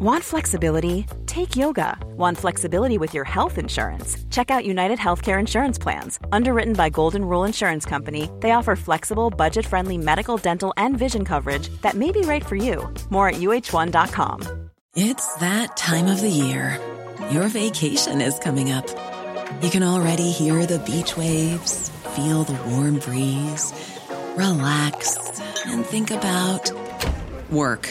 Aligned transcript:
Want 0.00 0.22
flexibility? 0.22 1.06
Take 1.26 1.56
yoga. 1.56 1.98
Want 2.16 2.38
flexibility 2.38 2.98
with 2.98 3.14
your 3.14 3.24
health 3.24 3.58
insurance? 3.58 4.16
Check 4.30 4.48
out 4.48 4.64
United 4.64 4.96
Healthcare 4.96 5.40
Insurance 5.40 5.76
Plans. 5.76 6.20
Underwritten 6.30 6.74
by 6.74 6.88
Golden 6.88 7.24
Rule 7.24 7.42
Insurance 7.42 7.84
Company, 7.84 8.30
they 8.38 8.52
offer 8.52 8.76
flexible, 8.76 9.28
budget 9.28 9.66
friendly 9.66 9.98
medical, 9.98 10.36
dental, 10.36 10.72
and 10.76 10.96
vision 10.96 11.24
coverage 11.24 11.68
that 11.82 11.94
may 11.96 12.12
be 12.12 12.20
right 12.20 12.46
for 12.46 12.54
you. 12.54 12.88
More 13.10 13.30
at 13.30 13.40
uh1.com. 13.40 14.70
It's 14.94 15.34
that 15.38 15.76
time 15.76 16.06
of 16.06 16.20
the 16.20 16.30
year. 16.30 16.78
Your 17.32 17.48
vacation 17.48 18.20
is 18.20 18.38
coming 18.38 18.70
up. 18.70 18.86
You 19.64 19.70
can 19.70 19.82
already 19.82 20.30
hear 20.30 20.64
the 20.64 20.78
beach 20.78 21.16
waves, 21.16 21.88
feel 22.14 22.44
the 22.44 22.70
warm 22.70 23.00
breeze, 23.00 23.72
relax, 24.36 25.40
and 25.66 25.84
think 25.84 26.12
about 26.12 26.70
work. 27.50 27.90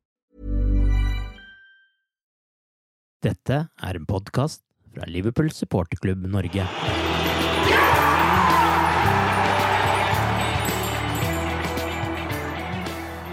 Dette 3.21 3.57
er 3.69 3.97
en 3.99 4.05
podkast 4.09 4.63
fra 4.95 5.05
Liverpool 5.05 5.51
supporterklubb 5.53 6.23
Norge. 6.25 6.63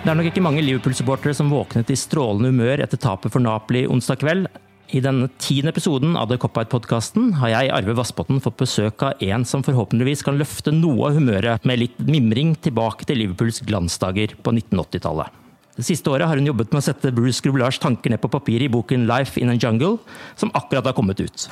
Det 0.03 0.12
er 0.12 0.19
nok 0.20 0.28
ikke 0.28 0.45
mange 0.45 0.61
Liverpool-supportere 0.67 1.33
som 1.36 1.48
våknet 1.48 1.89
i 1.89 1.97
strålende 1.97 2.53
humør 2.53 2.84
etter 2.84 3.00
tapet 3.00 3.33
for 3.33 3.41
Napoli 3.41 3.86
onsdag 3.89 4.20
kveld. 4.20 4.53
I 4.92 5.00
denne 5.05 5.30
tiende 5.41 5.72
episoden 5.72 6.20
av 6.20 6.28
The 6.28 6.36
Cop-Out-podkasten 6.45 7.33
har 7.41 7.55
jeg, 7.55 7.73
Arve 7.73 7.97
Vassbotn, 7.97 8.45
fått 8.45 8.61
besøk 8.61 9.08
av 9.08 9.25
en 9.25 9.48
som 9.48 9.64
forhåpentligvis 9.64 10.25
kan 10.28 10.36
løfte 10.36 10.73
noe 10.77 11.08
av 11.08 11.17
humøret 11.17 11.64
med 11.64 11.86
litt 11.86 12.00
mimring 12.05 12.58
tilbake 12.61 13.08
til 13.08 13.25
Liverpools 13.25 13.64
glansdager 13.64 14.36
på 14.36 14.52
1980-tallet. 14.52 15.48
Det 15.79 15.87
siste 15.87 16.11
året 16.11 16.27
har 16.27 16.34
hun 16.41 16.48
jobbet 16.48 16.73
med 16.75 16.81
å 16.81 16.87
sette 16.89 17.12
Bruce 17.15 17.39
Grublars 17.45 17.79
tanker 17.79 18.11
ned 18.11 18.19
på 18.19 18.31
papir 18.33 18.65
i 18.65 18.71
boken 18.73 19.07
Life 19.07 19.39
in 19.39 19.53
a 19.53 19.55
Jungle, 19.55 20.01
som 20.35 20.51
akkurat 20.59 20.91
har 20.91 20.97
kommet 20.97 21.23
ut. 21.23 21.47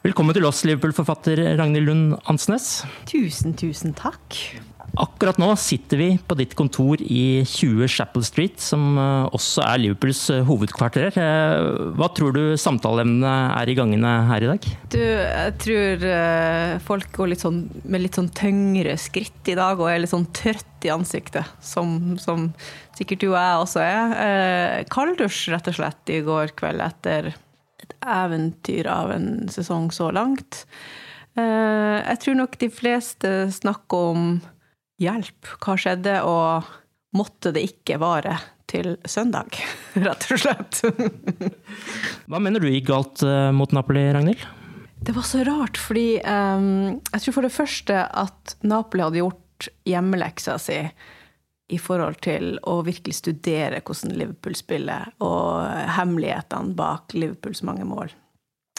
Velkommen 0.00 0.32
til 0.32 0.48
oss, 0.48 0.62
Liverpool-forfatter 0.64 1.42
Ragnhild 1.60 1.90
Lund 1.90 2.14
Ansnes. 2.32 2.86
Tusen, 3.10 3.52
tusen 3.52 3.92
takk. 3.92 4.38
Akkurat 4.98 5.38
nå 5.38 5.52
sitter 5.60 6.00
vi 6.00 6.06
på 6.26 6.34
ditt 6.34 6.56
kontor 6.58 6.98
i 7.04 7.44
20 7.46 7.86
Chapel 7.90 8.24
Street, 8.26 8.58
som 8.62 8.98
eh, 8.98 9.28
også 9.36 9.62
er 9.62 9.82
Liverpools 9.84 10.22
eh, 10.34 10.42
hovedkvarter. 10.48 11.14
Eh, 11.14 11.68
Hva 11.94 12.08
tror 12.16 12.34
du 12.34 12.42
samtaleemnene 12.58 13.34
er 13.54 13.70
i 13.70 13.76
gangene 13.78 14.14
her 14.30 14.46
i 14.46 14.50
dag? 14.50 14.68
Du, 14.90 14.98
jeg 14.98 15.54
tror 15.62 16.06
folk 16.88 17.10
går 17.14 17.32
litt 17.32 17.44
sånn, 17.44 17.62
med 17.84 18.04
litt 18.04 18.18
sånn 18.18 18.32
tyngre 18.34 18.96
skritt 19.00 19.52
i 19.52 19.56
dag 19.58 19.78
og 19.78 19.92
er 19.92 20.02
litt 20.02 20.12
sånn 20.14 20.28
trøtt 20.34 20.86
i 20.88 20.92
ansiktet, 20.92 21.46
som, 21.62 22.16
som 22.18 22.48
sikkert 22.98 23.22
du 23.22 23.28
og 23.30 23.38
jeg 23.38 23.64
også 23.64 23.84
er. 23.84 24.86
Kalddusj 24.90 25.50
rett 25.54 25.70
og 25.70 25.76
slett 25.76 26.14
i 26.14 26.22
går 26.26 26.54
kveld 26.58 26.82
etter 26.82 27.34
et 27.84 27.94
eventyr 28.00 28.88
av 28.90 29.12
en 29.14 29.28
sesong 29.52 29.90
så 29.94 30.10
langt. 30.14 30.64
Jeg 31.36 32.22
tror 32.24 32.40
nok 32.40 32.56
de 32.58 32.68
fleste 32.72 33.34
snakker 33.54 34.08
om 34.14 34.24
hjelp. 35.00 35.50
Hva 35.60 35.76
skjedde, 35.80 36.20
og 36.28 36.70
måtte 37.16 37.52
det 37.56 37.64
ikke 37.66 37.98
vare 38.02 38.36
til 38.70 38.94
søndag, 39.08 39.56
rett 40.06 40.26
og 40.30 40.42
slett. 40.44 40.82
Hva 42.30 42.40
mener 42.42 42.62
du 42.62 42.70
gikk 42.70 42.90
galt 42.92 43.24
eh, 43.26 43.50
mot 43.56 43.72
Napoli, 43.74 44.04
Ragnhild? 44.14 44.44
Det 45.00 45.14
var 45.16 45.24
så 45.24 45.40
rart, 45.48 45.80
fordi 45.80 46.20
um, 46.20 47.00
jeg 47.08 47.24
tror 47.24 47.36
for 47.38 47.46
det 47.46 47.54
første 47.54 48.02
at 48.04 48.54
Napoli 48.68 49.06
hadde 49.06 49.22
gjort 49.22 49.70
hjemmeleksa 49.88 50.58
si 50.60 50.76
i 51.70 51.78
forhold 51.78 52.18
til 52.24 52.56
å 52.68 52.80
virkelig 52.84 53.16
studere 53.20 53.80
hvordan 53.84 54.16
Liverpool 54.18 54.56
spiller, 54.58 55.12
og 55.22 55.64
hemmelighetene 55.96 56.74
bak 56.76 57.14
Liverpools 57.16 57.62
mange 57.66 57.86
mål. 57.88 58.12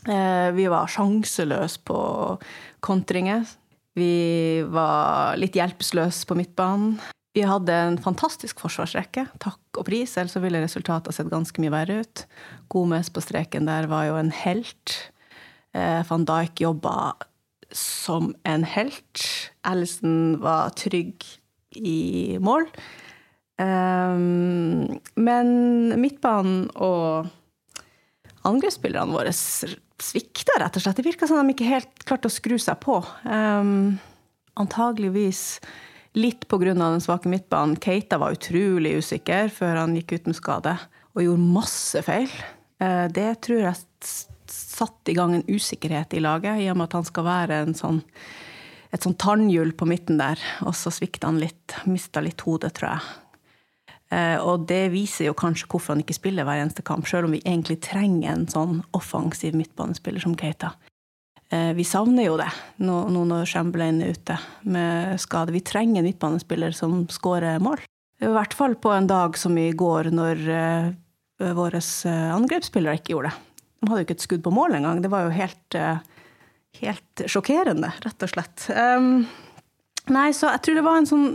Eh, 0.10 0.50
vi 0.58 0.66
var 0.70 0.90
sjanseløse 0.92 1.82
på 1.86 1.98
kontringer. 2.84 3.46
Vi 3.98 4.64
var 4.72 5.40
litt 5.40 5.58
hjelpeløse 5.58 6.28
på 6.28 6.38
midtbanen. 6.40 6.96
Vi 7.36 7.44
hadde 7.48 7.72
en 7.72 7.98
fantastisk 8.04 8.60
forsvarsrekke, 8.60 9.24
takk 9.40 9.80
og 9.80 9.86
pris, 9.88 10.18
ellers 10.20 10.36
ville 10.44 10.60
resultatet 10.64 11.16
sett 11.16 11.32
ganske 11.32 11.64
mye 11.64 11.72
verre 11.72 12.02
ut. 12.04 12.26
Gomez 12.72 13.08
på 13.14 13.24
streken 13.24 13.70
der 13.70 13.88
var 13.92 14.10
jo 14.10 14.18
en 14.20 14.34
helt. 14.36 14.98
Eh, 15.72 16.02
Van 16.10 16.28
Dijk 16.28 16.64
jobba 16.66 17.14
som 17.72 18.34
en 18.44 18.66
helt. 18.68 19.24
Allison 19.64 20.42
var 20.44 20.76
trygg 20.76 21.24
i 21.80 22.38
mål. 22.44 22.68
Um, 23.62 24.98
men 25.16 25.48
midtbanen 26.02 26.66
og 26.82 27.30
angrepsspillerne 28.48 29.14
våre 29.14 29.34
svikta, 30.04 30.58
rett 30.60 30.78
og 30.78 30.84
slett. 30.84 31.00
Det 31.00 31.06
virka 31.06 31.30
som 31.30 31.40
de 31.42 31.54
ikke 31.54 31.70
helt 31.70 32.06
klarte 32.08 32.30
å 32.30 32.34
skru 32.34 32.58
seg 32.62 32.80
på. 32.84 33.00
Um, 33.26 34.00
antageligvis 34.60 35.62
litt 36.18 36.48
pga. 36.52 36.74
den 36.74 37.04
svake 37.04 37.30
midtbanen. 37.32 37.78
Keita 37.80 38.20
var 38.20 38.36
utrolig 38.36 38.98
usikker 39.00 39.50
før 39.54 39.84
han 39.84 39.96
gikk 39.96 40.18
ut 40.18 40.32
med 40.32 40.40
skade, 40.40 40.76
og 41.16 41.24
gjorde 41.24 41.54
masse 41.56 42.04
feil. 42.08 42.32
Uh, 42.82 43.08
det 43.14 43.42
tror 43.46 43.66
jeg 43.68 43.82
satt 44.52 45.12
i 45.12 45.16
gang 45.16 45.36
en 45.36 45.48
usikkerhet 45.48 46.14
i 46.18 46.24
laget, 46.24 46.60
i 46.60 46.70
og 46.72 46.80
med 46.80 46.90
at 46.90 46.98
han 47.00 47.08
skal 47.08 47.28
være 47.28 47.62
en 47.66 47.78
sånn 47.78 48.02
et 48.92 49.06
sånn 49.06 49.16
tannhjul 49.16 49.72
på 49.80 49.88
midten 49.88 50.18
der, 50.20 50.40
og 50.68 50.76
så 50.76 50.92
svikta 50.92 51.30
han 51.30 51.40
litt. 51.40 51.78
Mista 51.88 52.20
litt 52.20 52.44
hodet, 52.44 52.74
tror 52.76 52.90
jeg. 52.92 53.31
Eh, 54.12 54.38
og 54.44 54.66
det 54.68 54.90
viser 54.92 55.30
jo 55.30 55.38
kanskje 55.38 55.70
hvorfor 55.72 55.96
han 55.96 56.04
ikke 56.04 56.18
spiller 56.18 56.48
hver 56.48 56.60
eneste 56.60 56.84
kamp, 56.86 57.08
sjøl 57.08 57.30
om 57.30 57.36
vi 57.36 57.44
egentlig 57.46 57.80
trenger 57.86 58.34
en 58.34 58.48
sånn 58.52 58.82
offensiv 58.98 59.56
midtbanespiller 59.56 60.24
som 60.24 60.36
Keita. 60.40 60.74
Eh, 61.52 61.72
vi 61.78 61.86
savner 61.88 62.28
jo 62.28 62.36
det 62.40 62.50
nå, 62.84 62.98
når 63.16 63.48
Chamberlain 63.48 64.02
er 64.04 64.18
ute 64.18 64.38
med 64.68 65.16
skade. 65.24 65.56
Vi 65.56 65.64
trenger 65.64 66.02
en 66.02 66.10
midtbanespiller 66.10 66.76
som 66.76 67.06
skårer 67.12 67.64
mål. 67.64 67.84
I 68.22 68.30
hvert 68.36 68.54
fall 68.54 68.76
på 68.78 68.92
en 68.94 69.08
dag 69.10 69.40
som 69.40 69.56
i 69.58 69.72
går, 69.74 70.12
når 70.14 70.42
uh, 70.54 71.54
våre 71.58 71.80
angrepsspillere 72.06 73.00
ikke 73.00 73.16
gjorde 73.16 73.32
det. 73.32 73.64
De 73.82 73.90
hadde 73.90 74.04
jo 74.04 74.06
ikke 74.06 74.18
et 74.20 74.26
skudd 74.28 74.44
på 74.46 74.54
mål 74.54 74.76
engang. 74.78 75.00
Det 75.02 75.10
var 75.10 75.26
jo 75.26 75.32
helt, 75.34 75.78
helt 76.84 77.24
sjokkerende, 77.26 77.90
rett 78.06 78.28
og 78.28 78.30
slett. 78.30 78.68
Um, 78.70 79.24
nei, 80.14 80.28
så 80.38 80.52
jeg 80.54 80.62
tror 80.62 80.78
det 80.78 80.86
var 80.86 81.00
en 81.00 81.10
sånn 81.10 81.26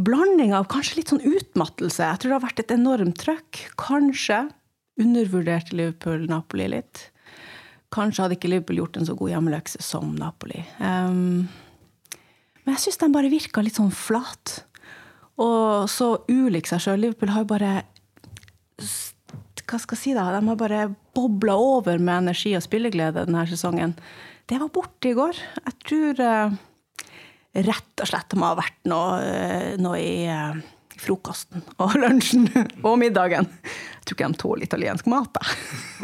blanding 0.00 0.54
av 0.56 0.68
kanskje 0.72 1.00
litt 1.00 1.12
sånn 1.12 1.24
utmattelse. 1.26 2.04
Jeg 2.04 2.20
tror 2.20 2.30
det 2.30 2.36
har 2.38 2.46
vært 2.46 2.62
et 2.62 2.74
enormt 2.74 3.18
trøkk. 3.20 3.62
Kanskje 3.80 4.46
undervurderte 5.00 5.76
Liverpool 5.76 6.26
Napoli 6.30 6.68
litt. 6.72 7.08
Kanskje 7.92 8.24
hadde 8.24 8.38
ikke 8.38 8.50
Liverpool 8.52 8.80
gjort 8.80 8.96
en 8.96 9.08
så 9.08 9.16
god 9.18 9.34
hjemmelekse 9.34 9.82
som 9.84 10.14
Napoli. 10.16 10.62
Um, 10.80 11.48
men 12.62 12.76
jeg 12.76 12.86
syns 12.86 13.00
de 13.02 13.10
bare 13.12 13.32
virka 13.32 13.64
litt 13.64 13.76
sånn 13.80 13.92
flat. 13.92 14.62
Og 15.42 15.88
så 15.92 16.14
ulik 16.30 16.68
seg 16.70 16.84
sjøl. 16.84 17.00
Liverpool 17.02 17.32
har 17.34 17.44
jo 17.44 17.52
bare 17.52 17.72
Hva 18.82 19.78
skal 19.80 19.96
jeg 19.96 20.02
si, 20.02 20.12
da? 20.16 20.28
De 20.34 20.42
har 20.48 20.58
bare 20.60 20.90
bobla 21.16 21.56
over 21.56 22.00
med 22.00 22.24
energi 22.26 22.54
og 22.56 22.64
spilleglede 22.64 23.26
denne 23.26 23.44
sesongen. 23.48 23.96
Det 24.48 24.58
var 24.60 24.72
borte 24.74 25.10
i 25.10 25.16
går. 25.16 25.38
Jeg 25.62 25.76
tror 25.86 26.22
uh, 26.22 26.56
rett 27.52 28.00
og 28.02 28.08
slett 28.08 28.30
de 28.32 28.40
har 28.40 28.60
vært 28.60 28.78
noe, 28.88 29.16
noe 29.80 29.98
i 30.00 30.14
uh, 30.30 30.56
frokosten 31.02 31.64
og 31.82 31.96
lunsjen 32.02 32.48
og 32.82 32.96
middagen. 33.00 33.48
Jeg 34.02 34.06
tror 34.06 34.16
ikke 34.16 34.30
de 34.32 34.40
tåler 34.40 34.66
italiensk 34.66 35.08
mat, 35.10 35.36
da. 35.36 35.42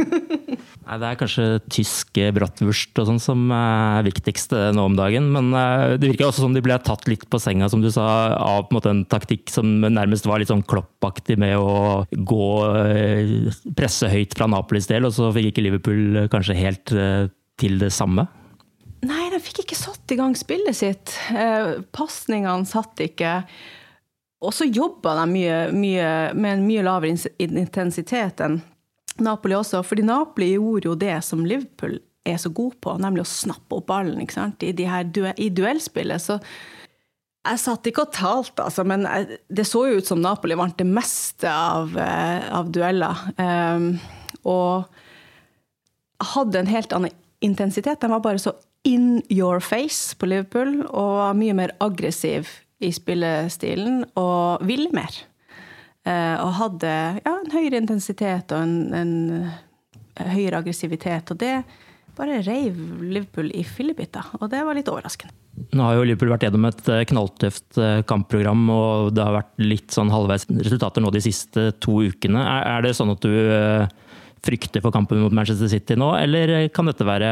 Nei, 0.89 0.97
Det 1.03 1.09
er 1.09 1.19
kanskje 1.21 1.47
tysk 1.69 2.21
bratwurst 2.33 3.01
og 3.01 3.09
sånn 3.11 3.19
som 3.21 3.51
er 3.53 4.07
viktigst 4.07 4.55
nå 4.73 4.87
om 4.89 4.95
dagen. 4.97 5.27
Men 5.35 5.51
det 5.53 6.09
virker 6.15 6.29
også 6.29 6.47
som 6.47 6.55
de 6.57 6.63
ble 6.65 6.79
tatt 6.81 7.05
litt 7.11 7.27
på 7.29 7.41
senga, 7.43 7.69
som 7.69 7.83
du 7.85 7.91
sa, 7.93 8.07
av 8.39 8.71
en, 8.73 8.81
en 8.95 9.03
taktikk 9.11 9.53
som 9.53 9.83
nærmest 9.85 10.29
var 10.31 10.41
litt 10.41 10.49
sånn 10.49 10.65
kloppaktig 10.65 11.37
med 11.43 11.59
å 11.61 12.07
gå 12.09 12.49
presse 13.77 14.09
høyt 14.09 14.39
fra 14.39 14.49
Napolis 14.49 14.89
del, 14.89 15.11
og 15.11 15.13
så 15.19 15.29
fikk 15.37 15.51
ikke 15.51 15.67
Liverpool 15.67 16.25
kanskje 16.33 16.57
helt 16.57 16.97
til 17.59 17.81
det 17.83 17.93
samme? 17.93 18.25
De 19.39 19.45
fikk 19.45 19.61
ikke 19.63 19.79
satt 19.79 20.11
i 20.11 20.17
gang 20.19 20.33
spillet 20.35 20.75
sitt. 20.75 21.13
Pasningene 21.95 22.67
satt 22.67 22.99
ikke. 23.05 23.37
Og 24.43 24.51
så 24.55 24.67
jobba 24.67 25.13
de 25.21 25.27
mye, 25.31 25.59
mye, 25.71 26.09
med 26.35 26.57
en 26.57 26.65
mye 26.67 26.83
lavere 26.83 27.15
intensitet 27.39 28.43
enn 28.43 28.59
Napoli 29.23 29.55
også. 29.55 29.85
Fordi 29.87 30.03
Napoli 30.07 30.53
gjorde 30.57 30.91
jo 30.91 30.97
det 30.99 31.15
som 31.27 31.47
Liverpool 31.47 32.01
er 32.27 32.41
så 32.43 32.51
god 32.55 32.75
på, 32.83 32.97
nemlig 32.99 33.23
å 33.23 33.31
snappe 33.31 33.79
opp 33.79 33.87
ballen 33.89 34.19
ikke 34.23 34.41
sant? 34.41 34.67
I, 34.67 34.75
her, 34.91 35.07
i 35.39 35.49
duellspillet. 35.55 36.23
Så 36.23 36.39
jeg 37.49 37.63
satt 37.63 37.87
ikke 37.89 38.09
og 38.09 38.15
talte, 38.19 38.67
altså, 38.67 38.85
men 38.87 39.07
jeg, 39.07 39.39
det 39.55 39.65
så 39.71 39.87
jo 39.89 40.03
ut 40.03 40.11
som 40.11 40.21
Napoli 40.23 40.59
vant 40.59 40.77
det 40.79 40.87
meste 40.87 41.49
av, 41.49 41.95
eh, 41.95 42.51
av 42.59 42.75
dueller. 42.75 43.23
Um, 43.39 43.93
og 44.51 46.33
hadde 46.35 46.61
en 46.61 46.71
helt 46.75 46.93
annen 46.93 47.15
intensitet. 47.45 48.03
De 48.03 48.11
var 48.11 48.23
bare 48.23 48.43
så 48.43 48.53
in 48.87 49.23
your 49.29 49.61
face 49.65 50.15
på 50.19 50.29
Liverpool 50.31 50.83
og 50.87 51.37
mye 51.39 51.57
mer 51.57 51.75
aggressiv 51.83 52.51
i 52.79 52.93
spillestilen 52.95 54.05
og 54.19 54.63
ville 54.67 54.93
mer. 54.95 55.17
Eh, 56.07 56.37
og 56.39 56.55
hadde 56.61 56.95
ja, 57.19 57.35
en 57.35 57.53
høyere 57.53 57.83
intensitet 57.83 58.55
og 58.55 58.63
en, 58.63 58.79
en 58.95 60.31
høyere 60.31 60.63
aggressivitet. 60.63 61.35
Og 61.35 61.41
det 61.43 61.57
bare 62.19 62.41
reiv 62.47 62.79
Liverpool 63.03 63.51
i 63.55 63.63
fillebiter, 63.67 64.27
og 64.41 64.49
det 64.51 64.65
var 64.67 64.79
litt 64.79 64.89
overraskende. 64.91 65.35
Nå 65.75 65.85
har 65.85 65.97
jo 65.99 66.07
Liverpool 66.07 66.33
vært 66.33 66.47
gjennom 66.47 66.67
et 66.69 66.91
eh, 66.91 67.05
knalltøft 67.11 67.79
eh, 67.83 68.01
kampprogram, 68.09 68.65
og 68.71 69.13
det 69.15 69.25
har 69.27 69.37
vært 69.41 69.55
litt 69.63 69.95
sånn 69.95 70.11
halvveis 70.15 70.47
resultater 70.51 71.03
nå 71.03 71.13
de 71.15 71.23
siste 71.23 71.71
to 71.83 71.99
ukene. 72.07 72.43
Er 72.43 72.87
det 72.87 72.95
sånn 72.99 73.15
at 73.15 73.27
du 73.27 73.33
frykter 74.45 74.83
for 74.85 74.95
kampen 74.95 75.23
mot 75.23 75.35
Manchester 75.35 75.71
City 75.71 75.97
nå, 75.99 76.13
eller 76.19 76.69
kan 76.75 76.89
dette 76.89 77.07
være 77.07 77.31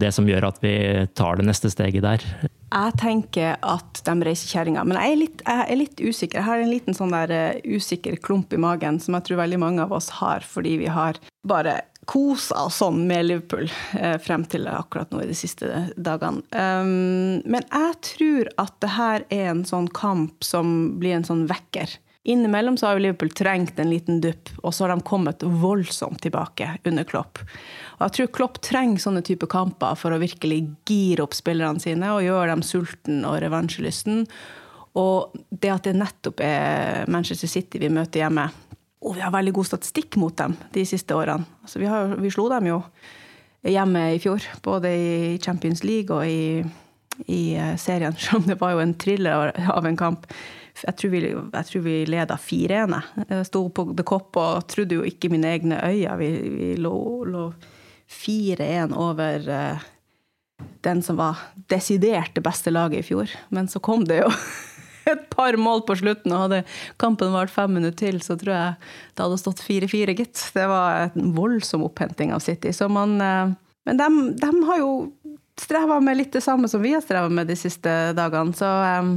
det 0.00 0.12
som 0.14 0.28
gjør 0.28 0.50
at 0.50 0.62
vi 0.64 0.74
tar 1.18 1.40
det 1.40 1.48
neste 1.48 1.70
steget 1.72 2.04
der? 2.04 2.24
Jeg 2.68 2.96
tenker 3.00 3.56
at 3.64 4.00
de 4.04 4.14
reiser 4.26 4.50
kjerringa, 4.52 4.84
men 4.84 4.98
jeg 5.00 5.12
er, 5.12 5.20
litt, 5.22 5.44
jeg 5.44 5.64
er, 5.64 5.78
litt, 5.80 6.00
usikker. 6.00 6.40
Jeg 6.40 6.48
har 6.48 6.62
en 6.62 6.72
liten 6.72 6.96
sånn 6.96 7.14
der 7.14 7.32
uh, 7.32 7.60
usikker 7.64 8.18
klump 8.20 8.52
i 8.52 8.60
magen 8.60 9.00
som 9.00 9.16
jeg 9.16 9.28
tror 9.28 9.40
veldig 9.40 9.60
mange 9.62 9.86
av 9.86 9.94
oss 9.96 10.10
har, 10.18 10.44
fordi 10.44 10.76
vi 10.82 10.90
har 10.92 11.20
bare 11.48 11.80
kosa 12.08 12.66
sånn 12.72 13.02
med 13.08 13.26
Liverpool 13.28 13.68
uh, 13.96 14.16
frem 14.20 14.44
til 14.48 14.68
akkurat 14.68 15.12
nå 15.12 15.22
i 15.24 15.30
de 15.30 15.36
siste 15.36 15.86
dagene. 15.96 16.44
Um, 16.52 17.40
men 17.48 17.64
jeg 17.64 17.96
tror 18.12 18.52
at 18.60 18.76
det 18.84 18.92
her 18.98 19.24
er 19.32 19.50
en 19.54 19.64
sånn 19.68 19.88
kamp 19.96 20.44
som 20.44 21.00
blir 21.00 21.16
en 21.16 21.28
sånn 21.28 21.46
vekker. 21.48 21.96
Innimellom 22.28 22.76
så 22.76 22.86
har 22.86 22.98
jo 22.98 23.00
Liverpool 23.06 23.30
trengt 23.32 23.78
en 23.80 23.88
liten 23.88 24.18
dupp, 24.20 24.50
og 24.60 24.74
så 24.74 24.84
har 24.84 24.90
de 24.92 25.04
kommet 25.08 25.40
voldsomt 25.40 26.20
tilbake 26.20 26.74
under 26.84 27.06
Klopp. 27.08 27.40
Og 27.96 28.02
jeg 28.04 28.14
tror 28.18 28.28
Klopp 28.36 28.58
trenger 28.66 29.00
sånne 29.00 29.22
typer 29.24 29.48
kamper 29.48 29.96
for 29.96 30.12
å 30.12 30.18
virkelig 30.20 30.58
gire 30.90 31.24
opp 31.24 31.36
spillerne 31.38 31.80
sine 31.80 32.10
og 32.12 32.26
gjøre 32.26 32.50
dem 32.50 32.64
sulten 32.66 33.22
og 33.24 33.38
revansjelysten. 33.46 34.26
Og 35.00 35.38
det 35.48 35.72
at 35.72 35.88
det 35.88 35.96
nettopp 35.96 36.44
er 36.44 37.08
Manchester 37.08 37.48
City 37.48 37.80
vi 37.80 37.88
møter 37.92 38.26
hjemme 38.26 38.44
Og 39.00 39.16
vi 39.16 39.22
har 39.22 39.32
veldig 39.32 39.52
god 39.54 39.70
statistikk 39.70 40.20
mot 40.20 40.36
dem 40.36 40.58
de 40.74 40.84
siste 40.84 41.16
årene. 41.16 41.48
Altså, 41.62 41.80
vi, 41.80 41.88
har, 41.88 42.12
vi, 42.18 42.34
slo 42.34 42.48
dem 42.52 42.68
jo 42.68 42.82
hjemme 43.64 44.04
i 44.16 44.20
fjor, 44.20 44.44
både 44.60 44.92
i 44.92 45.10
Champions 45.40 45.80
League 45.80 46.12
og 46.12 46.28
i, 46.28 46.60
i 47.24 47.42
eh, 47.56 47.76
serien. 47.80 48.12
Selv 48.20 48.42
om 48.42 48.52
det 48.52 48.60
var 48.60 48.76
jo 48.76 48.84
en 48.84 48.96
thriller 49.00 49.54
av 49.72 49.88
en 49.88 49.96
kamp. 49.96 50.28
Jeg 50.86 50.96
tror 50.98 51.12
vi, 51.12 51.20
jeg 51.32 51.68
tror 51.70 51.84
vi 51.84 51.96
leda 52.08 52.36
4-1. 52.38 52.96
Jeg 53.28 53.48
sto 53.48 53.64
på 53.74 53.88
The 53.96 54.06
Cop 54.06 54.38
og 54.38 54.66
trodde 54.70 54.98
jo 54.98 55.06
ikke 55.06 55.30
mine 55.32 55.50
egne 55.56 55.80
øyne. 55.82 56.16
Vi, 56.20 56.30
vi 56.54 56.70
lå, 56.80 56.94
lå 57.28 57.44
4-1 58.08 58.94
over 58.96 59.48
uh, 59.52 59.86
den 60.86 61.02
som 61.02 61.18
var 61.20 61.40
desidert 61.70 62.34
det 62.34 62.44
beste 62.46 62.72
laget 62.72 63.02
i 63.02 63.08
fjor. 63.10 63.32
Men 63.54 63.68
så 63.68 63.80
kom 63.84 64.04
det 64.08 64.22
jo 64.22 64.30
et 65.12 65.28
par 65.32 65.56
mål 65.60 65.84
på 65.88 65.96
slutten, 66.00 66.32
og 66.34 66.46
hadde 66.46 66.64
kampen 67.00 67.32
vart 67.34 67.52
fem 67.52 67.72
minutter 67.78 68.08
til, 68.08 68.20
så 68.24 68.36
tror 68.40 68.54
jeg 68.54 68.74
det 69.14 69.24
hadde 69.24 69.40
stått 69.40 69.64
4-4, 69.64 70.16
gitt. 70.18 70.44
Det 70.54 70.68
var 70.68 71.08
en 71.08 71.32
voldsom 71.36 71.86
opphenting 71.86 72.34
av 72.36 72.44
City. 72.44 72.72
Så 72.76 72.90
man, 72.92 73.18
uh, 73.20 73.54
men 73.88 74.00
de, 74.00 74.08
de, 74.40 74.52
har 74.68 74.82
jo 74.82 74.92
streva 75.58 75.98
med 76.04 76.20
litt 76.20 76.36
det 76.36 76.44
samme 76.44 76.70
som 76.70 76.82
vi 76.84 76.94
har 76.94 77.02
streva 77.02 77.30
med 77.32 77.48
de 77.50 77.56
siste 77.58 77.90
dagene, 78.16 78.54
så 78.54 78.68
um, 79.02 79.16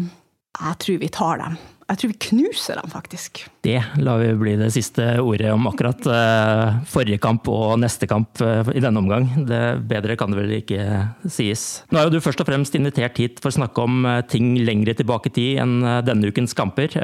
jeg 0.59 0.81
tror 0.83 0.99
vi 1.01 1.11
tar 1.13 1.39
dem. 1.41 1.59
Jeg 1.91 1.99
tror 1.99 2.11
vi 2.13 2.19
knuser 2.23 2.77
dem, 2.79 2.87
faktisk. 2.87 3.41
Det 3.67 3.79
lar 3.99 4.21
vi 4.21 4.29
bli 4.39 4.53
det 4.55 4.69
siste 4.71 5.03
ordet 5.19 5.49
om 5.51 5.65
akkurat 5.67 6.05
uh, 6.07 6.77
forrige 6.87 7.19
kamp 7.19 7.49
og 7.51 7.73
neste 7.83 8.07
kamp 8.07 8.39
uh, 8.39 8.63
i 8.71 8.79
denne 8.83 9.01
omgang. 9.01 9.27
Det 9.49 9.59
Bedre 9.89 10.15
kan 10.19 10.31
det 10.31 10.39
vel 10.39 10.53
ikke 10.61 10.85
sies. 11.27 11.83
Nå 11.91 11.99
er 11.99 12.07
jo 12.07 12.15
du 12.15 12.23
først 12.23 12.43
og 12.43 12.47
fremst 12.47 12.77
invitert 12.79 13.19
hit 13.19 13.43
for 13.43 13.51
å 13.51 13.57
snakke 13.59 13.83
om 13.83 14.07
uh, 14.07 14.21
ting 14.23 14.53
lengre 14.63 14.95
tilbake 14.95 15.33
i 15.33 15.35
tid 15.35 15.61
enn 15.65 15.81
denne 16.07 16.31
ukens 16.31 16.55
kamper. 16.55 16.95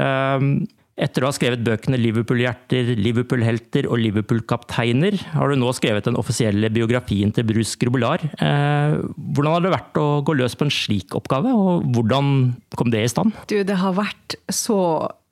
Etter 0.97 1.21
å 1.21 1.29
ha 1.29 1.35
skrevet 1.35 1.61
bøkene 1.61 1.99
'Liverpool-hjerter', 2.01 2.95
'Liverpool-helter' 2.97 3.85
og 3.85 3.99
'Liverpool-kapteiner', 4.01 5.19
har 5.35 5.51
du 5.53 5.59
nå 5.61 5.69
skrevet 5.77 6.07
den 6.09 6.17
offisielle 6.17 6.71
biografien 6.73 7.29
til 7.29 7.45
Bruce 7.45 7.77
Grubelar. 7.77 8.23
Eh, 8.41 8.97
hvordan 9.13 9.53
har 9.53 9.61
det 9.61 9.75
vært 9.75 10.01
å 10.01 10.07
gå 10.25 10.33
løs 10.39 10.57
på 10.57 10.65
en 10.65 10.73
slik 10.73 11.13
oppgave, 11.13 11.53
og 11.53 11.85
hvordan 11.93 12.57
kom 12.73 12.89
det 12.89 13.05
i 13.05 13.13
stand? 13.13 13.37
Du, 13.45 13.61
det 13.61 13.77
har 13.77 13.93
vært 13.93 14.39
så 14.49 14.79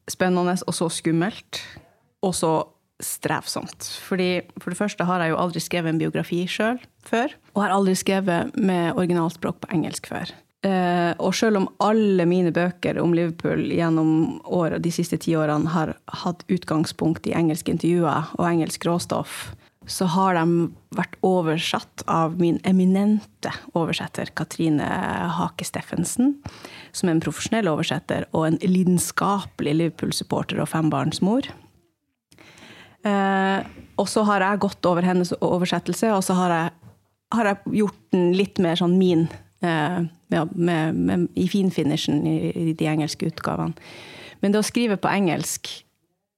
spennende 0.05 0.53
og 0.53 0.77
så 0.77 0.91
skummelt, 0.93 1.63
og 2.21 2.37
så 2.37 2.53
strevsomt. 3.01 3.89
Fordi 4.05 4.45
For 4.61 4.69
det 4.69 4.79
første 4.79 5.03
har 5.09 5.19
jeg 5.19 5.33
jo 5.33 5.41
aldri 5.41 5.59
skrevet 5.59 5.91
en 5.91 5.99
biografi 5.99 6.45
sjøl 6.45 6.77
før, 7.09 7.33
og 7.55 7.65
har 7.65 7.73
aldri 7.73 7.97
skrevet 7.97 8.53
med 8.55 8.93
originalspråk 8.93 9.65
på 9.65 9.73
engelsk 9.73 10.13
før. 10.13 10.29
Uh, 10.65 11.13
og 11.21 11.35
selv 11.37 11.59
om 11.59 11.67
alle 11.83 12.25
mine 12.25 12.49
bøker 12.49 12.97
om 12.97 13.11
Liverpool 13.13 13.67
gjennom 13.69 14.39
året, 14.49 14.81
de 14.81 14.89
siste 14.93 15.19
ti 15.21 15.35
årene 15.37 15.69
har 15.69 15.91
hatt 16.23 16.41
utgangspunkt 16.49 17.27
i 17.29 17.35
engelske 17.37 17.75
intervjuer 17.75 18.31
og 18.39 18.47
engelsk 18.47 18.87
råstoff, 18.87 19.51
så 19.85 20.07
har 20.09 20.33
de 20.39 20.71
vært 20.97 21.13
oversatt 21.21 22.01
av 22.09 22.39
min 22.41 22.57
eminente 22.65 23.51
oversetter 23.77 24.31
Katrine 24.33 24.87
Hake 25.37 25.67
Steffensen, 25.67 26.39
som 26.89 27.11
er 27.11 27.17
en 27.19 27.21
profesjonell 27.21 27.69
oversetter 27.69 28.25
og 28.31 28.47
en 28.47 28.59
lidenskapelig 28.63 29.75
Liverpool-supporter 29.77 30.63
og 30.63 30.71
fembarnsmor. 30.73 31.51
Eh, 33.05 33.59
og 34.01 34.09
så 34.09 34.25
har 34.25 34.41
jeg 34.41 34.65
gått 34.65 34.89
over 34.89 35.05
hennes 35.05 35.35
oversettelse, 35.37 36.09
og 36.15 36.25
så 36.25 36.41
har 36.41 36.57
jeg, 36.57 36.75
har 37.37 37.51
jeg 37.51 37.77
gjort 37.83 38.05
den 38.15 38.31
litt 38.33 38.57
mer 38.63 38.81
sånn 38.81 38.97
min 38.97 39.27
Eh, 39.29 39.44
med, 39.65 40.55
med, 40.55 40.95
med, 40.95 41.27
i 41.35 41.47
finfinishen 41.51 42.25
i, 42.29 42.37
i 42.51 42.73
de 42.77 42.89
engelske 42.91 43.29
utgavene. 43.31 43.75
Men 44.41 44.53
det 44.53 44.61
å 44.61 44.67
skrive 44.67 44.97
på 45.01 45.09
engelsk, 45.09 45.71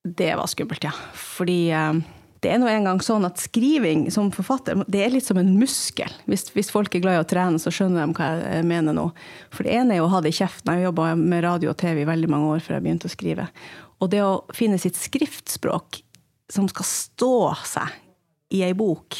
det 0.07 0.34
var 0.39 0.48
skummelt, 0.48 0.86
ja. 0.88 0.93
Fordi 1.17 1.60
eh, 1.75 2.00
det 2.43 2.51
er 2.53 2.60
nå 2.62 2.69
engang 2.69 3.00
sånn 3.01 3.25
at 3.25 3.41
skriving 3.41 4.07
som 4.13 4.29
forfatter, 4.34 4.77
det 4.88 5.01
er 5.03 5.13
litt 5.15 5.25
som 5.25 5.39
en 5.41 5.55
muskel. 5.57 6.12
Hvis, 6.29 6.46
hvis, 6.53 6.69
folk 6.74 6.93
er 6.93 7.01
glad 7.03 7.17
i 7.17 7.24
å 7.24 7.27
trene, 7.27 7.62
så 7.62 7.74
skjønner 7.74 8.05
de 8.05 8.17
hva 8.17 8.29
jeg 8.43 8.67
mener 8.69 8.96
nå. 8.96 9.07
For 9.53 9.65
det 9.65 9.74
ene 9.79 9.98
er 9.98 10.05
å 10.05 10.12
ha 10.13 10.22
det 10.22 10.36
i 10.36 10.38
kjeften. 10.38 10.75
Jeg 10.77 10.88
jobba 10.88 11.10
med 11.17 11.43
radio 11.48 11.74
og 11.74 11.79
TV 11.81 12.03
i 12.03 12.10
veldig 12.10 12.29
mange 12.31 12.51
år 12.53 12.62
før 12.63 12.77
jeg 12.77 12.86
begynte 12.86 13.10
å 13.10 13.15
skrive. 13.15 13.48
Og 13.98 14.12
det 14.13 14.22
å 14.22 14.43
finne 14.53 14.77
sitt 14.81 15.00
skriftspråk 15.00 16.03
som 16.53 16.69
skal 16.69 16.88
stå 16.88 17.38
seg 17.67 17.98
i 18.53 18.62
ei 18.63 18.75
bok 18.77 19.17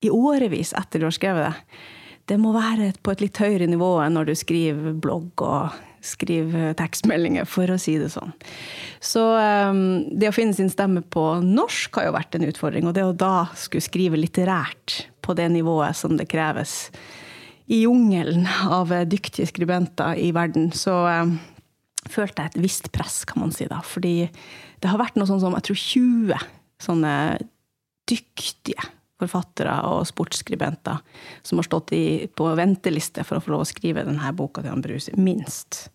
i 0.00 0.10
årevis 0.10 0.72
etter 0.78 1.02
du 1.02 1.06
har 1.06 1.14
skrevet 1.14 1.50
det, 1.50 1.80
det 2.30 2.38
må 2.38 2.54
være 2.54 2.92
på 3.02 3.12
et 3.14 3.24
litt 3.24 3.38
høyere 3.42 3.66
nivå 3.70 3.96
enn 4.04 4.14
når 4.14 4.30
du 4.30 4.36
skriver 4.38 4.94
blogg 5.02 5.42
og 5.42 5.78
skriver 6.04 6.72
tekstmeldinger, 6.78 7.44
for 7.44 7.68
å 7.68 7.78
si 7.80 7.96
det 8.00 8.08
sånn. 8.14 8.32
Så 9.04 9.20
um, 9.20 10.06
det 10.16 10.30
å 10.30 10.34
finne 10.34 10.56
sin 10.56 10.70
stemme 10.72 11.02
på 11.02 11.24
norsk 11.44 11.98
har 11.98 12.08
jo 12.08 12.14
vært 12.16 12.38
en 12.38 12.46
utfordring. 12.48 12.88
Og 12.88 12.96
det 12.96 13.04
å 13.04 13.16
da 13.16 13.50
skulle 13.58 13.84
skrive 13.84 14.20
litterært 14.20 15.02
på 15.20 15.36
det 15.36 15.50
nivået 15.52 15.98
som 15.98 16.16
det 16.16 16.30
kreves 16.30 16.88
i 17.70 17.82
jungelen 17.82 18.48
av 18.48 18.94
dyktige 19.06 19.50
skribenter 19.50 20.16
i 20.18 20.30
verden, 20.34 20.70
så 20.72 20.96
um, 21.28 21.36
følte 22.08 22.46
jeg 22.46 22.54
et 22.54 22.62
visst 22.64 22.88
press, 22.94 23.20
kan 23.28 23.44
man 23.44 23.52
si 23.54 23.68
da. 23.68 23.82
Fordi 23.84 24.14
det 24.80 24.90
har 24.90 25.02
vært 25.02 25.20
noe 25.20 25.28
sånn 25.28 25.42
som 25.44 25.58
jeg 25.58 25.68
tror 25.68 25.82
20 25.84 26.48
sånne 26.80 27.14
dyktige 28.08 28.88
forfattere 29.20 29.76
og 29.88 30.02
sportsskribenter 30.08 31.00
som 31.46 31.60
har 31.60 31.68
stått 31.68 31.92
i, 31.96 32.04
på 32.26 32.48
venteliste 32.58 33.24
for 33.26 33.38
å 33.38 33.44
få 33.44 33.54
lov 33.54 33.64
å 33.64 33.70
skrive 33.70 34.04
denne 34.06 34.32
boka 34.36 34.64
til 34.64 34.72
han 34.72 34.84
Bruse, 34.84 35.14
minst. 35.20 35.86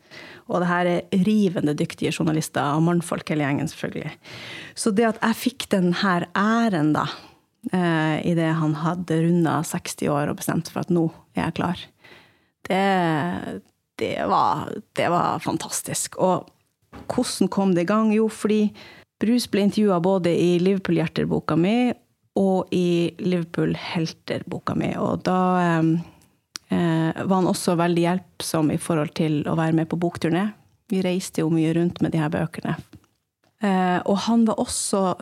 Og 0.47 0.61
det 0.61 0.69
her 0.69 0.89
er 0.89 1.23
rivende 1.25 1.75
dyktige 1.77 2.13
journalister 2.13 2.75
og 2.75 2.85
mannfolk 2.85 3.29
hele 3.33 3.47
gjengen, 3.47 3.69
selvfølgelig. 3.71 4.13
Så 4.77 4.93
det 4.95 5.07
at 5.09 5.21
jeg 5.23 5.41
fikk 5.41 5.69
denne 5.73 6.17
æren, 6.37 6.93
da, 6.95 7.07
eh, 7.71 8.21
idet 8.29 8.53
han 8.59 8.77
hadde 8.83 9.21
runda 9.25 9.59
60 9.65 10.11
år 10.13 10.31
og 10.31 10.41
bestemt 10.41 10.71
for 10.71 10.85
at 10.85 10.93
nå 10.93 11.07
er 11.35 11.47
jeg 11.47 11.57
klar. 11.61 11.85
Det, 12.65 12.83
det, 14.01 14.17
var, 14.29 14.69
det 14.97 15.09
var 15.13 15.41
fantastisk. 15.43 16.17
Og 16.17 16.47
hvordan 17.11 17.49
kom 17.51 17.75
det 17.75 17.85
i 17.85 17.91
gang? 17.91 18.13
Jo, 18.15 18.29
fordi 18.29 18.69
Bruce 19.21 19.49
ble 19.51 19.67
intervjua 19.67 19.99
både 20.03 20.33
i 20.33 20.55
Liverpool-hjerter-boka 20.59 21.57
mi 21.59 21.93
og 22.35 22.73
i 22.75 23.15
Liverpool-helter-boka 23.21 24.75
mi. 24.75 24.91
Og 24.99 25.23
da 25.27 25.39
eh, 25.63 27.21
var 27.23 27.35
han 27.37 27.49
også 27.51 27.77
veldig 27.79 28.03
hjelpsom 28.03 28.73
i 28.73 28.79
forhold 28.81 29.15
til 29.17 29.41
å 29.47 29.55
være 29.59 29.77
med 29.79 29.89
på 29.91 29.99
bokturné. 30.01 30.49
Vi 30.91 31.01
reiste 31.05 31.41
jo 31.41 31.49
mye 31.53 31.73
rundt 31.77 32.01
med 32.03 32.13
de 32.13 32.21
her 32.21 32.33
bøkene. 32.33 32.75
Eh, 33.63 33.99
og 34.03 34.17
han 34.27 34.45
var 34.49 34.59
også 34.61 35.15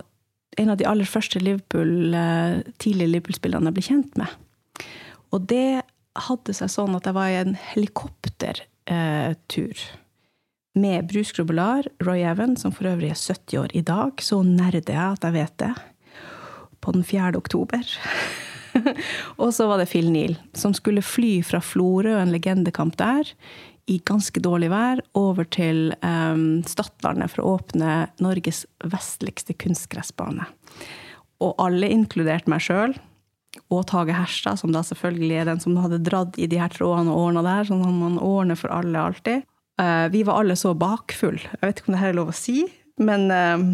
en 0.57 0.69
av 0.69 0.77
de 0.77 0.85
aller 0.89 1.07
første 1.09 1.39
Liverpool, 1.41 2.13
eh, 2.13 2.61
tidlige 2.81 3.09
Liverpool-spillerne 3.13 3.69
jeg 3.69 3.77
ble 3.77 3.85
kjent 3.87 4.17
med. 4.19 4.29
Og 5.33 5.47
det 5.49 5.83
hadde 6.27 6.53
seg 6.53 6.69
sånn 6.69 6.95
at 6.97 7.05
jeg 7.09 7.17
var 7.17 7.27
i 7.31 7.41
en 7.41 7.55
helikoptertur 7.73 8.57
eh, 8.89 9.85
med 10.73 11.07
Bruce 11.09 11.33
Grobelar, 11.37 11.87
Roy 12.01 12.21
Evan, 12.25 12.57
som 12.57 12.71
for 12.73 12.89
øvrig 12.89 13.11
er 13.13 13.19
70 13.19 13.57
år 13.61 13.69
i 13.77 13.81
dag. 13.85 14.21
Så 14.21 14.41
nerder 14.45 14.93
jeg 14.93 15.17
at 15.17 15.23
jeg 15.25 15.37
vet 15.37 15.57
det. 15.61 15.73
På 16.83 16.91
den 16.95 17.05
4. 17.07 17.33
oktober. 17.39 17.87
og 19.41 19.53
så 19.55 19.67
var 19.69 19.79
det 19.79 19.89
Phil 19.91 20.09
Neal, 20.11 20.35
som 20.57 20.73
skulle 20.75 21.03
fly 21.05 21.37
fra 21.45 21.61
Florø, 21.63 22.17
en 22.19 22.33
legendekamp 22.33 22.97
der, 22.99 23.29
i 23.91 23.99
ganske 24.07 24.39
dårlig 24.43 24.69
vær, 24.71 25.01
over 25.19 25.47
til 25.51 25.91
um, 26.03 26.63
Stadlandet 26.67 27.33
for 27.33 27.43
å 27.43 27.55
åpne 27.57 27.95
Norges 28.23 28.63
vestligste 28.87 29.55
kunstgressbane. 29.59 30.47
Og 31.43 31.57
alle, 31.59 31.91
inkludert 31.91 32.47
meg 32.51 32.63
sjøl, 32.63 32.95
og 33.73 33.83
Tage 33.89 34.15
Herstad, 34.15 34.57
som 34.61 34.71
da 34.73 34.81
selvfølgelig 34.85 35.39
er 35.39 35.49
den 35.51 35.59
som 35.61 35.75
hadde 35.77 36.01
dratt 36.05 36.37
i 36.41 36.47
de 36.49 36.59
her 36.61 36.71
trådene 36.73 37.13
og 37.13 37.27
ordna 37.27 37.43
der, 37.45 37.67
sånn 37.67 37.83
at 37.85 37.97
man 37.97 38.21
ordner 38.21 38.57
for 38.59 38.73
alle 38.73 39.01
alltid. 39.09 39.43
Uh, 39.81 40.07
vi 40.13 40.23
var 40.25 40.41
alle 40.41 40.55
så 40.59 40.73
bakfull. 40.77 41.39
Jeg 41.41 41.61
vet 41.61 41.81
ikke 41.81 41.91
om 41.91 41.97
det 41.97 42.03
her 42.03 42.13
er 42.13 42.19
lov 42.21 42.31
å 42.31 42.37
si, 42.37 42.63
men 43.03 43.27
uh, 43.33 43.73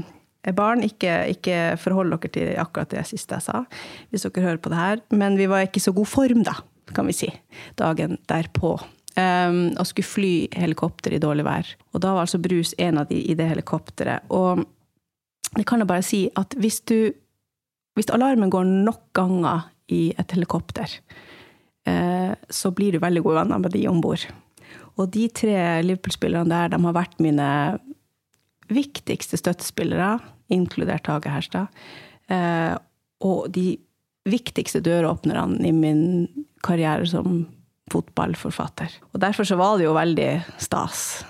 barn, 0.55 0.84
ikke, 0.86 1.13
ikke 1.34 1.58
forhold 1.81 2.13
dere 2.15 2.31
til 2.31 2.53
akkurat 2.62 2.91
det 2.93 3.05
siste 3.10 3.38
jeg 3.38 3.48
sa, 3.50 3.63
hvis 4.10 4.25
dere 4.25 4.46
hører 4.46 4.62
på 4.63 4.72
det 4.72 4.79
her. 4.79 5.01
Men 5.12 5.38
vi 5.39 5.50
var 5.51 5.65
ikke 5.65 5.81
i 5.81 5.84
så 5.84 5.93
god 5.96 6.10
form, 6.10 6.43
da, 6.48 6.55
kan 6.96 7.10
vi 7.10 7.15
si, 7.17 7.29
dagen 7.79 8.17
derpå. 8.31 8.77
Um, 9.19 9.74
og 9.75 9.88
skulle 9.89 10.08
fly 10.08 10.34
helikopter 10.55 11.12
i 11.12 11.19
dårlig 11.19 11.43
vær. 11.43 11.67
Og 11.91 12.03
da 12.03 12.13
var 12.13 12.24
altså 12.24 12.39
Brus 12.39 12.72
en 12.79 13.01
av 13.01 13.10
de 13.10 13.17
i 13.19 13.36
det 13.36 13.50
helikopteret. 13.50 14.29
Og 14.31 14.62
det 15.58 15.65
kan 15.67 15.81
jeg 15.81 15.89
bare 15.89 16.05
si 16.05 16.27
at 16.39 16.55
hvis 16.60 16.81
du 16.88 17.12
Hvis 17.98 18.13
alarmen 18.15 18.51
går 18.53 18.63
nok 18.63 19.00
ganger 19.17 19.65
i 19.91 20.13
et 20.15 20.31
helikopter, 20.31 20.88
uh, 21.89 22.31
så 22.48 22.69
blir 22.72 22.93
du 22.93 23.00
veldig 23.01 23.24
gode 23.25 23.36
venner 23.41 23.60
med 23.60 23.74
de 23.74 23.81
om 23.89 24.00
bord. 24.00 24.24
Og 24.96 25.10
de 25.12 25.25
tre 25.27 25.81
Liverpool-spillerne 25.84 26.48
der, 26.48 26.69
de 26.72 26.79
har 26.79 26.96
vært 26.96 27.19
mine 27.19 27.48
viktigste 28.73 29.39
støttespillere, 29.39 30.17
inkludert 30.53 31.09
Hage 31.09 31.33
Herstad. 31.33 31.69
Uh, 32.29 32.75
og 33.25 33.49
de 33.53 33.73
viktigste 34.29 34.81
døråpnerne 34.85 35.65
i 35.67 35.73
min 35.73 36.03
karriere 36.65 37.07
som 37.09 37.47
fotballforfatter. 37.89 38.99
Og 39.13 39.21
derfor 39.23 39.47
så 39.47 39.57
var 39.59 39.77
det 39.77 39.88
jo 39.88 39.97
veldig 39.97 40.31
stas 40.61 41.23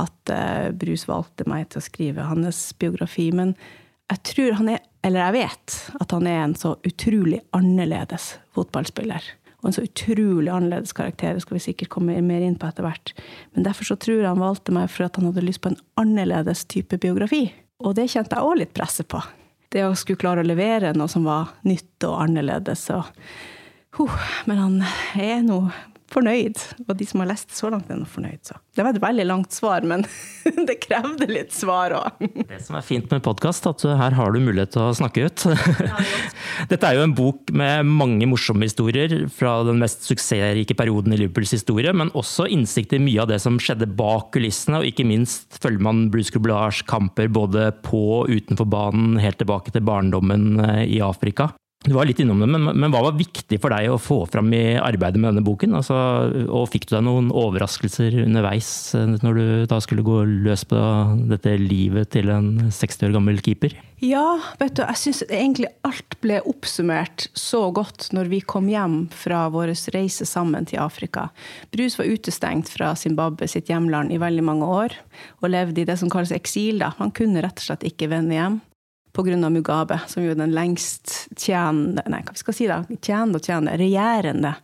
at 0.00 0.32
uh, 0.32 0.68
Brus 0.76 1.06
valgte 1.08 1.46
meg 1.48 1.70
til 1.72 1.80
å 1.80 1.86
skrive 1.86 2.28
hans 2.28 2.64
biografi. 2.80 3.30
Men 3.34 3.54
jeg 4.12 4.24
tror 4.32 4.58
han 4.60 4.72
er, 4.74 4.82
eller 5.06 5.26
jeg 5.26 5.38
vet, 5.38 5.78
at 6.00 6.16
han 6.16 6.28
er 6.28 6.42
en 6.42 6.56
så 6.58 6.74
utrolig 6.88 7.40
annerledes 7.56 8.34
fotballspiller. 8.56 9.24
Og 9.62 9.70
en 9.70 9.76
så 9.76 9.84
utrolig 9.86 10.50
annerledes 10.50 10.94
karakter. 10.96 11.36
Det 11.36 11.44
skal 11.44 11.56
vi 11.56 11.64
sikkert 11.68 11.92
komme 11.94 12.18
mer 12.26 12.42
inn 12.42 12.58
på 12.58 12.66
etter 12.66 12.86
hvert. 12.86 13.14
Men 13.54 13.66
derfor 13.66 13.86
så 13.86 13.96
tror 14.00 14.18
jeg 14.18 14.28
han 14.28 14.42
valgte 14.42 14.74
meg 14.74 14.90
for 14.90 15.06
at 15.06 15.18
han 15.18 15.28
hadde 15.30 15.44
lyst 15.46 15.62
på 15.62 15.70
en 15.70 15.78
annerledes 16.02 16.64
type 16.66 16.98
biografi. 17.02 17.44
Og 17.82 17.94
det 17.98 18.08
kjente 18.10 18.38
jeg 18.38 18.48
òg 18.48 18.58
litt 18.58 18.74
presset 18.74 19.08
på. 19.10 19.22
Det 19.72 19.86
å 19.86 19.94
skulle 19.96 20.20
klare 20.20 20.42
å 20.42 20.46
levere 20.46 20.92
noe 20.98 21.10
som 21.10 21.24
var 21.26 21.54
nytt 21.64 22.04
og 22.08 22.18
annerledes. 22.26 22.84
Og, 22.92 23.06
uh, 24.02 24.28
men 24.50 24.60
han 24.60 24.76
er 25.14 25.46
nå 25.46 25.62
fornøyd. 26.12 26.60
Og 26.86 26.94
de 26.98 27.06
som 27.08 27.22
har 27.22 27.30
lest 27.32 27.54
så 27.56 27.70
langt, 27.72 27.90
er 27.90 27.98
nå 27.98 28.06
fornøyd. 28.08 28.40
Så. 28.46 28.58
Det 28.76 28.84
var 28.84 28.94
et 28.94 29.02
veldig 29.02 29.26
langt 29.28 29.54
svar, 29.54 29.84
men 29.88 30.04
det 30.68 30.78
krevde 30.84 31.28
litt 31.30 31.54
svar 31.56 31.94
òg. 31.98 32.22
Det 32.48 32.60
som 32.64 32.78
er 32.78 32.86
fint 32.86 33.10
med 33.12 33.24
podkast, 33.24 33.66
at 33.70 33.84
her 33.86 34.16
har 34.18 34.34
du 34.34 34.40
mulighet 34.42 34.74
til 34.76 34.84
å 34.84 34.92
snakke 34.96 35.26
ut. 35.28 35.46
Dette 36.72 36.88
er 36.88 36.98
jo 36.98 37.06
en 37.06 37.16
bok 37.16 37.52
med 37.56 37.88
mange 37.88 38.28
morsomme 38.30 38.68
historier 38.68 39.26
fra 39.32 39.58
den 39.66 39.80
mest 39.82 40.06
suksessrike 40.08 40.76
perioden 40.78 41.16
i 41.16 41.20
Liverpools 41.22 41.56
historie, 41.56 41.94
men 41.96 42.12
også 42.18 42.48
innsikt 42.52 42.94
i 42.96 43.02
mye 43.02 43.24
av 43.24 43.32
det 43.32 43.40
som 43.42 43.58
skjedde 43.62 43.90
bak 43.98 44.30
kulissene, 44.36 44.82
og 44.82 44.88
ikke 44.88 45.06
minst 45.08 45.58
følger 45.62 45.82
man 45.84 46.06
Bruce 46.12 46.34
Grublars 46.34 46.82
kamper 46.88 47.30
både 47.32 47.70
på 47.86 48.02
og 48.12 48.30
utenfor 48.30 48.68
banen, 48.68 49.16
helt 49.22 49.38
tilbake 49.40 49.72
til 49.74 49.84
barndommen 49.86 50.60
eh, 50.62 50.84
i 50.96 51.02
Afrika. 51.04 51.52
Du 51.82 51.96
var 51.96 52.06
litt 52.06 52.20
innom 52.22 52.38
det, 52.38 52.46
men, 52.46 52.68
men, 52.78 52.92
hva 52.94 53.00
var 53.08 53.16
viktig 53.18 53.58
for 53.58 53.74
deg 53.74 53.90
å 53.90 53.98
få 53.98 54.20
fram 54.30 54.52
i 54.54 54.76
arbeidet 54.78 55.18
med 55.18 55.32
denne 55.32 55.46
boken? 55.46 55.74
Altså, 55.80 55.96
og 56.46 56.68
fikk 56.70 56.86
du 56.86 56.94
deg 56.94 57.02
noen 57.08 57.32
overraskelser 57.34 58.20
underveis 58.22 58.68
eh, 58.94 59.16
når 59.24 59.40
du 59.40 59.46
da 59.72 59.80
skulle 59.82 60.06
gå 60.06 60.20
løs 60.46 60.62
på 60.70 60.78
dette 61.32 61.56
livet 61.58 62.12
til 62.14 62.30
en 62.30 62.70
60 62.70 63.08
år 63.08 63.16
gammel 63.18 63.42
keeper? 63.42 63.74
Ja, 64.02 64.38
vet 64.62 64.78
du, 64.78 64.84
jeg 64.86 65.00
syns 65.00 65.24
egentlig 65.26 65.72
alt 65.86 66.18
ble 66.22 66.38
oppsummert 66.46 67.26
så 67.38 67.64
godt 67.74 68.12
når 68.14 68.30
vi 68.30 68.42
kom 68.46 68.70
hjem 68.70 69.00
fra 69.14 69.48
vår 69.50 69.74
reise 69.94 70.26
sammen 70.26 70.66
til 70.70 70.82
Afrika. 70.82 71.32
Brus 71.74 71.98
var 71.98 72.10
utestengt 72.10 72.70
fra 72.70 72.94
Zimbabwe 72.98 73.50
sitt 73.50 73.70
hjemland 73.70 74.14
i 74.14 74.22
veldig 74.22 74.46
mange 74.46 74.70
år, 74.70 75.00
og 75.42 75.50
levde 75.50 75.82
i 75.82 75.88
det 75.90 75.98
som 75.98 76.10
kalles 76.10 76.34
eksil. 76.34 76.78
da. 76.82 76.94
Han 77.02 77.10
kunne 77.14 77.42
rett 77.42 77.58
og 77.58 77.72
slett 77.72 77.90
ikke 77.90 78.10
vende 78.14 78.38
hjem 78.38 78.62
pga. 79.12 79.50
Mugabe, 79.50 80.00
som 80.06 80.24
jo 80.24 80.32
er 80.32 80.38
den 80.40 80.54
lengst 80.56 81.28
tjenende 81.36 82.04
Nei, 82.10 82.22
hva 82.24 82.34
skal 82.36 82.52
vi 82.52 82.58
si 82.62 82.68
da? 82.70 82.80
Tjenende 83.00 83.40
og 83.40 83.46
tjenende, 83.46 83.76
regjerende 83.80 84.54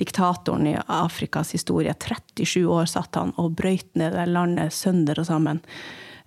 diktatoren 0.00 0.66
i 0.66 0.76
Afrikas 0.86 1.52
historie. 1.54 1.94
37 1.94 2.66
år 2.66 2.88
satt 2.90 3.18
han 3.18 3.34
og 3.40 3.54
brøyt 3.58 3.92
ned 3.98 4.16
det 4.16 4.28
landet 4.30 4.74
sønder 4.74 5.22
og 5.22 5.28
sammen. 5.28 5.62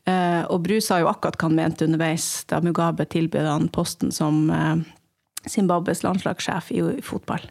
Uh, 0.05 0.45
og 0.53 0.61
Bru 0.67 0.77
sa 0.83 0.99
jo 1.01 1.09
akkurat 1.09 1.37
hva 1.39 1.49
han 1.49 1.57
mente 1.57 1.87
underveis 1.87 2.45
da 2.49 2.59
Mugabe 2.61 3.07
tilbød 3.09 3.47
han 3.49 3.71
posten 3.73 4.13
som 4.13 4.51
uh, 4.53 4.77
Zimbabwes 5.49 6.03
landslagssjef 6.05 6.69
i, 6.75 6.83
fotball. 7.03 7.47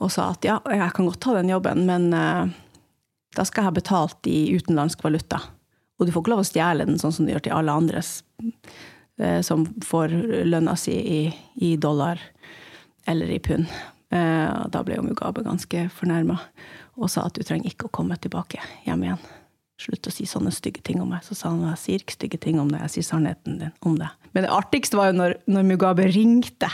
Og 0.00 0.12
sa 0.12 0.30
at 0.32 0.44
ja, 0.44 0.56
jeg 0.72 0.94
kan 0.96 1.08
godt 1.08 1.20
ta 1.24 1.36
den 1.36 1.52
jobben, 1.52 1.84
men 1.88 2.08
uh, 2.16 2.48
da 3.36 3.44
skal 3.44 3.62
jeg 3.62 3.70
ha 3.70 3.76
betalt 3.76 4.30
i 4.32 4.40
utenlandsk 4.56 5.04
valuta. 5.04 5.42
Og 6.00 6.08
du 6.08 6.12
får 6.12 6.24
ikke 6.24 6.32
lov 6.32 6.42
å 6.42 6.48
stjele 6.48 6.88
den 6.88 6.98
sånn 7.00 7.14
som 7.14 7.28
du 7.28 7.32
gjør 7.32 7.44
til 7.46 7.56
alle 7.56 7.76
andres 7.76 8.18
Eh, 8.40 8.95
som 9.16 9.62
får 9.80 10.12
lønna 10.44 10.74
si 10.76 10.92
i, 10.92 11.20
i 11.64 11.70
dollar 11.80 12.20
eller 13.06 13.30
i 13.30 13.38
pund. 13.38 13.64
Eh, 14.10 14.66
da 14.70 14.82
ble 14.86 14.98
jo 14.98 15.06
Mugabe 15.06 15.42
ganske 15.42 15.88
fornærma 15.94 16.38
og 16.96 17.10
sa 17.10 17.26
at 17.26 17.34
du 17.34 17.42
trenger 17.42 17.72
ikke 17.72 17.88
å 17.88 17.94
komme 17.98 18.16
tilbake 18.22 18.60
hjem 18.86 19.02
igjen. 19.04 19.24
Slutt 19.82 20.08
å 20.08 20.12
si 20.14 20.24
sånne 20.28 20.52
stygge 20.54 20.80
ting 20.86 21.02
om 21.02 21.10
meg. 21.12 21.24
Så 21.26 21.36
sa 21.36 21.50
han 21.50 21.64
jeg 21.72 21.80
sier 21.82 22.04
ikke 22.04 22.16
stygge 22.16 22.40
ting 22.46 22.60
om 22.62 22.70
det, 22.72 22.80
jeg 22.86 22.94
sier 22.94 23.08
sannheten 23.10 23.58
din 23.60 23.74
om 23.84 23.98
det. 24.00 24.08
Men 24.32 24.46
det 24.46 24.54
artigste 24.54 24.98
var 24.98 25.10
jo 25.10 25.18
når, 25.18 25.36
når 25.50 25.66
Mugabe 25.68 26.06
ringte. 26.14 26.70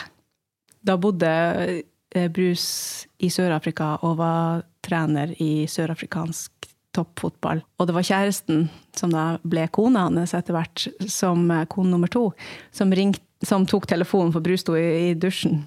Da 0.83 0.99
bodde 1.01 1.33
eh, 1.33 2.29
Bruce 2.31 3.09
i 3.23 3.33
Sør-Afrika 3.33 3.97
og 4.07 4.21
var 4.21 4.63
trener 4.85 5.35
i 5.43 5.65
sørafrikansk 5.71 6.52
toppfotball. 6.93 7.63
Og 7.79 7.89
det 7.89 7.97
var 7.97 8.07
kjæresten, 8.07 8.67
som 8.97 9.13
da 9.15 9.25
ble 9.43 9.67
kona 9.73 10.07
hans 10.07 10.35
etter 10.37 10.57
hvert, 10.57 10.87
som 11.11 11.49
eh, 11.51 11.67
kone 11.71 11.93
nummer 11.93 12.11
to, 12.13 12.29
som, 12.75 12.93
ringte, 12.93 13.25
som 13.47 13.67
tok 13.69 13.89
telefonen, 13.91 14.33
for 14.35 14.45
Bru 14.45 14.57
sto 14.61 14.77
i, 14.79 15.11
i, 15.11 15.13
dusjen. 15.19 15.65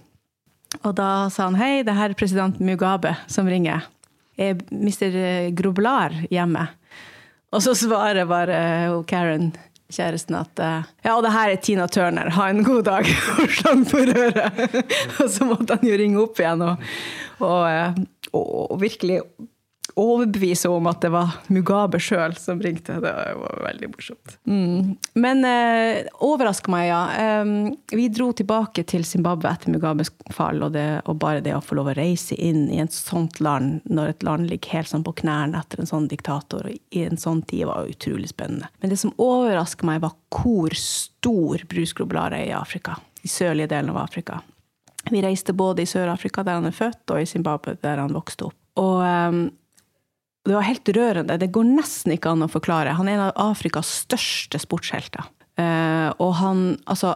Og 0.84 0.96
da 0.98 1.28
sa 1.34 1.48
han 1.50 1.60
hei, 1.60 1.84
det 1.88 1.96
her 1.96 2.12
er 2.12 2.20
president 2.20 2.60
Mugabe 2.64 3.16
som 3.32 3.50
ringer. 3.50 3.88
Er 4.36 4.58
Mr. 4.70 5.14
Groblar 5.56 6.16
hjemme? 6.30 6.68
Og 7.56 7.64
så 7.64 7.72
svarer 7.78 8.28
bare 8.28 8.58
Karen, 9.08 9.54
kjæresten, 9.94 10.36
at 10.36 10.60
ja, 10.60 11.14
og 11.14 11.24
det 11.24 11.32
her 11.32 11.54
er 11.54 11.62
Tina 11.64 11.86
Turner, 11.88 12.34
ha 12.36 12.50
en 12.52 12.66
god 12.66 12.84
dag, 12.90 13.08
og 13.40 13.54
slang 13.56 13.86
på 13.88 14.04
røret. 14.10 14.80
og 15.22 15.30
så 15.32 15.48
måtte 15.48 15.78
han 15.78 15.88
jo 15.88 16.00
ringe 16.02 16.20
opp 16.26 16.42
igjen 16.42 16.66
og, 16.66 16.84
eh, 17.40 18.02
og, 18.34 18.48
og 18.66 18.82
virkelig 18.82 19.22
overbevise 19.96 20.70
om 20.70 20.88
at 20.92 21.02
det 21.02 21.10
var 21.14 21.38
Mugabe 21.48 22.00
sjøl 22.04 22.36
som 22.40 22.60
ringte. 22.62 22.98
Det 23.04 23.12
var 23.40 23.62
veldig 23.64 23.90
morsomt. 23.94 24.36
Mm. 24.44 24.96
Men 25.14 25.46
eh, 25.48 26.10
overraska 26.26 26.72
meg, 26.72 26.90
ja. 26.90 27.02
Um, 27.42 27.76
vi 27.92 28.10
dro 28.12 28.32
tilbake 28.36 28.84
til 28.92 29.06
Zimbabwe 29.08 29.54
etter 29.56 29.72
Mugabes 29.72 30.12
fall, 30.36 30.60
og, 30.66 30.74
det, 30.76 30.86
og, 31.06 31.16
bare 31.22 31.44
det 31.46 31.56
å 31.56 31.64
få 31.64 31.80
lov 31.80 31.94
å 31.94 31.98
reise 31.98 32.36
inn 32.36 32.68
i 32.68 32.82
et 32.84 32.96
sånt 32.96 33.40
land, 33.40 33.86
når 33.88 34.16
et 34.16 34.28
land 34.28 34.52
ligger 34.52 34.80
helt 34.80 34.92
sånn 34.92 35.06
på 35.08 35.16
knærne 35.24 35.64
etter 35.64 35.82
en 35.82 35.92
sånn 35.92 36.10
diktator, 36.12 36.68
i 36.70 37.06
en 37.08 37.20
sånn 37.22 37.46
tid, 37.48 37.68
var 37.70 37.88
utrolig 37.88 38.34
spennende. 38.34 38.68
Men 38.84 38.92
det 38.92 39.00
som 39.00 39.16
overraska 39.16 39.88
meg, 39.88 40.04
var 40.04 40.18
hvor 40.36 40.76
stor 40.76 41.64
brusglobularet 41.72 42.44
er 42.44 42.52
i 42.52 42.58
Afrika. 42.58 43.00
I 43.24 43.32
sørlige 43.32 43.72
delen 43.72 43.96
av 43.96 44.04
Afrika. 44.04 44.42
Vi 45.12 45.22
reiste 45.22 45.54
både 45.54 45.86
i 45.86 45.90
Sør-Afrika, 45.90 46.44
der 46.44 46.60
han 46.60 46.68
er 46.68 46.76
født, 46.76 47.06
og 47.14 47.22
i 47.22 47.30
Zimbabwe, 47.30 47.78
der 47.82 48.02
han 48.02 48.14
vokste 48.14 48.50
opp. 48.50 48.58
Og 48.82 49.00
um, 49.06 49.46
det 50.46 50.54
var 50.54 50.68
helt 50.68 50.90
rørende. 50.94 51.38
Det 51.42 51.52
går 51.54 51.68
nesten 51.68 52.14
ikke 52.16 52.36
an 52.36 52.46
å 52.46 52.52
forklare. 52.52 52.94
Han 52.98 53.10
er 53.10 53.18
en 53.18 53.28
av 53.28 53.52
Afrikas 53.52 53.90
største 54.04 54.62
sportshelter. 54.62 55.26
Uh, 55.58 56.12
og 56.20 56.34
han 56.42 56.64
Altså, 56.92 57.14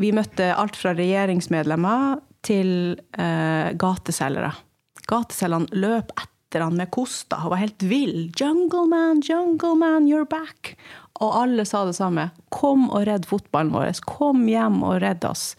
vi 0.00 0.12
møtte 0.14 0.52
alt 0.54 0.76
fra 0.78 0.92
regjeringsmedlemmer 0.96 2.20
til 2.46 2.94
uh, 3.18 3.72
gateselgere. 3.76 4.52
Gateselgerne 5.10 5.80
løp 5.82 6.12
etter 6.14 6.64
han 6.64 6.78
med 6.78 6.92
koster 6.94 7.42
og 7.44 7.54
var 7.54 7.64
helt 7.64 7.82
vill. 7.82 8.30
'Jungle 8.36 8.86
man, 8.90 9.22
jungle 9.26 9.74
man, 9.78 10.06
you're 10.06 10.28
back'. 10.28 10.76
Og 11.20 11.34
alle 11.42 11.66
sa 11.66 11.84
det 11.84 11.98
samme. 11.98 12.30
'Kom 12.50 12.88
og 12.90 13.06
redd 13.06 13.26
fotballen 13.26 13.74
vår'. 13.74 14.04
Kom 14.06 14.46
hjem 14.48 14.82
og 14.82 15.02
redd 15.02 15.26
oss'. 15.26 15.56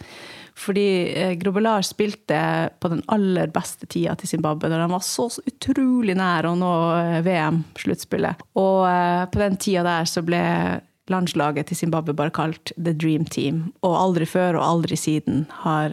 Fordi 0.61 1.13
eh, 1.17 1.33
Grobelar 1.41 1.81
spilte 1.81 2.69
på 2.79 2.91
den 2.91 3.01
aller 3.09 3.49
beste 3.53 3.87
tida 3.89 4.13
til 4.19 4.29
Zimbabwe, 4.29 4.69
da 4.69 4.77
de 4.83 4.89
var 4.91 5.03
så, 5.05 5.25
utrolig 5.47 6.15
nær 6.19 6.45
å 6.51 6.53
nå 6.59 6.71
eh, 6.99 7.17
VM-sluttspillet. 7.25 8.45
Og 8.61 8.85
eh, 8.89 9.25
på 9.33 9.41
den 9.41 9.57
tida 9.61 9.85
der 9.87 10.09
så 10.09 10.23
ble 10.25 10.43
landslaget 11.11 11.71
til 11.71 11.79
Zimbabwe 11.81 12.13
bare 12.15 12.33
kalt 12.35 12.73
The 12.77 12.93
Dream 12.93 13.25
Team. 13.25 13.65
Og 13.81 13.97
aldri 13.97 14.29
før 14.29 14.59
og 14.59 14.67
aldri 14.67 14.99
siden 14.99 15.47
har, 15.63 15.91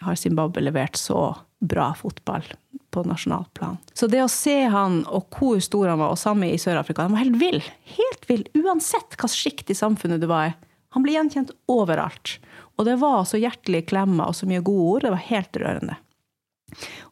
har 0.00 0.16
Zimbabwe 0.16 0.62
levert 0.64 0.96
så 0.96 1.32
bra 1.60 1.90
fotball 1.98 2.46
på 2.94 3.02
nasjonalplan. 3.04 3.76
Så 3.92 4.08
det 4.10 4.22
å 4.24 4.30
se 4.32 4.62
han 4.72 5.02
og 5.10 5.28
hvor 5.34 5.60
stor 5.62 5.90
han 5.92 6.00
var, 6.00 6.14
og 6.14 6.22
samme 6.22 6.48
i 6.48 6.58
Sør-Afrika, 6.62 7.04
han 7.04 7.14
var 7.14 7.24
helt 7.26 7.36
vill. 7.42 7.60
Helt 7.98 8.24
vill, 8.30 8.46
uansett 8.62 9.12
hvilket 9.12 9.36
sjikt 9.36 9.74
i 9.74 9.76
samfunnet 9.76 10.22
du 10.22 10.30
var 10.30 10.50
i. 10.50 10.56
Han 10.96 11.04
ble 11.04 11.14
gjenkjent 11.14 11.52
overalt. 11.70 12.38
Og 12.78 12.86
det 12.88 12.96
var 13.00 13.24
så 13.28 13.40
hjertelige 13.40 13.88
klemmer 13.90 14.30
og 14.30 14.36
så 14.38 14.48
mye 14.48 14.62
gode 14.64 14.86
ord. 14.94 15.06
Det 15.06 15.14
var 15.14 15.26
helt 15.28 15.60
rørende. 15.62 15.96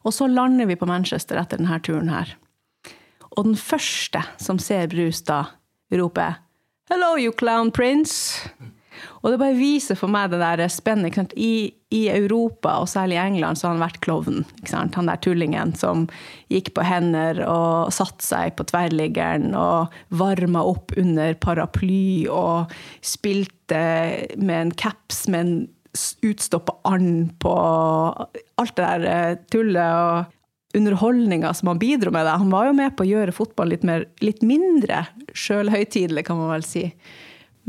Og 0.07 0.13
så 0.15 0.27
lander 0.27 0.69
vi 0.69 0.77
på 0.79 0.87
Manchester 0.89 1.39
etter 1.41 1.59
denne 1.59 1.79
turen 1.83 2.11
her. 2.13 2.35
Og 3.35 3.45
den 3.45 3.57
første 3.59 4.23
som 4.41 4.59
ser 4.59 4.87
Brustad 4.87 5.55
roper 5.91 6.39
'Hello, 6.89 7.17
you 7.17 7.31
clown 7.31 7.71
prince'. 7.71 8.49
Og 9.19 9.33
det 9.33 9.39
bare 9.41 9.57
viser 9.57 9.97
for 9.99 10.11
meg 10.11 10.31
det 10.31 10.39
der 10.41 10.63
spennet. 10.71 11.33
I, 11.35 11.71
I, 11.91 12.01
Europa, 12.13 12.77
og 12.79 12.89
særlig 12.91 13.17
i 13.17 13.21
England, 13.23 13.59
så 13.59 13.67
har 13.67 13.75
han 13.75 13.83
vært 13.83 14.01
klovnen. 14.05 14.45
Han 14.71 15.09
der 15.09 15.21
tullingen 15.23 15.73
som 15.77 16.07
gikk 16.51 16.73
på 16.77 16.85
hender 16.87 17.41
og 17.47 17.91
satte 17.95 18.25
seg 18.25 18.55
på 18.55 18.67
tverrliggeren 18.69 19.51
og 19.57 19.95
varma 20.09 20.63
opp 20.67 20.95
under 20.99 21.35
paraply 21.41 22.29
og 22.31 22.71
spilte 23.05 23.83
med 24.39 24.55
en 24.59 24.73
caps 24.79 25.27
med 25.27 25.45
en 25.45 25.59
utstoppa 26.21 26.75
and 26.83 27.31
på 27.41 27.53
alt 28.61 28.75
det 28.77 28.83
der 28.85 29.05
eh, 29.09 29.39
tullet 29.49 29.95
og 29.99 30.77
underholdninga 30.77 31.53
som 31.53 31.71
han 31.71 31.79
bidro 31.81 32.11
med. 32.13 32.25
Det. 32.25 32.37
Han 32.43 32.53
var 32.53 32.69
jo 32.69 32.75
med 32.77 32.93
på 32.95 33.05
å 33.05 33.09
gjøre 33.09 33.33
fotball 33.35 33.73
litt, 33.73 33.85
mer, 33.87 34.05
litt 34.21 34.43
mindre 34.45 35.05
sjølhøytidelig, 35.33 36.27
kan 36.27 36.37
man 36.37 36.53
vel 36.53 36.65
si. 36.67 36.85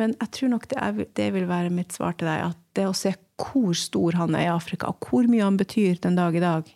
Men 0.00 0.16
jeg 0.16 0.32
tror 0.36 0.52
nok 0.54 0.66
det, 0.70 0.78
er, 0.80 1.00
det, 1.18 1.28
vil 1.34 1.48
være 1.50 1.72
mitt 1.74 1.92
svar 1.92 2.16
til 2.16 2.30
deg. 2.30 2.50
At 2.50 2.60
det 2.78 2.88
å 2.88 2.96
se 2.96 3.12
hvor 3.40 3.76
stor 3.76 4.16
han 4.20 4.36
er 4.36 4.48
i 4.48 4.52
Afrika, 4.52 4.90
og 4.90 5.04
hvor 5.08 5.28
mye 5.28 5.44
han 5.44 5.60
betyr 5.60 6.00
den 6.04 6.16
dag 6.18 6.36
i 6.36 6.42
dag 6.44 6.68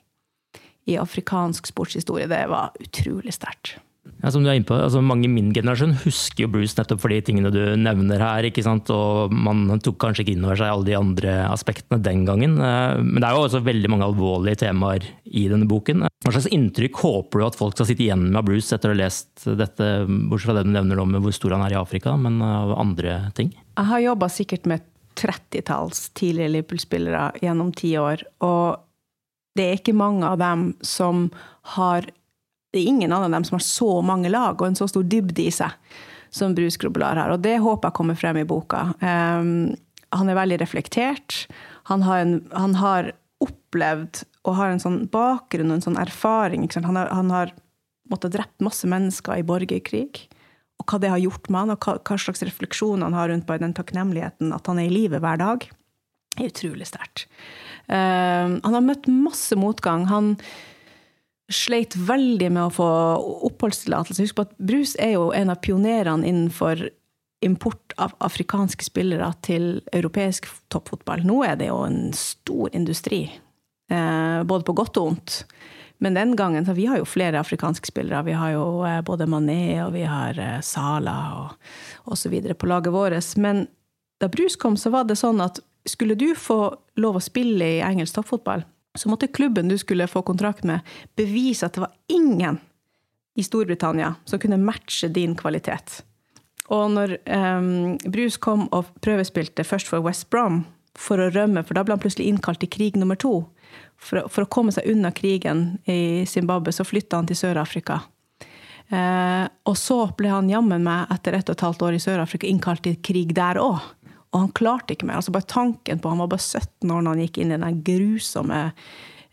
i 0.85 0.99
afrikansk 1.01 1.71
sportshistorie, 1.71 2.29
det 2.29 2.43
var 2.53 2.75
utrolig 2.81 3.33
sterkt. 3.33 3.79
Ja, 4.23 4.31
som 4.33 4.45
du 4.45 4.49
er 4.49 4.57
inne 4.57 4.69
på, 4.69 4.77
altså 4.77 5.03
Mange 5.05 5.27
i 5.29 5.33
min 5.33 5.51
generasjon 5.53 5.95
husker 6.05 6.45
jo 6.45 6.51
Bruce 6.53 6.77
nettopp 6.79 7.03
for 7.03 7.13
de 7.13 7.21
tingene 7.25 7.53
du 7.53 7.61
nevner 7.81 8.23
her. 8.23 8.47
ikke 8.49 8.65
sant? 8.65 8.89
Og 8.93 9.33
Man 9.33 9.67
tok 9.85 9.99
kanskje 10.01 10.25
ikke 10.25 10.35
inn 10.37 10.47
over 10.47 10.61
seg 10.61 10.73
alle 10.73 10.89
de 10.89 10.97
andre 10.99 11.35
aspektene 11.49 12.01
den 12.05 12.25
gangen. 12.29 12.57
Eh, 12.57 13.03
men 13.03 13.21
det 13.21 13.29
er 13.29 13.37
jo 13.37 13.45
også 13.49 13.63
veldig 13.65 13.91
mange 13.93 14.09
alvorlige 14.09 14.63
temaer 14.65 15.07
i 15.25 15.47
denne 15.53 15.69
boken. 15.69 16.07
Hva 16.25 16.33
slags 16.33 16.49
inntrykk 16.53 17.03
håper 17.05 17.43
du 17.43 17.47
at 17.49 17.59
folk 17.59 17.77
skal 17.77 17.91
sitte 17.91 18.07
igjen 18.07 18.27
med 18.31 18.41
av 18.41 18.49
Bruce 18.49 18.73
etter 18.77 18.93
å 18.93 18.97
ha 18.97 19.01
lest 19.03 19.45
dette, 19.45 19.91
bortsett 20.31 20.51
fra 20.51 20.57
det 20.59 20.67
du 20.69 20.73
nevner 20.73 21.01
om 21.03 21.17
hvor 21.21 21.37
stor 21.37 21.57
han 21.57 21.65
er 21.67 21.77
i 21.77 21.81
Afrika, 21.81 22.17
men 22.21 22.41
av 22.45 22.75
andre 22.79 23.19
ting? 23.37 23.53
Jeg 23.75 23.91
har 23.91 24.05
jobba 24.05 24.31
sikkert 24.33 24.69
med 24.71 24.85
30-talls 25.21 26.09
tidligere 26.19 26.57
Liverpool-spillere 26.57 27.29
gjennom 27.43 27.71
ti 27.77 27.95
år, 28.01 28.25
og 28.45 28.81
det 29.55 29.69
er 29.69 29.79
ikke 29.79 29.95
mange 29.97 30.27
av 30.27 30.41
dem 30.41 30.73
som 30.83 31.29
har 31.77 32.09
det 32.75 32.83
er 32.83 32.91
ingen 32.91 33.15
av 33.15 33.29
dem 33.31 33.47
som 33.47 33.55
har 33.55 33.65
så 33.65 33.91
mange 34.03 34.31
lag 34.33 34.59
og 34.59 34.67
en 34.67 34.77
så 34.79 34.89
stor 34.91 35.07
dybde 35.07 35.47
i 35.47 35.53
seg 35.55 35.71
som 36.35 36.55
Bruce 36.57 36.81
Grobelar 36.83 37.21
har. 37.21 37.31
Og 37.31 37.43
det 37.45 37.61
håper 37.63 37.89
jeg 37.89 37.97
kommer 38.01 38.19
frem 38.19 38.41
i 38.41 38.49
boka. 38.49 38.89
Um, 38.99 39.75
han 40.15 40.31
er 40.31 40.39
veldig 40.39 40.59
reflektert. 40.63 41.45
Han 41.91 42.03
har, 42.07 42.25
en, 42.25 42.41
han 42.55 42.75
har, 42.81 43.13
opplevd 43.45 44.23
og 44.47 44.55
har 44.57 44.71
en 44.73 44.81
sånn 44.81 45.03
bakgrunn 45.13 45.73
og 45.73 45.77
en 45.77 45.85
sånn 45.85 45.99
erfaring. 46.01 46.65
Han 46.73 46.97
har, 46.97 47.11
han 47.13 47.33
har 47.35 47.51
måttet 48.09 48.33
drept 48.37 48.63
masse 48.65 48.89
mennesker 48.89 49.43
i 49.43 49.47
borgerkrig. 49.47 50.25
Og 50.81 50.87
hva 50.89 51.01
det 51.03 51.11
har 51.13 51.21
gjort 51.21 51.51
med 51.51 51.61
han, 51.61 51.73
og 51.75 51.87
hva, 51.87 51.97
hva 52.01 52.19
slags 52.19 52.45
refleksjon 52.47 53.05
han 53.05 53.17
har 53.17 53.29
rundt 53.31 53.47
bare 53.49 53.63
den 53.63 53.75
takknemligheten 53.77 54.55
at 54.57 54.71
han 54.71 54.81
er 54.81 54.89
i 54.89 54.95
live 54.95 55.21
hver 55.23 55.43
dag, 55.43 55.67
er 56.39 56.49
utrolig 56.51 56.89
sterkt. 56.89 57.27
Um, 57.87 58.59
han 58.65 58.79
har 58.79 58.87
møtt 58.87 59.11
masse 59.11 59.59
motgang. 59.61 60.09
Han 60.11 60.35
sleit 61.53 61.97
veldig 61.97 62.51
med 62.53 62.67
å 62.67 62.73
få 62.73 62.91
oppholdstillatelse. 63.51 64.25
Husk 64.25 64.39
på 64.39 64.47
at 64.47 64.55
Brus 64.59 64.95
er 65.03 65.17
jo 65.19 65.31
en 65.37 65.53
av 65.53 65.61
pionerene 65.65 66.27
innenfor 66.27 66.87
import 67.45 67.93
av 68.01 68.15
afrikanske 68.25 68.87
spillere 68.87 69.29
til 69.45 69.83
europeisk 69.93 70.49
toppfotball. 70.73 71.27
Nå 71.29 71.43
er 71.45 71.59
det 71.61 71.69
jo 71.69 71.83
en 71.85 72.15
stor 72.17 72.73
industri, 72.73 73.27
eh, 73.91 74.41
både 74.43 74.65
på 74.65 74.77
godt 74.77 74.97
og 74.97 75.11
vondt. 75.11 75.45
Men 75.99 76.15
den 76.15 76.37
gangen, 76.37 76.65
så 76.67 76.73
vi 76.73 76.87
har 76.87 76.99
jo 76.99 77.09
flere 77.09 77.41
afrikanske 77.41 77.87
spillere. 77.87 78.25
Vi 78.25 78.33
har 78.33 78.55
jo 78.57 78.85
eh, 78.85 79.01
både 79.01 79.29
Mané 79.31 79.85
og 79.85 79.93
vi 79.95 80.03
har 80.09 80.39
eh, 80.41 80.61
Sala 80.61 81.17
og 81.43 82.13
osv. 82.13 82.35
på 82.59 82.67
laget 82.67 82.93
vårt. 82.93 83.37
Men 83.37 83.67
da 84.21 84.29
Brus 84.29 84.57
kom, 84.57 84.77
så 84.77 84.91
var 84.91 85.05
det 85.05 85.21
sånn 85.21 85.41
at 85.45 85.61
skulle 85.85 86.17
du 86.17 86.35
få 86.35 86.75
lov 86.97 87.19
å 87.19 87.25
spille 87.25 87.77
i 87.77 87.83
engelsk 87.85 88.17
toppfotball, 88.17 88.65
så 88.95 89.09
måtte 89.09 89.27
klubben 89.27 89.69
du 89.69 89.79
skulle 89.79 90.07
få 90.07 90.23
kontrakt 90.23 90.65
med, 90.65 90.81
bevise 91.17 91.67
at 91.67 91.75
det 91.75 91.85
var 91.85 91.95
ingen 92.07 92.61
i 93.35 93.43
Storbritannia 93.43 94.15
som 94.25 94.39
kunne 94.39 94.61
matche 94.63 95.09
din 95.09 95.35
kvalitet. 95.37 96.03
Og 96.73 96.91
når 96.95 97.17
um, 97.29 97.97
Bruce 98.07 98.41
kom 98.41 98.69
og 98.73 98.89
prøvespilte 99.05 99.67
først 99.67 99.91
for 99.91 100.05
West 100.05 100.31
Brom 100.31 100.63
for 100.95 101.21
å 101.21 101.29
rømme, 101.35 101.65
for 101.67 101.77
da 101.77 101.83
ble 101.85 101.97
han 101.97 102.03
plutselig 102.03 102.31
innkalt 102.31 102.63
til 102.63 102.71
krig 102.71 102.97
nummer 102.97 103.19
to. 103.19 103.43
For, 103.99 104.23
for 104.31 104.45
å 104.45 104.51
komme 104.51 104.73
seg 104.73 104.87
unna 104.91 105.11
krigen 105.15 105.81
i 105.91 106.25
Zimbabwe, 106.31 106.73
så 106.73 106.87
flytta 106.87 107.19
han 107.19 107.29
til 107.29 107.39
Sør-Afrika. 107.41 107.99
Uh, 108.93 109.51
og 109.67 109.77
så 109.81 109.99
ble 110.17 110.31
han 110.31 110.51
jammen 110.53 110.85
meg, 110.87 111.11
etter 111.13 111.35
ett 111.35 111.51
og 111.51 111.59
et 111.59 111.67
halvt 111.67 111.85
år 111.89 111.99
i 111.99 112.03
Sør-Afrika, 112.05 112.47
innkalt 112.47 112.85
til 112.87 113.01
krig 113.03 113.35
der 113.37 113.59
òg. 113.61 113.83
Og 114.35 114.41
han 114.43 114.53
klarte 114.57 114.97
ikke 114.97 115.07
mer. 115.07 115.21
altså 115.21 115.33
bare 115.33 115.47
tanken 115.47 116.01
på, 116.03 116.11
Han 116.11 116.19
var 116.19 116.33
bare 116.35 116.43
17 116.43 116.91
år 116.91 117.03
når 117.03 117.11
han 117.11 117.25
gikk 117.25 117.39
inn 117.39 117.55
i 117.55 117.61
den 117.63 117.83
grusomme 117.87 118.61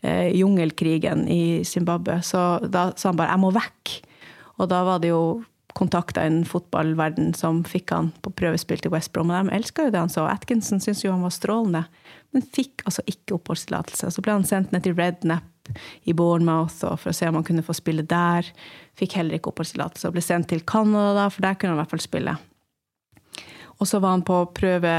eh, 0.00 0.28
jungelkrigen 0.38 1.26
i 1.28 1.64
Zimbabwe. 1.66 2.20
Så 2.22 2.62
da 2.70 2.92
sa 2.96 3.08
han 3.10 3.18
bare 3.18 3.34
'jeg 3.34 3.40
må 3.40 3.50
vekk'. 3.50 4.00
Og 4.58 4.68
da 4.68 4.84
var 4.84 4.98
det 5.00 5.10
jo 5.10 5.44
kontakta 5.72 6.22
en 6.22 6.44
fotballverden 6.44 7.34
som 7.34 7.64
fikk 7.64 7.90
han 7.90 8.12
på 8.22 8.30
prøvespill 8.36 8.82
til 8.82 8.92
West 8.92 9.12
Brom. 9.12 9.30
Og 9.30 9.48
de 9.48 9.56
elska 9.56 9.86
jo 9.86 9.90
det 9.90 10.02
han 10.02 10.12
så. 10.12 10.26
Atkinson 10.28 10.80
syntes 10.80 11.04
jo 11.04 11.14
han 11.14 11.24
var 11.24 11.34
strålende, 11.34 11.84
men 12.32 12.42
fikk 12.42 12.84
altså 12.84 13.02
ikke 13.06 13.38
oppholdstillatelse. 13.38 14.10
Så 14.12 14.24
ble 14.24 14.36
han 14.36 14.44
sendt 14.44 14.72
ned 14.72 14.84
til 14.84 14.94
Rednap 14.98 15.42
i 16.04 16.12
Bournemouth 16.12 16.82
for 16.82 17.10
å 17.10 17.16
se 17.16 17.28
om 17.28 17.38
han 17.38 17.46
kunne 17.46 17.64
få 17.64 17.74
spille 17.76 18.02
der. 18.02 18.46
Fikk 18.98 19.16
heller 19.18 19.38
ikke 19.38 19.52
oppholdstillatelse. 19.52 20.08
Og 20.08 20.16
ble 20.16 20.24
sendt 20.24 20.50
til 20.52 20.64
Canada, 20.68 21.28
for 21.32 21.44
der 21.44 21.54
kunne 21.54 21.74
han 21.74 21.80
i 21.80 21.82
hvert 21.82 21.94
fall 21.94 22.04
spille. 22.04 22.36
Og 23.82 23.88
så 23.90 23.98
var 23.98 24.14
han 24.14 24.22
på 24.22 24.36
prøve, 24.54 24.90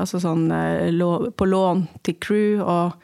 altså 0.00 0.16
sånn 0.22 0.46
eh, 0.56 0.88
på 1.36 1.48
lån 1.48 1.84
til 2.06 2.16
crew. 2.16 2.62
Og, 2.64 2.94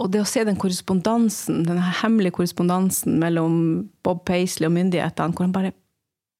og 0.00 0.10
det 0.12 0.20
å 0.20 0.28
se 0.28 0.44
den 0.44 0.58
korrespondansen, 0.60 1.62
den 1.64 1.80
hemmelige 2.02 2.36
korrespondansen 2.36 3.16
mellom 3.22 3.54
Bob 4.04 4.26
Paisley 4.28 4.68
og 4.68 4.76
myndighetene, 4.76 5.32
hvor 5.32 5.48
han 5.48 5.56
bare 5.56 5.72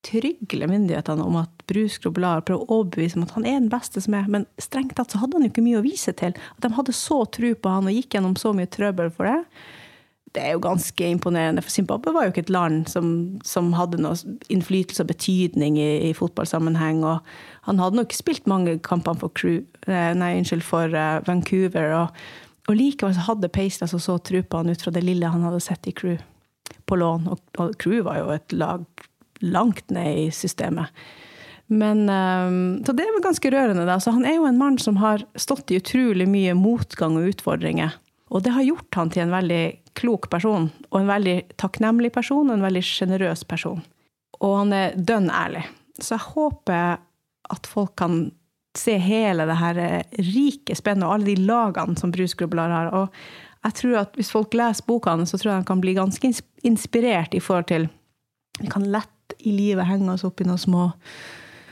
trygler 0.05 0.69
myndighetene 0.69 1.25
om 1.25 1.41
at 1.43 1.65
Bruce 1.69 2.01
Grobelar 2.01 2.45
prøver 2.45 2.65
å 2.65 2.79
overbevise 2.81 3.19
om 3.19 3.27
at 3.27 3.35
han 3.37 3.49
er 3.49 3.59
den 3.59 3.73
beste 3.73 4.01
som 4.05 4.17
er. 4.17 4.29
Men 4.33 4.47
strengt 4.61 4.97
tatt 5.01 5.13
så 5.13 5.21
hadde 5.23 5.39
han 5.39 5.49
jo 5.49 5.53
ikke 5.53 5.65
mye 5.65 5.81
å 5.81 5.85
vise 5.85 6.13
til. 6.17 6.37
At 6.37 6.65
de 6.65 6.73
hadde 6.77 6.97
så 6.97 7.23
tro 7.33 7.53
på 7.57 7.73
han 7.73 7.89
og 7.89 7.97
gikk 7.97 8.17
gjennom 8.17 8.37
så 8.41 8.53
mye 8.57 8.69
trøbbel 8.69 9.13
for 9.17 9.29
det 9.29 9.41
det 10.35 10.43
er 10.43 10.55
jo 10.55 10.63
ganske 10.63 11.07
imponerende. 11.11 11.63
For 11.63 11.75
Zimbabwe 11.75 12.13
var 12.15 12.27
jo 12.27 12.33
ikke 12.33 12.45
et 12.47 12.53
land 12.55 12.85
som, 12.91 13.07
som 13.47 13.73
hadde 13.75 13.99
noe 14.03 14.15
innflytelse 14.53 15.03
og 15.03 15.11
betydning 15.11 15.79
i, 15.81 15.89
i, 16.11 16.13
fotballsammenheng. 16.15 17.03
Og 17.07 17.19
han 17.67 17.83
hadde 17.83 17.99
nok 17.99 18.15
spilt 18.15 18.47
mange 18.51 18.77
kamper 18.87 19.19
for, 19.19 19.35
crew, 19.35 19.61
eh, 19.89 20.13
nei, 20.15 20.37
unnskyld, 20.39 20.63
for 20.67 20.95
uh, 20.95 21.19
Vancouver. 21.27 21.97
Og, 21.99 22.21
og, 22.69 22.75
likevel 22.79 23.19
hadde 23.27 23.51
Paisley 23.51 23.89
altså 23.89 23.99
så 24.03 24.19
tro 24.23 24.43
på 24.43 24.61
han 24.63 24.71
ut 24.71 24.85
fra 24.87 24.95
det 24.95 25.03
lille 25.07 25.33
han 25.33 25.47
hadde 25.47 25.63
sett 25.65 25.91
i 25.91 25.95
Crew 25.97 26.21
på 26.87 27.01
lån. 27.01 27.27
Og, 27.33 27.43
og 27.59 27.75
Crew 27.83 28.05
var 28.07 28.21
jo 28.23 28.31
et 28.37 28.55
lag 28.55 28.87
langt 29.41 29.91
ned 29.91 30.29
i 30.29 30.29
systemet. 30.35 30.95
Men, 31.71 32.07
um, 32.11 32.79
så 32.87 32.95
det 32.95 33.07
er 33.07 33.19
ganske 33.23 33.51
rørende. 33.51 33.87
Da. 33.87 33.99
Så 34.03 34.15
han 34.15 34.27
er 34.27 34.39
jo 34.39 34.47
en 34.47 34.59
mann 34.59 34.79
som 34.79 34.99
har 35.03 35.23
stått 35.39 35.71
i 35.71 35.79
utrolig 35.79 36.27
mye 36.31 36.55
motgang 36.59 37.19
og 37.19 37.31
utfordringer. 37.31 37.95
Og 38.31 38.43
det 38.47 38.55
har 38.55 38.67
gjort 38.67 38.95
han 38.95 39.11
til 39.11 39.25
en 39.25 39.35
veldig 39.35 39.63
klok 39.99 40.29
person, 40.31 40.69
og 40.91 41.01
en 41.01 41.11
veldig 41.11 41.37
takknemlig 41.59 42.13
person, 42.15 42.47
og 42.47 42.57
en 42.57 42.67
veldig 42.67 42.83
sjenerøs 42.87 43.43
person. 43.51 43.83
Og 44.41 44.57
han 44.63 44.75
er 44.75 44.95
dønn 44.97 45.29
ærlig. 45.35 45.65
Så 45.99 46.15
jeg 46.15 46.29
håper 46.31 47.01
at 47.51 47.67
folk 47.69 47.97
kan 47.99 48.29
se 48.79 48.95
hele 49.03 49.47
det 49.49 49.59
her 49.59 49.79
eh, 49.83 50.19
rike 50.31 50.77
spennet 50.79 51.09
og 51.09 51.17
alle 51.17 51.33
de 51.33 51.47
lagene 51.49 51.99
som 51.99 52.13
Bruce 52.15 52.39
Grublar 52.39 52.71
har. 52.71 52.93
Og 52.95 53.67
jeg 53.67 53.79
tror 53.81 53.97
at 54.05 54.17
hvis 54.17 54.31
folk 54.33 54.55
leser 54.57 54.87
boka 54.87 55.17
hans, 55.17 55.33
så 55.33 55.41
tror 55.41 55.53
jeg 55.53 55.65
de 55.65 55.71
kan 55.73 55.83
bli 55.83 55.97
ganske 55.99 56.33
inspirert 56.67 57.35
i 57.35 57.43
forhold 57.43 57.71
til 57.73 57.89
Vi 58.61 58.69
kan 58.69 58.85
lett 58.93 59.35
i 59.39 59.53
livet 59.57 59.89
henge 59.89 60.13
oss 60.13 60.25
opp 60.27 60.41
i 60.43 60.45
noen 60.45 60.61
små 60.61 60.91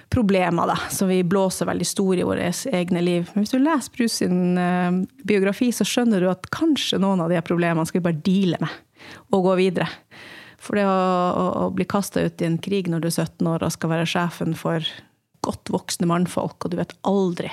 problemer, 0.08 0.66
da, 0.70 0.76
som 0.90 1.10
vi 1.10 1.20
blåser 1.24 1.68
veldig 1.68 1.86
store 1.86 2.22
i 2.22 2.26
våre 2.26 2.50
egne 2.72 3.02
liv. 3.04 3.28
Men 3.34 3.44
hvis 3.44 3.52
du 3.52 3.60
leser 3.60 3.94
Bruce 3.94 4.20
sin 4.22 4.58
uh, 4.58 5.04
biografi, 5.28 5.70
så 5.74 5.86
skjønner 5.86 6.24
du 6.24 6.30
at 6.30 6.48
kanskje 6.54 7.00
noen 7.02 7.20
av 7.24 7.32
de 7.32 7.40
problemene 7.44 7.86
skal 7.88 8.00
vi 8.00 8.08
bare 8.08 8.24
deale 8.24 8.60
med 8.62 8.76
og 9.36 9.44
gå 9.46 9.54
videre. 9.60 9.88
For 10.58 10.78
det 10.78 10.88
å, 10.88 10.96
å, 10.96 11.44
å 11.62 11.68
bli 11.74 11.86
kasta 11.88 12.24
ut 12.24 12.42
i 12.42 12.48
en 12.48 12.58
krig 12.62 12.88
når 12.90 13.04
du 13.04 13.10
er 13.10 13.18
17 13.20 13.46
år 13.46 13.62
og 13.62 13.74
skal 13.74 13.92
være 13.92 14.08
sjefen 14.10 14.56
for 14.58 14.84
godt 15.46 15.70
voksne 15.70 16.08
mannfolk, 16.10 16.58
og 16.64 16.72
du 16.72 16.80
vet 16.80 16.96
aldri 17.06 17.52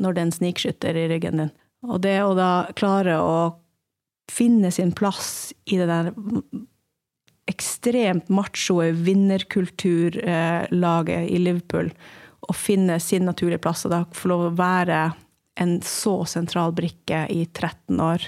når 0.00 0.14
det 0.14 0.20
er 0.20 0.26
en 0.28 0.36
snikskytter 0.38 0.98
i 0.98 1.06
ryggen 1.12 1.42
din. 1.42 1.52
Og 1.86 2.00
det 2.04 2.16
å 2.24 2.32
da 2.36 2.68
klare 2.78 3.18
å 3.20 3.36
finne 4.32 4.72
sin 4.74 4.92
plass 4.96 5.52
i 5.70 5.78
det 5.78 5.86
der 5.90 6.10
ekstremt 7.46 8.28
machoe 8.32 8.90
vinnerkulturlaget 9.06 11.30
i 11.30 11.38
Liverpool 11.38 11.90
og 12.46 12.56
finne 12.56 13.00
sin 13.02 13.24
naturlige 13.26 13.58
plass, 13.62 13.84
og 13.86 13.90
da 13.94 14.04
få 14.14 14.28
lov 14.30 14.40
å 14.46 14.56
være 14.58 15.12
en 15.60 15.82
så 15.82 16.24
sentral 16.28 16.72
brikke 16.76 17.26
i 17.32 17.46
13 17.46 18.00
år 18.02 18.22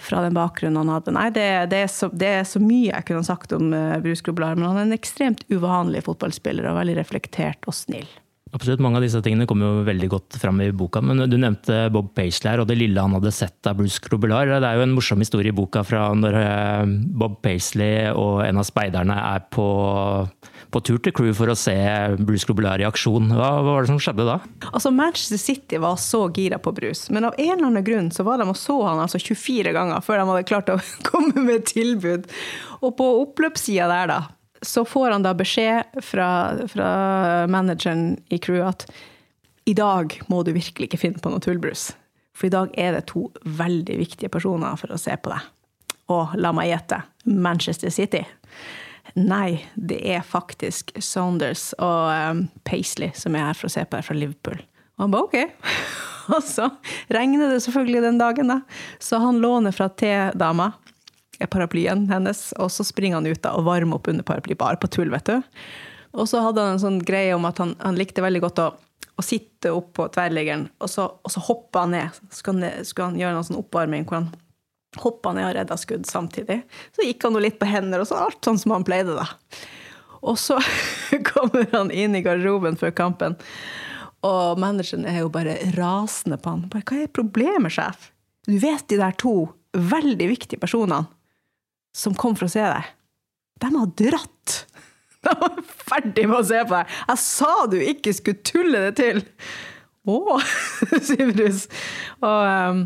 fra 0.00 0.20
den 0.24 0.36
bakgrunnen 0.36 0.76
han 0.76 0.92
hadde. 0.94 1.14
Nei, 1.14 1.30
det, 1.34 1.46
det, 1.72 1.78
er, 1.86 1.90
så, 1.90 2.08
det 2.12 2.30
er, 2.40 2.44
så, 2.48 2.60
mye 2.62 2.92
jeg 2.92 3.06
kunne 3.08 3.26
sagt 3.26 3.54
om 3.56 3.72
uh, 3.74 4.00
Bruce 4.04 4.24
Grublar, 4.26 4.56
men 4.58 4.68
han 4.68 4.78
er 4.78 4.88
en 4.88 4.96
ekstremt 4.96 5.44
uvanlig 5.52 6.04
fotballspiller 6.06 6.64
og 6.70 6.78
veldig 6.80 6.96
reflektert 6.98 7.60
og 7.70 7.74
snill. 7.76 8.08
Absolutt, 8.54 8.82
Mange 8.84 9.00
av 9.00 9.02
disse 9.02 9.18
tingene 9.24 9.48
kommer 9.50 9.66
jo 9.66 9.86
veldig 9.88 10.08
godt 10.12 10.36
fram 10.38 10.60
i 10.62 10.68
boka. 10.70 11.00
Men 11.02 11.24
du 11.26 11.34
nevnte 11.40 11.88
Bob 11.94 12.12
Paisley 12.14 12.52
her, 12.52 12.62
og 12.62 12.68
det 12.70 12.76
lille 12.78 13.02
han 13.02 13.16
hadde 13.16 13.32
sett 13.34 13.66
av 13.66 13.80
Bruce 13.80 13.98
Grobelar. 14.04 14.46
Det 14.46 14.68
er 14.68 14.78
jo 14.78 14.84
en 14.84 14.94
morsom 14.94 15.22
historie 15.24 15.50
i 15.50 15.56
boka 15.56 15.82
fra 15.86 16.06
når 16.14 16.38
eh, 16.38 16.92
Bob 17.18 17.40
Paisley 17.42 18.12
og 18.12 18.44
en 18.44 18.60
av 18.62 18.68
speiderne 18.68 19.16
er 19.18 19.42
på, 19.50 19.66
på 20.70 20.84
tur 20.86 21.00
til 21.02 21.16
Crew 21.16 21.32
for 21.34 21.50
å 21.50 21.58
se 21.58 21.74
Bruce 22.20 22.46
Grobelar 22.46 22.84
i 22.84 22.86
aksjon. 22.86 23.32
Hva, 23.34 23.50
hva, 23.58 23.74
var 23.74 23.88
det 23.88 23.90
som 23.90 23.98
skjedde 24.06 24.28
da? 24.28 24.38
Altså, 24.70 24.94
Manchester 24.94 25.42
City 25.42 25.82
var 25.82 25.98
så 25.98 26.22
gira 26.30 26.62
på 26.62 26.74
Bruce, 26.78 27.10
men 27.10 27.26
av 27.26 27.34
en 27.34 27.56
eller 27.56 27.72
annen 27.72 27.86
grunn 27.86 28.12
så 28.14 28.22
var 28.28 28.38
de 28.38 28.46
og 28.46 28.60
så 28.60 28.78
han 28.86 29.02
altså 29.02 29.18
24 29.18 29.74
ganger 29.74 30.06
før 30.06 30.22
de 30.22 30.30
hadde 30.30 30.48
klart 30.52 30.70
å 30.70 30.78
komme 31.10 31.42
med 31.42 31.66
tilbud. 31.74 32.30
Og 32.84 32.94
på 33.00 33.10
oppløpssida 33.24 33.90
der, 33.90 34.14
da, 34.14 34.22
så 34.66 34.84
får 34.88 35.14
han 35.14 35.24
da 35.24 35.34
beskjed 35.36 36.00
fra, 36.02 36.28
fra 36.70 36.90
manageren 37.50 38.14
i 38.32 38.38
crewet 38.42 38.84
at 38.84 38.86
i 39.64 39.74
dag 39.76 40.12
må 40.28 40.42
du 40.44 40.52
virkelig 40.52 40.90
ikke 40.90 41.00
finne 41.00 41.22
på 41.22 41.32
noe 41.32 41.42
tullbrus. 41.44 41.92
For 42.36 42.48
i 42.48 42.52
dag 42.52 42.72
er 42.80 42.96
det 42.96 43.06
to 43.12 43.28
veldig 43.44 43.96
viktige 44.00 44.32
personer 44.32 44.76
for 44.80 44.92
å 44.92 45.00
se 45.00 45.14
på 45.16 45.32
deg. 45.32 45.44
Og 46.12 46.34
la 46.36 46.50
meg 46.52 46.68
gjette 46.68 47.00
Manchester 47.24 47.92
City. 47.94 48.24
Nei, 49.14 49.62
det 49.74 50.00
er 50.10 50.26
faktisk 50.26 50.90
Saunders 51.00 51.70
og 51.78 52.10
um, 52.10 52.46
Paisley 52.66 53.14
som 53.16 53.36
er 53.36 53.48
her 53.48 53.56
for 53.56 53.70
å 53.70 53.72
se 53.72 53.84
på 53.86 53.96
deg 53.96 54.08
fra 54.08 54.16
Liverpool. 54.18 54.58
Og 54.98 55.06
han 55.06 55.14
ba 55.14 55.22
OK. 55.24 55.38
og 56.34 56.40
så 56.44 56.68
regner 57.14 57.54
det 57.54 57.62
selvfølgelig 57.64 58.04
den 58.04 58.20
dagen, 58.20 58.50
da. 58.50 58.60
Så 58.98 59.22
han 59.22 59.40
låner 59.44 59.74
fra 59.76 59.88
T-dama 59.88 60.72
paraplyen 61.50 62.06
hennes, 62.10 62.46
og 62.60 62.70
så 62.72 62.86
springer 62.86 63.20
han 63.20 63.28
ut 63.28 63.42
da, 63.44 63.54
og 63.58 63.66
varmer 63.68 63.98
opp 63.98 64.08
under 64.10 64.26
paraply, 64.26 64.56
bare 64.58 64.80
på 64.80 64.90
tull, 64.92 65.12
vet 65.12 65.28
du. 65.28 65.58
Og 66.14 66.28
så 66.30 66.42
hadde 66.44 66.62
han 66.62 66.76
en 66.76 66.82
sånn 66.82 67.00
greie 67.02 67.34
om 67.34 67.46
at 67.48 67.58
han, 67.62 67.74
han 67.82 67.98
likte 67.98 68.22
veldig 68.24 68.42
godt 68.44 68.62
å, 68.62 68.68
å 69.18 69.24
sitte 69.24 69.72
opp 69.74 69.92
på 69.98 70.08
tverrliggeren, 70.14 70.68
og 70.78 70.90
så, 70.90 71.08
og 71.22 71.34
så 71.34 71.42
hoppa 71.48 71.84
han 71.84 71.94
ned. 71.96 72.20
Så 72.30 72.42
skulle 72.42 72.70
han, 72.70 72.86
skulle 72.86 73.10
han 73.12 73.20
gjøre 73.20 73.38
en 73.40 73.48
sånn 73.50 73.60
oppvarming 73.60 74.06
hvor 74.08 74.20
han 74.20 74.32
hoppa 75.02 75.32
ned 75.34 75.48
og 75.48 75.56
redda 75.56 75.78
skudd 75.80 76.06
samtidig. 76.06 76.60
Så 76.94 77.06
gikk 77.06 77.26
han 77.26 77.34
jo 77.34 77.42
litt 77.42 77.58
på 77.58 77.68
hender, 77.68 78.02
og 78.02 78.10
så 78.10 78.20
alt 78.22 78.46
sånn 78.46 78.60
som 78.60 78.76
han 78.76 78.86
pleide, 78.86 79.16
da. 79.18 79.26
Og 80.24 80.38
så 80.40 80.60
kommer 81.32 81.66
han 81.74 81.90
inn 81.92 82.14
i 82.16 82.22
garderoben 82.24 82.78
før 82.80 82.94
kampen, 82.96 83.38
og 84.24 84.60
manageren 84.60 85.04
er 85.04 85.20
jo 85.20 85.32
bare 85.32 85.58
rasende 85.74 86.38
på 86.40 86.54
han. 86.54 86.68
Bare, 86.72 86.86
'Hva 86.86 87.02
er 87.02 87.12
problemet, 87.12 87.74
sjef?' 87.74 88.10
Du 88.46 88.56
vet 88.60 88.86
de 88.88 88.96
der 89.00 89.12
to 89.16 89.50
veldig 89.74 90.28
viktige 90.30 90.60
personene 90.60 91.08
som 91.94 92.16
kom 92.18 92.34
for 92.38 92.48
å 92.48 92.52
se 92.52 92.64
deg, 92.64 92.90
de 93.62 93.70
har 93.76 93.92
dratt. 94.00 94.56
De 95.24 95.32
var 95.40 95.54
ferdig 95.64 96.26
med 96.28 96.36
å 96.36 96.44
se 96.44 96.58
på 96.68 96.74
deg. 96.74 96.96
Jeg 97.08 97.20
sa 97.22 97.52
du 97.72 97.78
ikke 97.80 98.12
skulle 98.12 98.44
tulle 98.44 98.82
det 98.88 98.90
til! 98.98 99.22
Å, 100.04 100.36
sier 101.06 101.30
Bruce. 101.32 101.70
Og 102.20 102.42
um, 102.44 102.82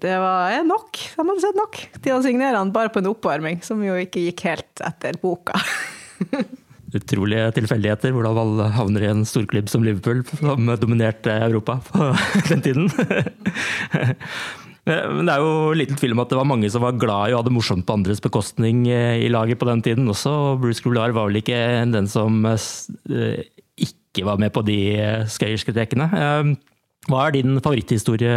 det 0.00 0.14
var 0.22 0.62
nok. 0.64 0.96
De 0.96 1.20
hadde 1.20 1.42
sett 1.42 1.58
nok 1.58 1.78
til 1.98 2.16
å 2.16 2.22
signere 2.24 2.56
han 2.56 2.72
bare 2.72 2.92
på 2.94 3.02
en 3.02 3.10
oppvarming, 3.12 3.60
som 3.66 3.82
jo 3.84 3.98
ikke 4.00 4.24
gikk 4.28 4.46
helt 4.48 4.84
etter 4.88 5.20
boka. 5.20 5.58
Utrolige 6.92 7.52
tilfeldigheter 7.56 8.12
hvordan 8.12 8.36
man 8.36 8.72
havner 8.76 9.04
i 9.04 9.10
en 9.10 9.22
storklubb 9.28 9.68
som 9.72 9.84
Liverpool, 9.84 10.20
som 10.40 10.68
dominerte 10.80 11.32
Europa 11.44 11.78
på 11.88 12.10
den 12.50 12.64
tiden. 12.64 12.88
Eh, 14.88 15.04
men 15.14 15.28
det 15.28 15.34
er 15.34 15.44
jo 15.44 15.74
liten 15.78 15.98
tvil 15.98 16.16
om 16.16 16.22
at 16.24 16.32
det 16.32 16.38
var 16.40 16.48
mange 16.48 16.70
som 16.72 16.82
var 16.82 16.98
glad 16.98 17.30
i 17.30 17.36
å 17.36 17.40
ha 17.40 17.46
det 17.46 17.54
morsomt 17.54 17.86
på 17.86 17.94
andres 17.94 18.22
bekostning 18.22 18.84
eh, 18.90 19.22
i 19.22 19.30
laget 19.30 19.60
på 19.60 19.68
den 19.68 19.82
tiden 19.84 20.10
også. 20.10 20.58
Bruce 20.62 20.82
Groular 20.82 21.14
var 21.14 21.30
vel 21.30 21.38
ikke 21.42 21.58
den 21.92 22.10
som 22.10 22.42
eh, 22.50 23.42
ikke 23.78 24.26
var 24.26 24.42
med 24.42 24.52
på 24.54 24.64
de 24.66 24.78
skøyerske 25.30 25.74
trekkene. 25.74 26.10
Hva 27.08 27.20
er 27.24 27.34
din 27.34 27.56
favoritthistorie 27.62 28.34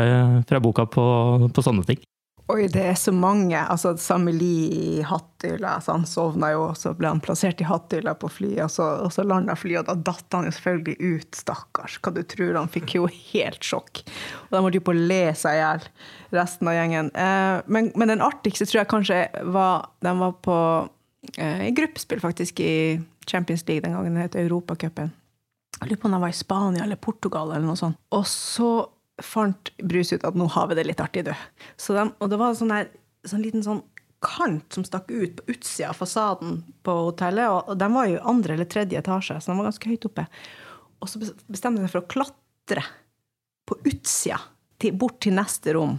fra 0.48 0.62
boka 0.64 0.86
på, 0.90 1.06
på 1.54 1.66
sånne 1.66 1.84
ting? 1.90 2.00
Oi, 2.46 2.68
det 2.70 2.82
er 2.86 2.98
så 3.00 3.10
mange. 3.10 3.58
Altså, 3.58 3.96
Sameli 3.98 4.68
i 4.70 4.90
hatthylla. 5.02 5.80
Altså, 5.80 5.96
han 5.96 6.04
sovna 6.06 6.52
jo, 6.54 6.68
og 6.68 6.78
så 6.78 6.92
ble 6.94 7.10
han 7.10 7.22
plassert 7.24 7.62
i 7.64 7.66
hatthylla 7.66 8.14
på 8.22 8.30
flyet, 8.30 8.68
og 8.68 8.70
så, 8.70 8.90
og 9.02 9.10
så 9.16 9.26
landa 9.26 9.56
flyet, 9.58 9.82
og 9.82 9.88
da 9.90 10.12
datt 10.12 10.38
han 10.38 10.46
jo 10.46 10.54
selvfølgelig 10.54 10.96
ut, 11.16 11.40
stakkars. 11.40 11.98
Hva 12.06 12.14
du 12.14 12.22
tror? 12.22 12.54
Han 12.60 12.70
fikk 12.70 12.98
jo 13.00 13.10
helt 13.10 13.66
sjokk. 13.66 14.04
Og 14.46 14.54
de 14.54 14.62
holdt 14.62 14.78
jo 14.78 14.84
på 14.86 14.94
å 14.94 15.08
le 15.10 15.24
seg 15.34 15.58
i 15.58 15.64
hjel, 15.64 15.90
resten 16.38 16.70
av 16.70 16.78
gjengen. 16.78 17.12
Eh, 17.18 17.66
men, 17.66 17.90
men, 17.98 18.14
den 18.14 18.26
artigste 18.26 18.70
tror 18.70 18.84
jeg 18.84 18.94
kanskje 18.94 19.20
var 19.56 19.90
De 20.06 20.14
var 20.22 20.38
på 20.46 20.58
eh, 21.42 21.66
i 21.66 21.74
gruppespill, 21.74 22.22
faktisk, 22.22 22.62
i 22.62 23.02
Champions 23.26 23.66
League 23.66 23.82
den 23.82 23.98
gangen 23.98 24.22
det 24.22 24.30
het 24.30 24.42
Europacupen. 24.46 25.10
Jeg 25.80 25.90
lurer 25.90 26.00
på 26.00 26.08
om 26.08 26.14
de 26.14 26.22
var 26.22 26.32
i 26.32 26.38
Spania 26.38 26.86
eller 26.86 27.02
Portugal 27.02 27.50
eller 27.50 27.66
noe 27.66 27.80
sånt. 27.80 27.98
Og 28.14 28.30
så 28.30 28.70
fant 29.24 29.72
Brus 29.78 30.14
ut 30.14 30.26
at 30.28 30.36
nå 30.38 30.48
har 30.52 30.68
vi 30.70 30.78
det 30.78 30.88
litt 30.88 31.02
artig, 31.04 31.26
du. 31.28 31.34
De, 31.34 32.06
og 32.20 32.32
det 32.32 32.40
var 32.40 32.56
sånn, 32.58 32.74
sånn 33.28 33.44
liten 33.44 33.64
sånn 33.66 33.84
kant 34.26 34.74
som 34.74 34.86
stakk 34.88 35.12
ut 35.12 35.38
på 35.38 35.54
utsida 35.54 35.92
av 35.92 36.00
fasaden 36.00 36.62
på 36.86 36.96
hotellet. 37.10 37.48
Og, 37.52 37.72
og 37.72 37.80
de 37.80 37.90
var 37.94 38.10
jo 38.10 38.24
andre 38.32 38.58
eller 38.58 38.70
tredje 38.72 39.00
etasje, 39.00 39.38
så 39.40 39.52
de 39.52 39.60
var 39.60 39.70
ganske 39.70 39.92
høyt 39.92 40.10
oppe. 40.10 40.26
Og 41.04 41.12
så 41.12 41.22
bestemte 41.22 41.82
de 41.82 41.86
seg 41.86 41.94
for 41.94 42.04
å 42.04 42.12
klatre 42.12 42.86
på 43.66 43.78
utsida, 43.84 44.40
til, 44.82 44.96
bort 45.00 45.22
til 45.24 45.36
neste 45.38 45.74
rom, 45.78 45.98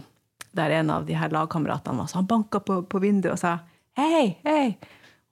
der 0.57 0.75
en 0.77 0.91
av 0.93 1.07
de 1.07 1.15
her 1.17 1.33
lagkameratene 1.33 2.03
var. 2.03 2.11
Så 2.11 2.19
han 2.19 2.29
banka 2.29 2.61
på, 2.63 2.81
på 2.89 3.01
vinduet 3.03 3.35
og 3.35 3.41
sa 3.41 3.57
hei, 3.97 4.37
hei. 4.45 4.75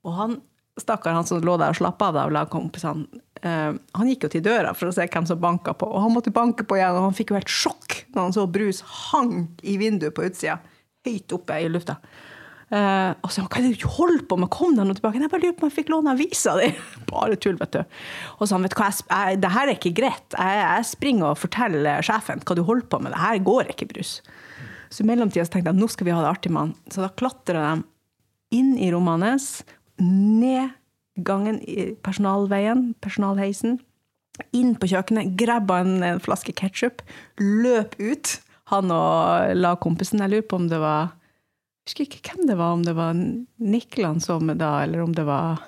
Og 0.05 0.17
han 0.17 0.39
stakkar 0.81 1.15
han 1.15 1.27
som 1.27 1.43
lå 1.43 1.55
der 1.61 1.73
og 1.73 1.79
slappa 1.79 2.09
av 2.11 2.19
av 2.25 2.33
lagkompisene, 2.35 3.21
uh, 3.43 3.73
han 3.75 4.11
gikk 4.11 4.27
jo 4.27 4.31
til 4.35 4.45
døra 4.45 4.75
for 4.77 4.89
å 4.89 4.95
se 4.95 5.07
hvem 5.07 5.27
som 5.27 5.41
banka 5.41 5.75
på, 5.77 5.89
og 5.89 6.05
han 6.05 6.13
måtte 6.15 6.33
banke 6.35 6.67
på 6.67 6.77
igjen, 6.79 6.95
og 6.99 7.09
han 7.09 7.17
fikk 7.17 7.33
jo 7.33 7.39
helt 7.39 7.51
sjokk 7.51 7.99
når 8.15 8.21
han 8.21 8.37
så 8.37 8.45
Brus 8.47 8.79
hang 9.09 9.35
i 9.63 9.75
vinduet 9.81 10.15
på 10.15 10.27
utsida, 10.27 10.59
høyt 11.05 11.35
oppe 11.35 11.59
i 11.61 11.67
lufta. 11.71 11.99
Uh, 12.65 13.13
og 13.21 13.29
så 13.29 13.43
hva 13.45 13.59
er 13.59 13.67
det 13.67 13.77
du 13.77 13.85
holder 13.93 14.23
på 14.25 14.39
med, 14.41 14.49
kom 14.53 14.73
deg 14.73 14.87
nå 14.87 14.95
tilbake. 14.97 15.19
Jeg 15.21 15.29
bare 15.29 15.43
lurer 15.43 15.57
på 15.57 15.67
om 15.67 15.69
jeg 15.69 15.77
fikk 15.77 15.91
låne 15.93 16.15
avisa 16.15 16.55
di. 16.57 16.71
Bare 17.11 17.37
tull, 17.37 17.59
vet 17.59 17.75
du. 17.75 17.99
Og 18.39 18.47
så 18.47 18.55
han, 18.55 18.65
vet 18.65 18.73
du 18.73 18.79
hva, 18.79 18.89
jeg, 18.89 19.05
jeg, 19.11 19.41
det 19.43 19.51
her 19.53 19.69
er 19.69 19.77
ikke 19.77 19.93
greit. 19.99 20.25
Jeg, 20.33 20.61
jeg, 20.63 20.87
springer 20.89 21.29
og 21.29 21.41
forteller 21.43 22.05
sjefen 22.05 22.41
hva 22.41 22.57
du 22.57 22.63
holder 22.65 22.89
på 22.89 23.01
med. 23.03 23.13
Det 23.13 23.21
her 23.21 23.43
går 23.45 23.69
ikke, 23.75 23.89
Brus. 23.93 24.15
Så 24.89 25.03
i 25.03 25.09
mellomtida 25.09 25.45
tenkte 25.45 25.73
jeg 25.73 25.81
nå 25.81 25.91
skal 25.91 26.09
vi 26.09 26.15
ha 26.15 26.23
det 26.23 26.31
artig 26.31 26.53
med 26.55 26.63
han. 26.63 26.73
Så 26.89 27.05
da 27.05 27.11
klatrer 27.21 27.61
de 27.61 28.57
inn 28.57 28.73
i 28.81 28.89
rommet 28.93 29.27
hans 29.27 29.49
ned 30.01 30.73
gangen 31.15 31.59
personalveien, 32.03 32.93
personalheisen, 33.03 33.79
inn 34.55 34.73
på 34.75 34.89
kjøkkenet, 34.91 35.35
grabba 35.39 35.79
en, 35.83 35.99
en 36.03 36.23
flaske 36.23 36.55
ketsjup, 36.57 37.03
løp 37.39 37.95
ut. 37.99 38.39
Han 38.73 38.89
og 38.91 39.53
la 39.55 39.75
kompisen 39.77 40.23
Jeg 40.23 40.31
lurer 40.31 40.47
på 40.49 40.57
om 40.57 40.65
det 40.71 40.79
var 40.81 41.11
Jeg 41.85 41.91
husker 41.91 42.07
ikke 42.07 42.31
hvem 42.31 42.47
det 42.49 42.55
var, 42.57 42.73
om 42.73 42.81
det 42.81 42.95
var 42.97 43.13
Niklan 43.61 44.19
som 44.23 44.49
da, 44.57 44.79
eller 44.83 45.03
om 45.05 45.13
det 45.13 45.27
var 45.27 45.61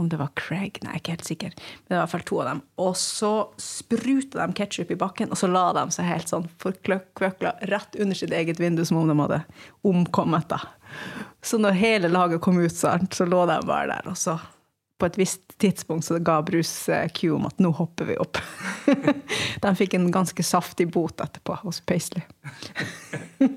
om 0.00 0.08
det 0.08 0.16
var 0.16 0.30
Craig, 0.38 0.78
nei, 0.82 0.94
jeg 0.94 0.96
er 0.96 1.02
ikke 1.02 1.12
helt 1.12 1.28
sikker. 1.28 1.56
Men 1.56 1.84
det 1.84 1.92
var 1.92 1.98
i 1.98 2.02
hvert 2.02 2.12
fall 2.14 2.24
to 2.28 2.38
av 2.40 2.46
dem. 2.48 2.60
Og 2.80 2.92
så 2.96 3.32
spruta 3.60 4.40
de 4.40 4.56
ketsjup 4.56 4.92
i 4.94 4.98
bakken, 4.98 5.32
og 5.32 5.38
så 5.38 5.50
la 5.50 5.66
de 5.76 5.84
seg 5.92 6.08
helt 6.08 6.32
sånn 6.32 6.48
forkløkla 6.62 7.52
rett 7.68 7.98
under 8.00 8.16
sitt 8.16 8.32
eget 8.32 8.62
vindu, 8.62 8.84
som 8.88 9.02
om 9.02 9.10
de 9.10 9.18
hadde 9.20 9.42
omkommet. 9.88 10.48
da. 10.48 10.62
Så 11.42 11.58
når 11.58 11.78
hele 11.78 12.10
laget 12.12 12.40
kom 12.40 12.58
ut, 12.62 12.74
så 12.74 13.26
lå 13.26 13.46
de 13.50 13.60
bare 13.66 13.86
der. 13.90 14.10
Og 14.10 14.18
så 14.18 14.38
på 15.02 15.08
et 15.10 15.18
visst 15.18 15.58
tidspunkt 15.58 16.06
så 16.06 16.20
ga 16.22 16.36
Bruce 16.46 16.98
Q 17.14 17.32
om 17.34 17.48
at 17.48 17.58
nå 17.58 17.72
hopper 17.74 18.06
vi 18.12 18.18
opp. 18.22 18.38
de 19.64 19.72
fikk 19.74 19.96
en 19.98 20.06
ganske 20.14 20.44
saftig 20.46 20.86
bot 20.94 21.20
etterpå 21.24 21.56
hos 21.64 21.80
Paisley. 21.82 22.22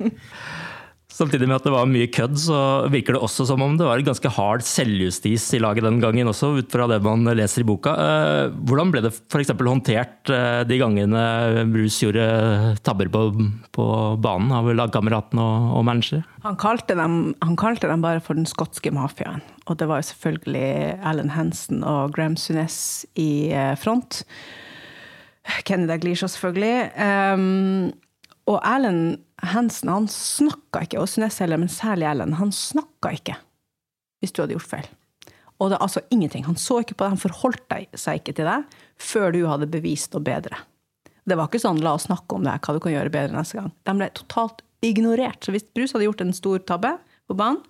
Samtidig 1.16 1.48
med 1.48 1.56
at 1.56 1.64
det 1.64 1.72
var 1.72 1.88
mye 1.88 2.10
kødd, 2.12 2.36
så 2.44 2.58
virker 2.92 3.16
det 3.16 3.22
også 3.24 3.46
som 3.48 3.62
om 3.64 3.78
det 3.80 3.86
var 3.88 4.02
ganske 4.04 4.32
hard 4.36 4.66
selvjustis 4.68 5.46
i 5.56 5.62
laget 5.64 5.86
den 5.86 6.02
gangen 6.04 6.28
også, 6.28 6.50
ut 6.60 6.74
fra 6.74 6.90
det 6.92 6.98
man 7.06 7.24
leser 7.40 7.64
i 7.64 7.68
boka. 7.70 7.94
Eh, 7.96 8.56
hvordan 8.68 8.92
ble 8.92 9.04
det 9.06 9.14
f.eks. 9.14 9.54
håndtert 9.56 10.34
eh, 10.34 10.66
de 10.68 10.82
gangene 10.82 11.24
Bruce 11.72 12.04
gjorde 12.04 12.76
tabber 12.84 13.14
på, 13.14 13.24
på 13.72 13.88
banen 14.20 14.52
av 14.58 14.68
lagkameratene 14.76 15.40
og, 15.40 15.72
og 15.80 15.88
manager? 15.88 16.28
Han 16.44 16.60
kalte, 16.60 17.00
dem, 17.00 17.20
han 17.40 17.56
kalte 17.64 17.88
dem 17.88 18.04
bare 18.04 18.20
for 18.20 18.36
den 18.36 18.50
skotske 18.50 18.92
mafiaen. 18.92 19.40
Og 19.72 19.80
det 19.80 19.88
var 19.88 20.04
jo 20.04 20.10
selvfølgelig 20.12 21.00
Alan 21.00 21.32
Hansen 21.32 21.80
og 21.88 22.12
Graham 22.18 22.36
Sunes 22.36 23.06
i 23.16 23.54
eh, 23.56 23.78
front. 23.80 24.26
Kenny 25.64 25.88
Daglish 25.88 26.26
selvfølgelig. 26.26 26.92
Um, 27.00 27.94
og 28.50 28.60
Erlend 28.62 29.24
Hansen 29.44 29.90
han 29.90 30.06
snakka 30.12 30.86
ikke, 30.86 31.02
og 31.02 31.10
Sunes 31.10 31.40
heller, 31.42 31.60
men 31.62 31.72
særlig 31.72 32.08
Erlend, 32.10 32.38
han 32.40 32.54
snakka 32.54 33.16
ikke 33.18 33.40
hvis 34.22 34.34
du 34.34 34.42
hadde 34.42 34.56
gjort 34.56 34.70
feil. 34.70 34.88
Og 35.62 35.70
det 35.70 35.78
er 35.78 35.86
altså 35.86 36.02
ingenting. 36.12 36.46
Han 36.48 36.58
så 36.60 36.80
ikke 36.82 36.96
på 36.98 37.06
det, 37.06 37.14
han 37.14 37.22
forholdt 37.22 37.76
seg 38.00 38.22
ikke 38.22 38.34
til 38.38 38.48
deg 38.48 38.78
før 39.02 39.36
du 39.36 39.44
hadde 39.48 39.70
bevist 39.72 40.16
noe 40.16 40.24
bedre. 40.26 40.58
Det 41.26 41.38
var 41.38 41.50
ikke 41.50 41.62
sånn 41.62 41.82
'la 41.82 41.96
oss 41.98 42.08
snakke 42.08 42.38
om 42.38 42.44
det, 42.46 42.54
hva 42.62 42.74
du 42.74 42.80
kan 42.80 42.94
gjøre 42.94 43.14
bedre 43.14 43.38
neste 43.38 43.58
gang'. 43.58 43.74
De 43.86 43.94
ble 43.98 44.10
totalt 44.14 44.62
ignorert. 44.86 45.42
Så 45.44 45.52
hvis 45.52 45.66
Bruce 45.74 45.94
hadde 45.94 46.06
gjort 46.06 46.22
en 46.22 46.34
stor 46.34 46.60
tabbe 46.60 46.92
på 47.28 47.38
banen, 47.38 47.64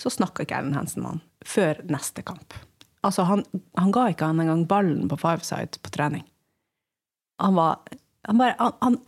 så 0.00 0.10
snakka 0.10 0.44
ikke 0.44 0.56
Erlend 0.60 0.78
Hansen 0.78 1.02
med 1.02 1.10
han 1.10 1.22
før 1.44 1.82
neste 1.90 2.22
kamp. 2.22 2.54
Altså, 3.02 3.24
han, 3.24 3.44
han 3.76 3.92
ga 3.94 4.08
ikke 4.10 4.26
han 4.26 4.40
engang 4.40 4.66
ballen 4.66 5.08
på 5.10 5.18
five 5.18 5.44
side 5.46 5.78
på 5.82 5.90
trening. 5.90 6.24
Han 7.38 7.54
var 7.54 7.78
han 8.28 8.38
bare, 8.38 8.54
han, 8.58 8.74
han, 8.84 8.98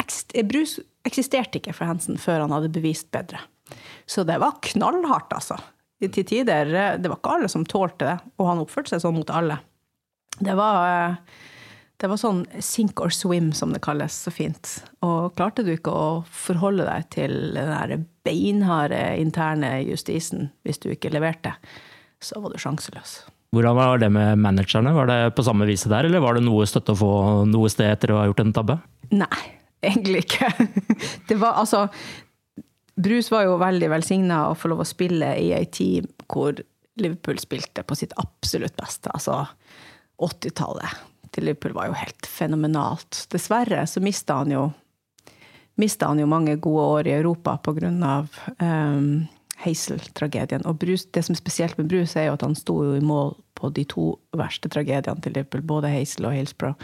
Bruce 0.49 0.83
eksisterte 1.05 1.61
ikke 1.61 1.75
for 1.77 1.89
Hansen 1.91 2.17
før 2.21 2.47
han 2.47 2.55
hadde 2.55 2.73
bevist 2.73 3.11
bedre. 3.13 3.43
Så 4.09 4.25
det 4.25 4.39
var 4.41 4.59
knallhardt, 4.65 5.33
altså. 5.37 5.59
Til 6.01 6.25
tider. 6.25 6.71
Det 6.97 7.11
var 7.11 7.19
ikke 7.19 7.33
alle 7.37 7.49
som 7.53 7.67
tålte 7.69 8.07
det, 8.09 8.19
og 8.41 8.49
han 8.49 8.63
oppførte 8.63 8.95
seg 8.95 9.03
sånn 9.05 9.19
mot 9.19 9.33
alle. 9.37 9.59
Det 10.41 10.55
var, 10.57 11.19
det 12.01 12.09
var 12.09 12.21
sånn 12.21 12.47
sink 12.65 13.03
or 13.05 13.13
swim, 13.13 13.51
som 13.53 13.75
det 13.77 13.83
kalles 13.85 14.17
så 14.25 14.33
fint. 14.33 14.79
Og 15.05 15.35
klarte 15.37 15.67
du 15.67 15.75
ikke 15.75 15.93
å 15.93 16.07
forholde 16.25 16.89
deg 16.89 17.11
til 17.13 17.37
den 17.59 17.75
der 17.75 18.07
beinharde 18.25 19.03
interne 19.21 19.75
justisen 19.85 20.49
hvis 20.65 20.81
du 20.81 20.89
ikke 20.95 21.13
leverte, 21.13 21.53
så 22.25 22.41
var 22.41 22.57
du 22.57 22.61
sjanseløs. 22.61 23.19
Hvordan 23.51 23.77
var 23.77 23.99
det 23.99 24.11
med 24.15 24.39
managerne? 24.39 24.93
Var 24.95 25.09
det 25.11 25.21
på 25.35 25.43
samme 25.43 25.67
viset 25.67 25.91
der, 25.91 26.07
eller 26.07 26.23
var 26.23 26.39
det 26.39 26.45
noe 26.47 26.67
støtte 26.71 26.95
å 26.95 27.01
få 27.01 27.13
noe 27.51 27.71
sted 27.73 27.91
etter 27.91 28.13
å 28.15 28.21
ha 28.21 28.27
gjort 28.29 28.43
en 28.45 28.53
tabbe? 28.55 28.77
Nei, 29.11 29.45
egentlig 29.83 30.25
ikke. 30.27 30.51
Det 31.29 31.39
var 31.41 31.59
altså 31.59 31.89
Bruce 33.01 33.33
var 33.33 33.47
jo 33.47 33.57
veldig 33.61 33.89
velsigna 33.91 34.45
å 34.51 34.57
få 34.59 34.71
lov 34.71 34.83
å 34.85 34.89
spille 34.89 35.33
i 35.41 35.51
ei 35.57 35.65
tid 35.73 36.07
hvor 36.31 36.59
Liverpool 37.01 37.39
spilte 37.41 37.83
på 37.87 37.97
sitt 37.97 38.13
absolutt 38.21 38.77
beste. 38.77 39.11
Altså 39.15 39.41
80-tallet 40.21 41.33
til 41.35 41.49
Liverpool 41.49 41.75
var 41.79 41.89
jo 41.89 41.99
helt 41.99 42.29
fenomenalt. 42.29 43.25
Dessverre 43.33 43.87
så 43.89 44.03
mista 44.05 44.41
han 44.43 44.53
jo 44.55 44.69
mista 45.81 46.11
han 46.11 46.21
jo 46.21 46.29
mange 46.29 46.59
gode 46.61 46.87
år 46.99 47.09
i 47.09 47.17
Europa 47.17 47.57
på 47.65 47.75
grunn 47.79 48.03
av 48.05 48.29
Um, 48.61 49.25
Hazel-tragedien. 49.65 50.65
Og 50.69 50.79
Bruce, 50.81 51.09
det 51.15 51.25
som 51.27 51.35
er 51.35 51.41
spesielt 51.41 51.79
med 51.79 51.91
Bruce, 51.91 52.19
er 52.19 52.29
jo 52.29 52.37
at 52.37 52.45
han 52.47 52.57
sto 52.59 52.77
jo 52.85 52.97
i 52.97 53.05
mål 53.05 53.35
på 53.59 53.73
de 53.77 53.85
to 53.89 54.13
verste 54.37 54.71
tragediene 54.73 55.21
til 55.21 55.37
Liverpool, 55.37 55.65
både 55.67 55.93
Hazel 55.93 56.29
og 56.31 56.37
Hillsborough. 56.37 56.79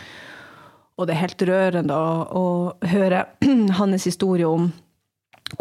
Og 0.96 1.06
det 1.06 1.16
er 1.16 1.22
helt 1.26 1.46
rørende 1.48 1.96
å, 1.96 2.10
å 2.32 2.90
høre 2.92 3.24
hans 3.80 4.08
historie 4.08 4.48
om 4.48 4.70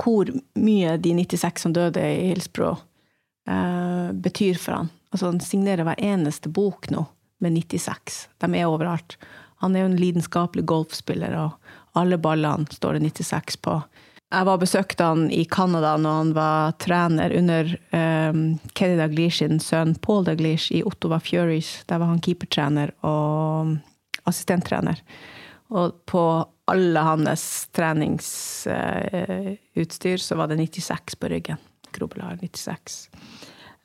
hvor 0.02 0.30
mye 0.58 0.96
de 0.98 1.14
96 1.14 1.62
som 1.62 1.74
døde 1.76 2.02
i 2.02 2.30
Hillsborough, 2.32 2.82
eh, 3.48 4.12
betyr 4.12 4.58
for 4.60 4.80
han. 4.80 4.94
Altså, 5.12 5.30
han 5.30 5.42
signerer 5.44 5.86
hver 5.88 6.02
eneste 6.02 6.50
bok 6.50 6.90
nå 6.92 7.06
med 7.44 7.54
96. 7.60 8.26
De 8.42 8.50
er 8.58 8.72
overalt. 8.72 9.18
Han 9.64 9.76
er 9.76 9.86
jo 9.86 9.92
en 9.92 10.00
lidenskapelig 10.00 10.66
golfspiller, 10.68 11.36
og 11.38 12.00
alle 12.00 12.18
ballene 12.20 12.68
står 12.74 12.98
det 12.98 13.12
96 13.14 13.62
på. 13.64 13.78
Jeg 14.36 14.44
var 14.50 14.58
besøkte 14.60 15.06
han 15.08 15.30
i 15.32 15.46
Canada 15.48 15.94
når 16.02 16.16
han 16.18 16.32
var 16.36 16.74
trener 16.84 17.32
under 17.38 17.70
um, 17.96 18.60
Kenny 18.76 18.98
Daglish 19.00 19.40
sin 19.40 19.62
sønn 19.64 19.96
Paul 20.04 20.26
Daglish 20.28 20.76
i 20.76 20.84
Ottawa 20.84 21.20
Furies. 21.24 21.70
Der 21.88 22.02
var 22.02 22.12
han 22.12 22.20
keepertrener 22.24 22.92
og 23.08 23.78
assistenttrener. 24.28 25.00
Og 25.72 25.96
på 26.10 26.46
alle 26.68 27.00
hans 27.06 27.68
treningsutstyr 27.78 30.18
så 30.20 30.36
var 30.36 30.48
det 30.52 30.60
96 30.60 31.16
på 31.22 31.28
ryggen. 31.32 31.58
Grobelar 31.96 32.36
96. 32.42 33.10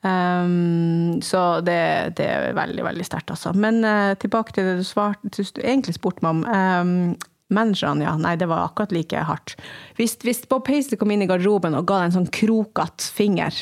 Um, 0.03 1.21
så 1.23 1.61
det, 1.61 2.15
det, 2.17 2.27
er 2.27 2.55
veldig, 2.57 2.85
veldig 2.89 3.05
sterkt, 3.07 3.31
altså. 3.37 3.53
Men 3.55 3.85
uh, 3.85 4.15
tilbake 4.19 4.53
til 4.57 4.65
det 4.67 4.77
du 4.81 4.85
svarte, 4.89 5.29
du 5.31 5.43
egentlig 5.61 5.95
spurte 5.95 6.23
meg 6.25 6.31
om. 6.35 6.45
Um, 6.49 7.15
Managerne, 7.51 8.07
ja. 8.07 8.17
Nei, 8.21 8.37
det 8.39 8.49
var 8.51 8.65
akkurat 8.65 8.93
like 8.95 9.25
hardt. 9.27 9.57
Hvis, 9.99 10.17
hvis 10.25 10.45
Bob 10.49 10.65
Paisley 10.69 10.99
kom 11.01 11.11
inn 11.11 11.25
i 11.25 11.29
garderoben 11.31 11.77
og 11.79 11.89
ga 11.91 12.01
deg 12.01 12.11
en 12.11 12.19
sånn 12.21 12.33
krokete 12.35 13.11
finger, 13.15 13.57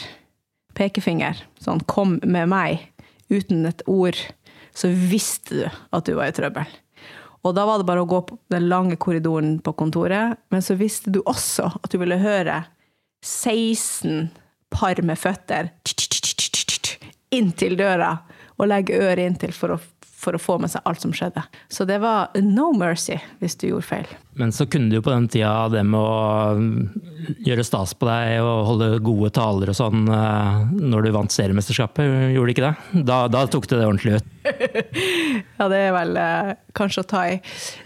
pekefinger, 0.79 1.41
sånn 1.61 1.81
'kom 1.89 2.21
med 2.23 2.49
meg', 2.49 2.87
uten 3.31 3.67
et 3.67 3.83
ord, 3.87 4.17
så 4.75 4.89
visste 4.89 5.55
du 5.55 5.71
at 5.93 6.05
du 6.05 6.15
var 6.15 6.31
i 6.31 6.37
trøbbel. 6.37 6.69
Og 7.47 7.55
da 7.55 7.65
var 7.67 7.79
det 7.79 7.87
bare 7.89 8.03
å 8.03 8.09
gå 8.09 8.21
på 8.29 8.39
den 8.53 8.69
lange 8.69 8.97
korridoren 9.01 9.59
på 9.63 9.73
kontoret. 9.79 10.37
Men 10.51 10.65
så 10.65 10.77
visste 10.79 11.13
du 11.15 11.21
også 11.23 11.71
at 11.83 11.91
du 11.91 11.99
ville 11.99 12.19
høre 12.19 12.65
16 13.25 14.31
par 14.75 15.01
med 15.03 15.19
føtter 15.19 15.71
inntil 17.35 17.77
døra 17.79 18.19
og 18.59 18.69
legge 18.71 18.99
øret 18.99 19.25
inntil 19.25 19.55
for 19.55 19.77
å 19.77 19.79
for 20.19 20.35
å 20.35 20.41
få 20.43 20.57
med 20.59 20.71
seg 20.73 20.83
alt 20.89 21.03
som 21.05 21.13
skjedde. 21.15 21.45
Så 21.71 21.87
det 21.89 22.01
var 22.03 22.35
no 22.43 22.73
mercy 22.77 23.17
hvis 23.39 23.55
du 23.61 23.69
gjorde 23.69 23.87
feil. 23.87 24.09
Men 24.39 24.51
så 24.55 24.67
kunne 24.71 24.91
du 24.91 24.99
jo 24.99 25.05
på 25.07 25.13
den 25.13 25.29
tida 25.31 25.69
det 25.71 25.85
med 25.87 25.99
å 25.99 27.37
gjøre 27.47 27.67
stas 27.67 27.95
på 27.99 28.09
deg 28.09 28.39
og 28.43 28.67
holde 28.69 28.89
gode 29.05 29.31
taler 29.35 29.71
og 29.71 29.79
sånn 29.79 30.11
eh, 30.15 30.59
når 30.79 31.07
du 31.07 31.11
vant 31.15 31.35
seriemesterskapet, 31.35 32.35
gjorde 32.35 32.51
du 32.51 32.55
ikke 32.55 32.67
det? 32.67 33.05
Da, 33.07 33.21
da 33.31 33.45
tok 33.51 33.71
du 33.71 33.77
det 33.77 33.87
ordentlig 33.87 34.19
ut. 34.19 34.35
ja, 35.59 35.71
det 35.71 35.81
er 35.85 35.95
vel 35.95 36.19
eh, 36.23 36.53
kanskje 36.79 37.07
å 37.07 37.11
ta 37.15 37.23
i. 37.31 37.39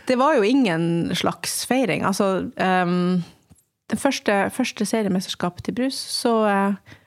Det 0.09 0.17
var 0.21 0.39
jo 0.39 0.49
ingen 0.49 1.13
slags 1.19 1.63
feiring. 1.69 2.05
Altså 2.09 2.49
um, 2.57 3.21
det 3.93 4.01
første, 4.01 4.47
første 4.57 4.89
seriemesterskapet 4.89 5.69
til 5.69 5.77
Brus, 5.83 6.01
så 6.17 6.37
uh, 6.49 6.99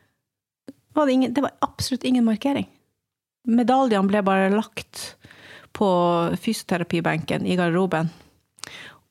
var 0.95 1.09
det 1.09 1.17
ingen 1.17 1.33
Det 1.33 1.43
var 1.43 1.57
absolutt 1.65 2.05
ingen 2.05 2.25
markering. 2.25 2.69
Medaljene 3.45 4.10
ble 4.10 4.21
bare 4.25 4.51
lagt 4.53 5.15
på 5.75 5.88
fysioterapibenken 6.41 7.45
i 7.45 7.58
garderoben. 7.60 8.10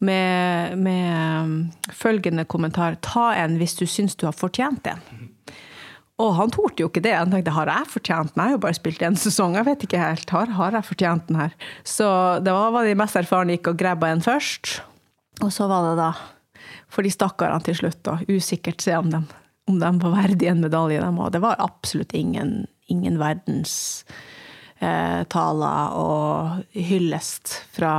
Med, 0.05 0.75
med, 0.77 1.45
um, 1.45 1.53
følgende 1.95 2.45
kommentar 2.45 2.99
Ta 3.01 3.31
en 3.39 3.55
hvis 3.61 3.77
du 3.79 3.87
syns 3.89 4.17
du 4.19 4.27
har 4.27 4.37
fortjent 4.37 4.91
en. 4.91 5.05
Og 6.21 6.35
han 6.39 6.53
torde 6.55 6.83
jo 6.83 6.91
ikke 6.91 7.03
det. 7.03 7.15
Han 7.17 7.33
tenkte 7.33 7.55
har 7.55 7.71
jeg 7.71 7.91
fortjent 7.91 8.35
den? 8.35 8.43
Jeg 8.43 8.53
har 8.53 8.57
jo 8.57 8.65
bare 8.67 8.79
spilt 8.79 9.03
én 9.03 9.17
sesong. 9.19 9.57
Jeg 9.59 9.67
vet 9.67 9.87
ikke 9.87 10.03
helt. 10.03 10.31
Har, 10.31 10.53
har 10.59 10.77
jeg 10.79 10.89
fortjent 10.91 11.31
den 11.31 11.41
her? 11.41 11.57
Så 11.83 12.07
det 12.45 12.55
var, 12.55 12.75
var 12.75 12.87
de 12.87 12.99
mest 12.99 13.19
erfarne 13.19 13.57
gikk 13.57 13.73
og 13.73 13.81
grabba 13.81 14.13
en 14.13 14.23
først. 14.23 14.77
Og 15.43 15.51
så 15.55 15.67
var 15.71 15.89
det 15.89 15.97
da 16.03 16.13
for 16.95 17.03
de 17.03 17.11
stakkarene 17.13 17.65
til 17.67 17.77
slutt, 17.79 18.01
da. 18.07 18.19
Usikkert 18.31 18.85
se 18.85 18.95
om 18.97 19.11
de, 19.11 19.21
om 19.71 19.81
de 19.81 19.91
var 20.05 20.15
verdige 20.15 20.53
en 20.53 20.63
medalje, 20.63 21.01
de 21.03 21.11
òg. 21.11 21.33
Det 21.35 21.43
var 21.43 21.63
absolutt 21.63 22.15
ingen 22.15 22.55
ingen 22.93 23.19
verdens 23.21 24.05
eh, 24.79 25.23
taler 25.33 25.97
og 25.99 26.63
hyllest 26.77 27.57
fra, 27.75 27.95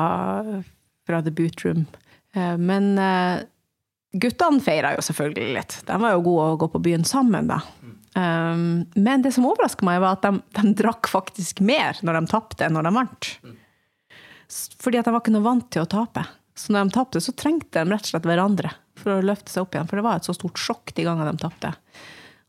fra 1.08 1.21
The 1.26 1.34
Bootroom. 1.36 1.86
Eh, 2.36 2.56
men 2.58 2.93
eh, 3.02 3.45
guttene 4.15 4.63
feira 4.63 4.95
jo 4.95 5.04
selvfølgelig 5.06 5.58
litt. 5.58 5.80
De 5.88 6.00
var 6.02 6.15
jo 6.15 6.24
gode 6.30 6.48
å 6.54 6.62
gå 6.63 6.71
på 6.76 6.84
byen 6.89 7.06
sammen, 7.08 7.52
da. 7.52 7.62
Um, 8.15 8.86
men 8.95 9.26
det 9.26 9.34
som 9.36 9.43
overraska 9.43 9.84
meg, 9.84 10.00
var 10.00 10.15
at 10.15 10.24
de, 10.24 10.39
de, 10.56 10.71
drakk 10.80 11.10
faktisk 11.12 11.60
mer 11.60 12.00
når 12.00 12.21
de 12.21 12.32
tapte, 12.32 12.63
enn 12.63 12.78
når 12.78 12.88
de 12.88 12.93
vant. 12.95 13.30
Fordi 14.80 15.02
at 15.02 15.08
de 15.08 15.12
var 15.12 15.24
ikke 15.24 15.34
noe 15.36 15.43
vant 15.43 15.67
til 15.74 15.84
å 15.84 15.89
tape. 15.91 16.24
Så 16.56 16.71
når 16.71 16.88
de 16.88 16.95
tapte, 16.95 17.19
så 17.19 17.36
trengte 17.36 17.84
de 17.84 17.91
rett 17.91 18.08
og 18.08 18.13
slett 18.13 18.30
hverandre 18.30 18.71
for 18.95 19.17
å 19.17 19.26
løfte 19.26 19.52
seg 19.52 19.65
opp 19.65 19.76
igjen. 19.76 19.89
For 19.91 20.00
det 20.00 20.06
var 20.08 20.21
et 20.21 20.30
så 20.30 20.36
stort 20.38 20.62
sjokk 20.62 20.95
de 20.95 21.04
gangene 21.08 21.34
de 21.36 21.43
tapte. 21.43 21.74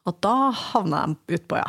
Og 0.06 0.14
da 0.22 0.36
havna 0.54 1.02
de 1.10 1.38
utpå, 1.38 1.58
ja. 1.58 1.66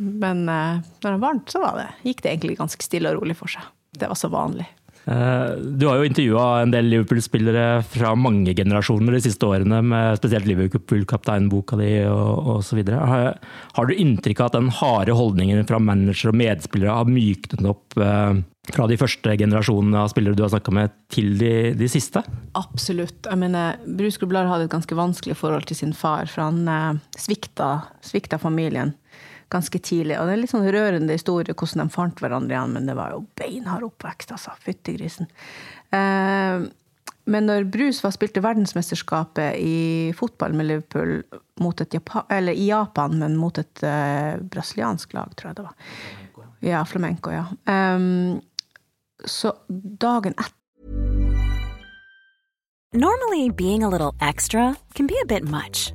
Men 0.00 0.46
uh, 0.48 0.80
når 1.02 1.16
var 1.18 1.24
varmt, 1.26 1.50
så 1.52 1.62
det, 1.76 1.90
gikk 2.06 2.22
det 2.24 2.34
egentlig 2.34 2.60
ganske 2.60 2.84
stille 2.84 3.12
og 3.12 3.20
rolig 3.20 3.36
for 3.38 3.52
seg. 3.52 3.66
Det 3.92 4.08
var 4.08 4.18
så 4.18 4.30
vanlig. 4.32 4.68
Uh, 5.02 5.58
du 5.58 5.88
har 5.88 5.98
jo 5.98 6.06
intervjua 6.06 6.44
en 6.62 6.70
del 6.70 6.86
Liverpool-spillere 6.92 7.82
fra 7.90 8.12
mange 8.14 8.54
generasjoner 8.54 9.16
de 9.16 9.22
siste 9.24 9.48
årene, 9.48 9.80
med 9.82 10.20
spesielt 10.20 10.46
Liverpool-kapteinboka 10.46 11.78
di 11.80 11.90
og 12.06 12.52
osv. 12.58 12.84
Har, 12.86 13.34
har 13.76 13.90
du 13.90 13.96
inntrykk 13.96 14.40
av 14.40 14.52
at 14.52 14.58
den 14.60 14.70
harde 14.78 15.18
holdningen 15.18 15.66
fra 15.68 15.82
manager 15.82 16.30
og 16.30 16.38
medspillere 16.38 16.96
har 17.00 17.10
myknet 17.10 17.66
opp 17.66 17.98
uh, 17.98 18.38
fra 18.72 18.86
de 18.86 18.96
første 19.00 19.36
generasjonene 19.40 20.04
av 20.04 20.12
spillere 20.14 20.38
du 20.38 20.44
har 20.46 20.54
snakka 20.54 20.76
med, 20.78 20.94
til 21.12 21.34
de, 21.40 21.52
de, 21.74 21.90
siste? 21.90 22.22
Absolutt. 22.58 23.26
Jeg 23.26 23.42
mener, 23.42 23.82
Bruce 23.98 24.22
Grublar 24.22 24.46
hadde 24.48 24.70
et 24.70 24.74
ganske 24.76 24.96
vanskelig 24.96 25.36
forhold 25.40 25.66
til 25.66 25.82
sin 25.82 25.96
far, 25.98 26.30
for 26.30 26.46
han 26.46 26.62
uh, 26.70 27.02
svikta, 27.18 27.74
svikta 28.06 28.38
familien 28.40 28.94
ganske 29.52 29.80
tidlig. 29.84 30.18
Og 30.18 30.28
det 30.28 30.36
er 30.36 30.42
litt 30.42 30.52
sånn 30.52 30.68
rørende 30.72 31.16
historie 31.16 31.54
hvordan 31.54 31.84
de 31.84 31.94
fant 31.94 32.22
hverandre 32.24 32.56
igjen, 32.56 32.76
men 32.76 32.88
det 32.88 32.96
var 32.98 33.14
jo 33.14 33.24
beinhard 33.38 33.86
oppvekst, 33.86 34.34
altså. 34.36 34.54
Fyttegrisen. 34.64 35.28
Eh, 35.92 36.70
men 37.30 37.46
når 37.46 37.68
Bruce 37.70 38.02
var 38.02 38.14
spilte 38.16 38.42
verdensmesterskapet 38.42 39.58
i 39.62 40.12
fotball 40.18 40.56
med 40.58 40.66
Liverpool 40.66 41.20
Japan, 41.92 42.24
eller 42.28 42.52
i 42.52 42.66
Japan, 42.66 43.14
men 43.18 43.36
mot 43.38 43.58
et 43.58 43.84
uh, 43.86 44.40
brasiliansk 44.42 45.12
lag, 45.14 45.30
tror 45.38 45.52
jeg 45.52 45.60
det 45.60 45.66
var. 45.68 45.76
Ja, 46.62 46.80
flamenco, 46.86 47.30
ja. 47.30 47.44
Um, 47.66 48.40
så 49.24 49.54
dagen 49.70 50.34
etter 50.34 50.58
Normally 52.94 53.48
being 53.48 53.82
a 53.82 53.88
little 53.88 54.12
extra 54.20 54.76
can 54.94 55.06
be 55.06 55.14
a 55.22 55.24
bit 55.24 55.44
much, 55.44 55.94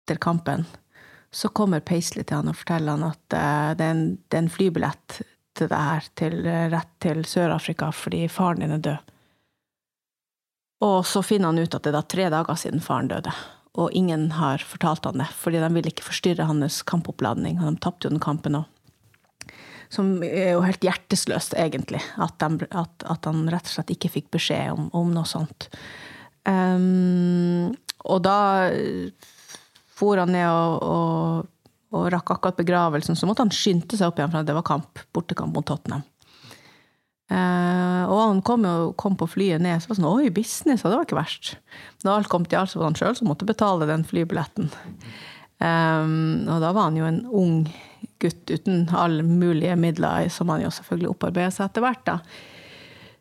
Etter 0.00 0.20
kampen 0.20 0.66
så 1.30 1.48
kommer 1.54 1.80
Paisley 1.80 2.24
til 2.26 2.40
han 2.40 2.50
og 2.50 2.58
forteller 2.58 2.96
han 2.96 3.06
at 3.06 3.36
uh, 3.36 3.70
det, 3.78 3.86
er 3.86 3.94
en, 3.94 4.06
det, 4.26 4.34
er 4.34 4.42
en, 4.42 4.50
flybillett 4.50 5.20
til 5.54 5.70
det 5.70 5.78
her, 5.78 6.08
til, 6.18 6.36
rett 6.72 6.90
til 7.02 7.22
Sør-Afrika, 7.26 7.90
fordi 7.94 8.24
faren 8.32 8.64
din 8.64 8.74
er 8.74 8.82
død. 8.82 9.14
Og 10.86 11.00
så 11.06 11.22
finner 11.22 11.50
han 11.50 11.60
ut 11.60 11.74
at 11.74 11.84
det 11.84 11.92
er 11.92 11.98
da 11.98 12.04
tre 12.08 12.28
dager 12.32 12.58
siden 12.58 12.82
faren 12.82 13.10
døde. 13.10 13.32
Og 13.78 13.92
ingen 13.94 14.30
har 14.34 14.62
fortalt 14.66 15.04
han 15.06 15.20
det, 15.20 15.28
fordi 15.36 15.60
de 15.62 15.70
vil 15.76 15.90
ikke 15.90 16.06
forstyrre 16.06 16.48
hans 16.48 16.80
kampoppladning. 16.88 17.60
Og 17.60 17.68
de 17.68 17.82
tapte 17.84 18.08
jo 18.08 18.14
den 18.14 18.22
kampen 18.22 18.58
òg. 18.62 18.66
Som 19.90 20.20
er 20.22 20.54
jo 20.54 20.62
helt 20.62 20.84
hjertesløst, 20.86 21.56
egentlig. 21.58 22.00
At, 22.22 22.38
de, 22.40 22.66
at, 22.70 23.04
at, 23.10 23.26
han 23.26 23.50
rett 23.50 23.66
og 23.66 23.74
slett 23.74 23.92
ikke 23.94 24.12
fikk 24.16 24.30
beskjed 24.38 24.72
om, 24.72 24.88
om 24.96 25.12
noe 25.14 25.28
sånt. 25.28 25.68
Um, 26.46 27.74
og 28.08 28.22
da 28.24 28.38
for 30.00 30.20
han 30.22 30.32
ned 30.34 30.48
og, 30.48 30.86
og, 30.86 31.50
og, 31.92 32.06
rakk 32.14 32.34
akkurat 32.36 32.58
begravelsen, 32.60 33.18
så 33.18 33.28
måtte 33.28 33.44
han 33.44 33.52
skynde 33.54 33.98
seg 33.98 34.08
opp 34.08 34.20
igjen, 34.20 34.32
for 34.32 34.48
det 34.48 34.56
var 34.56 34.66
kamp, 34.66 35.04
bortekamp 35.14 35.54
mot 35.56 35.68
Tottenham. 35.68 36.06
Uh, 37.30 38.10
og 38.10 38.20
han 38.24 38.40
kom, 38.42 38.64
jo, 38.66 38.90
kom, 38.98 39.14
på 39.14 39.28
flyet 39.30 39.62
ned, 39.62 39.78
så 39.78 39.86
var 39.86 39.94
det 39.94 40.02
sånn 40.02 40.08
Oi, 40.10 40.30
business, 40.34 40.82
det 40.82 40.96
var 40.96 41.06
ikke 41.06 41.20
verst. 41.20 41.52
Da 42.02 42.16
alt 42.16 42.30
kom 42.32 42.42
til 42.42 42.58
alt, 42.58 42.72
så 42.72 42.80
var 42.80 42.90
han 42.90 42.98
sjøl 42.98 43.14
som 43.20 43.30
måtte 43.30 43.46
betale 43.46 43.86
den 43.86 44.02
flybilletten. 44.08 44.72
Um, 45.60 46.48
og 46.48 46.58
da 46.64 46.72
var 46.72 46.88
han 46.88 46.98
jo 46.98 47.06
en 47.06 47.20
ung 47.28 47.54
gutt 48.20 48.50
uten 48.50 48.88
alle 48.96 49.22
mulige 49.22 49.76
midler, 49.78 50.26
som 50.32 50.50
han 50.50 50.64
jo 50.64 50.72
selvfølgelig 50.74 51.12
opparbeida 51.12 51.52
seg 51.54 51.68
etter 51.68 51.84
hvert. 51.84 52.02
da. 52.08 52.18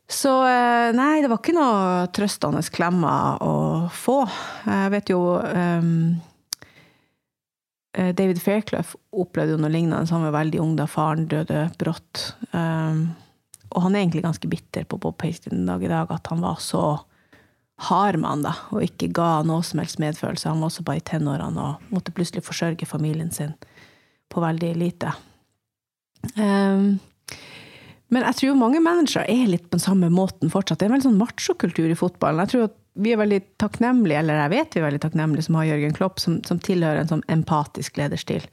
Så 0.09 0.31
uh, 0.41 0.89
nei, 0.97 1.19
det 1.21 1.29
var 1.29 1.37
ikke 1.43 1.53
noe 1.53 2.07
trøstende 2.15 2.63
klemmer 2.73 3.37
å 3.45 3.53
få. 3.93 4.23
Jeg 4.65 4.93
vet 4.95 5.13
jo 5.13 5.21
um, 5.37 6.17
David 7.93 8.37
Fairclough 8.41 8.93
opplevde 9.09 9.55
jo 9.55 9.61
noe 9.61 9.71
lignende. 9.73 10.05
Han 10.13 10.27
var 10.27 10.35
veldig 10.35 10.59
ung 10.61 10.75
da 10.77 10.85
faren 10.89 11.25
døde 11.31 11.65
brått. 11.81 12.33
Um, 12.53 13.15
og 13.73 13.85
han 13.85 13.95
er 13.95 14.03
egentlig 14.03 14.25
ganske 14.25 14.49
bitter 14.49 14.85
på 14.89 14.99
Bob 15.01 15.17
Paisley 15.21 15.53
den 15.53 15.65
dag 15.69 15.83
i 15.83 15.89
dag, 15.91 16.11
at 16.13 16.29
han 16.31 16.41
var 16.45 16.61
så 16.61 16.83
hard 17.89 18.19
med 18.19 18.29
han 18.29 18.43
da, 18.43 18.53
og 18.75 18.83
ikke 18.83 19.11
ga 19.15 19.29
noe 19.47 19.63
som 19.65 19.81
helst 19.81 20.01
medfølelse. 20.03 20.49
Han 20.51 20.61
var 20.63 20.71
også 20.71 20.85
bare 20.87 21.01
i 21.01 21.05
tenårene 21.05 21.65
og 21.65 21.93
måtte 21.93 22.13
plutselig 22.15 22.43
forsørge 22.45 22.87
familien 22.89 23.31
sin 23.33 23.53
på 24.29 24.43
veldig 24.43 24.73
lite. 24.77 25.13
Um, 26.35 26.99
men 28.09 28.25
jeg 28.25 28.39
tror 28.39 28.57
mange 28.57 28.81
managere 28.83 29.29
er 29.29 29.47
litt 29.49 29.69
på 29.69 29.77
den 29.77 29.85
samme 29.85 30.09
måten 30.13 30.51
fortsatt. 30.51 30.81
Det 30.81 30.87
er 30.87 30.91
en 30.91 30.97
veldig 30.97 31.09
sånn 31.11 31.21
machokultur 31.21 31.89
i 31.89 31.97
fotballen. 31.97 32.41
Jeg 32.43 32.53
tror 32.53 32.67
at 32.67 32.77
vi 32.99 33.13
er 33.13 33.19
veldig 33.21 33.39
takknemlige, 33.61 34.19
eller 34.21 34.43
jeg 34.43 34.53
vet 34.53 34.75
vi 34.75 34.81
er 34.81 34.87
veldig 34.87 35.01
takknemlige 35.05 35.47
som 35.47 35.57
har 35.59 35.69
Jørgen 35.69 35.95
Klopp, 35.97 36.21
som, 36.21 36.37
som 36.47 36.61
tilhører 36.63 37.03
en 37.03 37.11
sånn 37.13 37.25
empatisk 37.31 37.99
lederstil. 37.99 38.45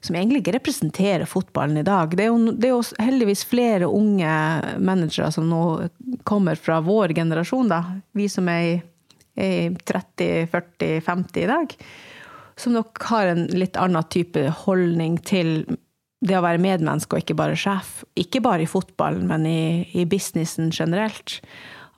som 0.00 0.14
egentlig 0.14 0.44
ikke 0.44 0.54
representerer 0.54 1.26
fotballen 1.26 1.80
i 1.80 1.86
dag. 1.86 2.12
Det 2.14 2.22
er, 2.22 2.28
jo, 2.30 2.52
det 2.54 2.68
er 2.68 2.74
jo 2.76 3.02
heldigvis 3.02 3.42
flere 3.50 3.88
unge 3.90 4.34
managere 4.78 5.32
som 5.34 5.48
nå 5.50 5.62
kommer 6.22 6.54
fra 6.54 6.78
vår 6.86 7.16
generasjon, 7.16 7.66
da. 7.72 7.80
Vi 8.14 8.28
som 8.30 8.46
er 8.52 8.60
i, 8.62 8.76
i 9.42 9.50
30-40-50 9.74 11.42
i 11.42 11.48
dag. 11.50 11.74
Som 12.58 12.78
nok 12.78 13.02
har 13.10 13.32
en 13.32 13.44
litt 13.58 13.74
annen 13.78 14.06
type 14.10 14.46
holdning 14.62 15.18
til 15.26 15.66
det 16.26 16.38
å 16.38 16.42
være 16.42 16.62
medmenneske 16.62 17.14
og 17.14 17.22
ikke 17.22 17.38
bare 17.38 17.58
sjef. 17.58 18.02
Ikke 18.18 18.42
bare 18.42 18.64
i 18.64 18.70
fotballen, 18.70 19.26
men 19.30 19.46
i, 19.50 19.60
i 19.98 20.06
businessen 20.06 20.72
generelt. 20.74 21.40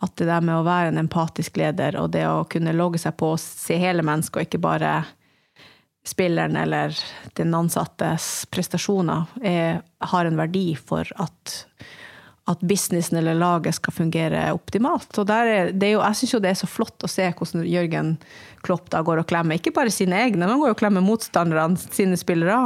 At 0.01 0.17
det 0.17 0.29
der 0.31 0.45
med 0.45 0.57
å 0.57 0.67
være 0.67 0.93
en 0.93 1.01
empatisk 1.03 1.59
leder 1.61 1.99
og 2.01 2.13
det 2.15 2.25
å 2.29 2.47
kunne 2.49 2.73
logge 2.77 3.01
seg 3.03 3.19
på 3.21 3.35
og 3.35 3.43
se 3.43 3.77
hele 3.81 4.05
mennesket 4.07 4.39
og 4.39 4.47
ikke 4.49 4.63
bare 4.65 4.93
spilleren 6.07 6.57
eller 6.57 6.97
den 7.37 7.55
ansattes 7.55 8.47
prestasjoner, 8.51 9.29
er, 9.45 9.83
har 10.13 10.27
en 10.27 10.41
verdi 10.41 10.73
for 10.79 11.09
at, 11.21 11.57
at 12.51 12.63
businessen 12.67 13.19
eller 13.21 13.39
laget 13.39 13.77
skal 13.77 13.95
fungere 13.95 14.43
optimalt. 14.55 15.13
Og 15.21 15.31
er, 15.31 15.71
jo, 15.71 16.01
jeg 16.01 16.19
syns 16.19 16.35
jo 16.35 16.41
det 16.43 16.53
er 16.53 16.59
så 16.59 16.69
flott 16.71 17.07
å 17.07 17.11
se 17.11 17.29
hvordan 17.31 17.67
Jørgen 17.69 18.15
Klopp 18.67 18.91
da 18.93 19.01
går 19.07 19.23
og 19.23 19.29
klemmer 19.31 19.57
ikke 19.57 19.73
bare 19.77 19.93
sine 19.95 20.19
egne, 20.21 20.43
men 20.43 20.57
han 20.57 20.63
går 20.65 20.75
og 20.75 20.81
klemmer 20.83 21.05
motstanderne 21.05 21.79
sine 21.81 22.19
spillere. 22.21 22.59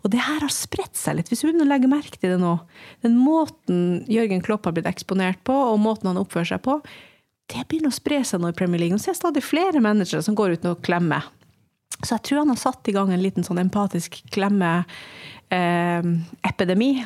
Og 0.00 0.12
det 0.12 0.22
her 0.22 0.40
har 0.44 0.54
spredt 0.54 0.96
seg 0.98 1.18
litt, 1.18 1.32
hvis 1.32 1.44
du 1.44 1.64
legge 1.66 1.90
merke 1.90 2.16
til 2.16 2.36
det 2.36 2.40
nå. 2.40 2.56
Den 3.04 3.18
måten 3.20 4.02
Jørgen 4.10 4.44
Klopp 4.44 4.68
har 4.68 4.76
blitt 4.76 4.88
eksponert 4.90 5.42
på, 5.44 5.56
og 5.72 5.80
måten 5.82 6.12
han 6.12 6.20
oppfører 6.22 6.54
seg 6.54 6.64
på, 6.64 6.78
det 7.52 7.66
begynner 7.68 7.92
å 7.92 7.98
spre 7.98 8.22
seg 8.24 8.40
nå 8.40 8.52
i 8.52 8.56
Premier 8.56 8.80
League. 8.80 8.96
Nå 8.96 9.02
ser 9.02 9.12
jeg 9.12 9.20
stadig 9.20 9.44
flere 9.44 9.82
managere 9.84 10.24
som 10.24 10.36
går 10.38 10.56
ut 10.56 10.68
og 10.70 10.84
klemmer. 10.86 11.26
Så 12.00 12.16
jeg 12.16 12.24
tror 12.26 12.42
han 12.42 12.52
har 12.54 12.58
satt 12.58 12.88
i 12.88 12.94
gang 12.94 13.12
en 13.12 13.22
liten 13.22 13.44
sånn 13.46 13.60
empatisk 13.62 14.22
klemmeepidemi. 14.34 14.88
Eh, 15.52 16.08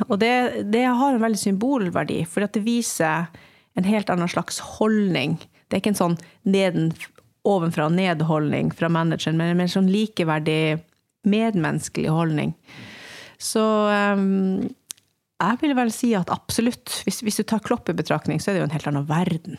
og 0.07 0.19
det, 0.23 0.33
det, 0.71 0.85
har 0.87 1.13
en 1.15 1.23
veldig 1.23 1.41
symbolverdi, 1.41 2.23
for 2.31 2.47
det 2.47 2.63
viser 2.65 3.27
en 3.77 3.89
helt 3.89 4.11
annen 4.13 4.31
slags 4.31 4.61
holdning. 4.79 5.37
Det 5.67 5.77
er 5.77 5.83
ikke 5.83 5.95
en 5.97 6.03
sånn 6.03 6.19
neden, 6.47 6.93
ovenfra 7.47 7.89
ned-holdning 7.93 8.73
fra 8.75 8.91
manageren, 8.91 9.39
men 9.39 9.53
en 9.53 9.61
mer 9.61 9.71
sånn 9.71 9.91
likeverdig, 9.91 10.81
medmenneskelig 11.27 12.11
holdning. 12.15 12.55
Så 13.43 13.63
eh, 13.93 14.27
jeg 15.37 15.63
vil 15.63 15.77
vel 15.77 15.93
si 15.93 16.15
at 16.17 16.33
absolutt. 16.33 17.03
Hvis, 17.05 17.21
hvis, 17.27 17.43
du 17.43 17.47
tar 17.47 17.65
Klopp 17.67 17.91
i 17.91 17.97
betraktning, 17.99 18.41
så 18.41 18.51
er 18.51 18.57
det 18.57 18.63
jo 18.63 18.69
en 18.71 18.77
helt 18.79 18.93
annen 18.93 19.11
verden 19.11 19.59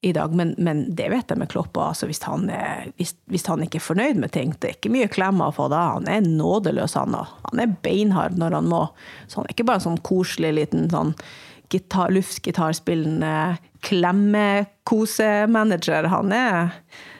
i 0.00 0.12
dag. 0.12 0.34
Men, 0.34 0.54
men 0.58 0.94
det 0.94 1.08
vet 1.10 1.30
jeg 1.30 1.38
med 1.40 1.48
Klopp 1.50 1.76
altså 1.82 2.06
hvis, 2.06 2.22
han 2.28 2.50
er, 2.52 2.92
hvis, 3.00 3.14
hvis, 3.32 3.46
han 3.50 3.62
ikke 3.64 3.78
er 3.80 3.88
fornøyd 3.88 4.16
med 4.22 4.30
ting. 4.34 4.48
Det 4.54 4.68
er 4.68 4.74
ikke 4.78 4.94
mye 4.94 5.12
klemmer 5.12 5.46
å 5.50 5.56
få 5.56 5.64
da. 5.72 5.80
Han 5.96 6.06
er 6.10 6.20
nådeløs, 6.26 6.94
han 6.98 7.16
òg. 7.18 7.26
Han 7.50 7.58
er 7.64 7.76
beinhard 7.84 8.34
når 8.38 8.50
han 8.60 8.66
må. 8.70 8.82
Så 9.26 9.34
han 9.40 9.46
er 9.48 9.52
ikke 9.56 9.68
bare 9.68 9.78
en 9.82 9.88
sånn 9.90 10.06
koselig 10.06 10.52
liten 10.60 10.82
sånn 10.92 11.12
gitar, 11.72 12.08
luftgitarspillende 12.14 13.34
klemmekosemanager. 13.84 16.02
Han 16.14 16.28
er 16.32 16.54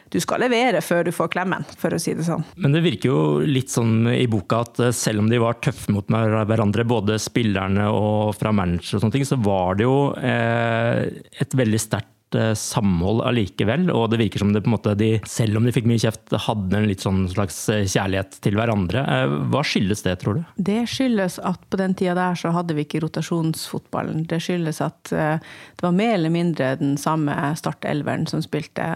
du 0.09 0.17
skal 0.25 0.41
levere 0.41 0.81
før 0.81 1.05
du 1.05 1.13
får 1.13 1.29
klemmen, 1.35 1.65
for 1.77 1.93
å 1.93 2.01
si 2.01 2.17
det 2.17 2.25
sånn. 2.25 2.41
Men 2.57 2.73
det 2.73 2.81
virker 2.81 3.11
jo 3.11 3.45
litt 3.45 3.69
sånn 3.69 4.09
i 4.09 4.25
boka 4.31 4.65
at 4.65 4.81
eh, 4.81 4.89
selv 4.97 5.21
om 5.21 5.29
de 5.29 5.37
var 5.43 5.61
tøffe 5.61 5.93
mot 5.93 6.07
hverandre, 6.09 6.85
både 6.89 7.19
spillerne 7.21 7.91
og 7.93 8.33
fra 8.39 8.49
manager 8.57 8.97
og 8.97 9.03
sånne 9.03 9.17
ting, 9.19 9.29
så 9.29 9.37
var 9.37 9.77
det 9.77 9.85
jo 9.85 10.17
eh, 10.17 11.13
et 11.45 11.53
veldig 11.61 11.81
sterkt 11.85 12.09
Eh, 12.09 12.18
samhold 12.59 13.23
allikevel. 13.27 13.89
Og 13.95 14.09
det 14.13 14.21
virker 14.21 14.43
som 14.43 14.53
det 14.53 14.63
på 14.65 14.71
en 14.71 14.75
måte 14.77 14.95
de, 14.99 15.11
selv 15.29 15.59
om 15.59 15.67
de 15.67 15.73
fikk 15.75 15.89
mye 15.89 16.01
kjeft, 16.03 16.35
hadde 16.47 16.79
en 16.79 16.89
litt 16.89 17.05
sånn 17.05 17.23
slags 17.33 17.61
eh, 17.73 17.87
kjærlighet 17.89 18.39
til 18.45 18.59
hverandre. 18.59 19.05
Eh, 19.05 19.37
hva 19.53 19.63
skyldes 19.67 20.05
det, 20.07 20.19
tror 20.23 20.39
du? 20.39 20.43
Det 20.71 20.83
skyldes 20.91 21.39
at 21.47 21.63
på 21.71 21.81
den 21.81 21.97
tida 21.99 22.17
der 22.19 22.39
så 22.39 22.53
hadde 22.55 22.77
vi 22.77 22.85
ikke 22.87 23.03
rotasjonsfotballen. 23.05 24.27
Det 24.31 24.41
skyldes 24.45 24.83
at 24.85 25.13
det 25.13 25.85
var 25.85 25.95
mer 25.95 26.15
eller 26.17 26.33
mindre 26.35 26.73
den 26.81 26.97
samme 27.01 27.35
startelveren 27.59 28.27
som 28.31 28.43
spilte. 28.45 28.89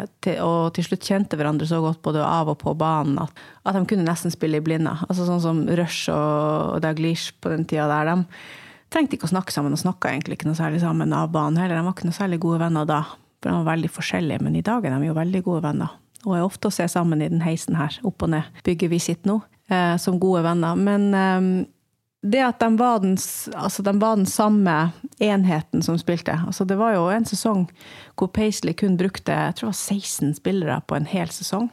Og 0.45 0.73
til 0.77 0.87
slutt 0.87 1.07
kjente 1.09 1.39
hverandre 1.39 1.69
så 1.69 1.81
godt 1.85 2.03
både 2.05 2.25
av 2.27 2.51
og 2.53 2.61
på 2.63 2.75
banen 2.79 3.21
at, 3.23 3.45
at 3.65 3.79
de 3.79 3.85
kunne 3.89 4.07
nesten 4.07 4.35
spille 4.35 4.61
i 4.61 4.65
blinde. 4.65 4.93
Altså 5.09 5.27
sånn 5.29 5.43
som 5.45 5.63
Rush 5.69 6.13
og 6.13 6.83
Daglish 6.85 7.37
på 7.41 7.53
den 7.53 7.67
tida 7.69 7.89
der. 7.91 8.13
De 8.13 8.93
trengte 8.93 9.17
ikke 9.17 9.29
å 9.29 9.33
snakke 9.33 9.55
sammen, 9.55 9.75
og 9.75 9.81
snakka 9.81 10.13
egentlig 10.13 10.39
ikke 10.39 10.51
noe 10.51 10.59
særlig 10.59 10.83
sammen 10.83 11.15
av 11.17 11.33
banen 11.33 11.61
heller. 11.61 11.79
De 11.79 11.87
var 11.87 11.97
ikke 11.97 12.09
noe 12.11 12.19
særlig 12.19 12.41
gode 12.43 12.61
venner 12.63 12.89
da. 12.89 13.03
For 13.43 13.51
de 13.51 13.59
var 13.59 13.75
veldig 13.75 13.91
forskjellige, 13.91 14.43
men 14.47 14.57
i 14.57 14.65
dag 14.65 14.87
er 14.87 14.95
de 14.95 15.11
jo 15.11 15.19
veldig 15.19 15.43
gode 15.43 15.65
venner. 15.67 15.99
Og 16.23 16.37
er 16.37 16.47
ofte 16.47 16.71
å 16.71 16.75
se 16.75 16.87
sammen 16.91 17.23
i 17.25 17.31
den 17.33 17.43
heisen 17.43 17.75
her, 17.75 17.97
opp 18.07 18.23
og 18.23 18.31
ned, 18.31 18.47
bygget 18.63 18.93
vi 18.93 19.01
sitter 19.03 19.33
nå, 19.33 19.39
eh, 19.67 19.97
som 19.99 20.21
gode 20.23 20.45
venner. 20.47 20.79
Men 20.79 21.09
eh, 21.19 21.49
det 22.23 22.43
at 22.47 22.63
de 22.63 22.69
var, 22.79 23.01
den, 23.03 23.17
altså 23.59 23.83
de 23.83 23.97
var 23.99 24.17
den 24.21 24.29
samme 24.31 24.77
enheten 25.19 25.83
som 25.83 25.97
spilte 25.99 26.37
altså 26.47 26.63
Det 26.65 26.77
var 26.79 26.95
jo 26.95 27.09
en 27.11 27.25
sesong 27.27 27.65
hvor 28.15 28.31
Paisley 28.31 28.77
kun 28.79 28.95
brukte 29.01 29.35
jeg 29.35 29.57
tror 29.59 29.73
det 29.73 29.73
var 29.73 29.97
16 29.99 30.37
spillere 30.39 30.77
på 30.87 30.95
en 30.95 31.09
hel 31.11 31.33
sesong. 31.35 31.67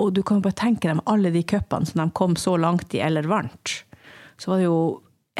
Og 0.00 0.14
du 0.16 0.22
kan 0.24 0.40
jo 0.40 0.46
bare 0.48 0.56
tenke 0.56 0.88
deg 0.88 1.04
alle 1.04 1.32
de 1.34 1.44
cupene 1.44 1.84
som 1.84 2.00
de 2.00 2.08
kom 2.16 2.38
så 2.40 2.56
langt 2.56 2.96
i 2.96 3.04
eller 3.04 3.28
vant. 3.28 3.74
Så 4.40 4.50
var 4.50 4.62
det 4.62 4.70
jo 4.70 4.80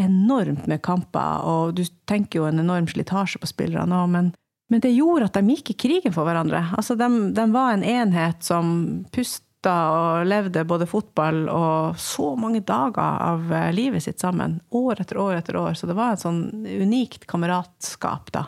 enormt 0.00 0.68
med 0.68 0.82
kamper, 0.84 1.40
og 1.44 1.74
du 1.76 1.82
tenker 2.08 2.40
jo 2.40 2.46
en 2.48 2.60
enorm 2.60 2.86
slitasje 2.88 3.40
på 3.40 3.48
spillerne 3.48 3.96
òg, 4.04 4.12
men 4.12 4.30
men 4.70 4.80
det 4.80 4.92
gjorde 4.94 5.26
at 5.26 5.34
de 5.34 5.56
gikk 5.56 5.72
i 5.72 5.78
krigen 5.82 6.12
for 6.14 6.28
hverandre. 6.28 6.60
Altså, 6.78 6.94
de, 6.94 7.08
de 7.34 7.46
var 7.50 7.72
en 7.74 7.82
enhet 7.82 8.44
som 8.46 8.68
pusta 9.10 9.72
og 9.90 10.28
levde 10.30 10.62
både 10.64 10.86
fotball 10.86 11.40
og 11.50 11.98
så 11.98 12.28
mange 12.38 12.62
dager 12.62 13.18
av 13.26 13.50
eh, 13.50 13.72
livet 13.74 14.04
sitt 14.06 14.22
sammen. 14.22 14.60
År 14.70 15.02
etter 15.02 15.18
år 15.18 15.40
etter 15.40 15.58
år. 15.58 15.74
Så 15.74 15.90
det 15.90 15.98
var 15.98 16.14
et 16.14 16.22
sånn 16.22 16.44
unikt 16.64 17.26
kameratskap 17.30 18.30
da 18.36 18.44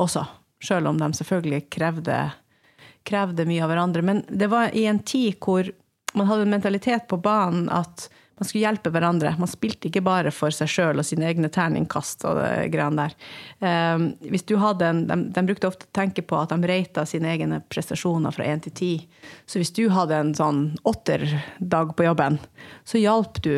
også. 0.00 0.24
Sjøl 0.64 0.88
om 0.88 0.96
de 0.98 1.12
selvfølgelig 1.20 1.66
krevde, 1.76 2.16
krevde 3.06 3.46
mye 3.46 3.66
av 3.66 3.74
hverandre. 3.74 4.06
Men 4.08 4.24
det 4.32 4.48
var 4.48 4.72
i 4.72 4.86
en 4.88 5.02
tid 5.04 5.36
hvor 5.44 5.68
man 6.16 6.32
hadde 6.32 6.48
en 6.48 6.56
mentalitet 6.56 7.04
på 7.12 7.20
banen 7.20 7.68
at 7.68 8.08
man 8.38 8.46
skulle 8.46 8.62
hjelpe 8.62 8.92
hverandre. 8.94 9.34
Man 9.38 9.50
spilte 9.50 9.88
ikke 9.88 10.04
bare 10.06 10.30
for 10.34 10.54
seg 10.54 10.70
sjøl 10.70 11.02
og 11.02 11.06
sine 11.06 11.26
egne 11.26 11.50
terningkast 11.52 12.22
og 12.28 12.38
det 12.38 12.68
greiene 12.74 13.08
der. 13.08 13.16
Um, 13.58 14.06
hvis 14.30 14.46
du 14.46 14.54
hadde 14.62 14.86
en, 14.86 15.02
de, 15.08 15.18
de, 15.34 15.44
brukte 15.48 15.70
ofte 15.70 15.88
å 15.88 15.94
tenke 15.98 16.22
på 16.22 16.38
at 16.38 16.54
de 16.54 16.70
rata 16.70 17.04
sine 17.08 17.32
egne 17.34 17.60
prestasjoner 17.72 18.34
fra 18.34 18.46
én 18.46 18.62
til 18.62 18.74
ti. 18.78 18.92
Så 19.46 19.58
hvis 19.58 19.74
du 19.74 19.88
hadde 19.94 20.16
en 20.16 20.34
sånn 20.38 20.62
åtterdag 20.86 21.96
på 21.98 22.06
jobben, 22.06 22.38
så 22.86 23.02
hjalp 23.02 23.42
du 23.42 23.54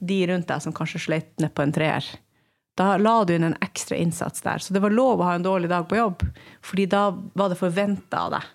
de 0.00 0.20
rundt 0.30 0.48
deg 0.48 0.62
som 0.62 0.74
kanskje 0.76 1.02
sleit 1.02 1.32
ned 1.42 1.52
på 1.54 1.66
en 1.66 1.74
treer. 1.74 2.06
Da 2.78 2.94
la 2.96 3.16
du 3.26 3.34
inn 3.34 3.44
en 3.44 3.58
ekstra 3.60 3.98
innsats 3.98 4.46
der. 4.46 4.62
Så 4.62 4.72
det 4.72 4.80
var 4.80 4.94
lov 4.94 5.20
å 5.20 5.26
ha 5.26 5.34
en 5.36 5.44
dårlig 5.44 5.68
dag 5.72 5.88
på 5.90 5.98
jobb, 5.98 6.22
fordi 6.64 6.86
da 6.88 7.08
var 7.34 7.50
det 7.50 7.58
forventa 7.60 8.24
av 8.28 8.38
deg. 8.38 8.46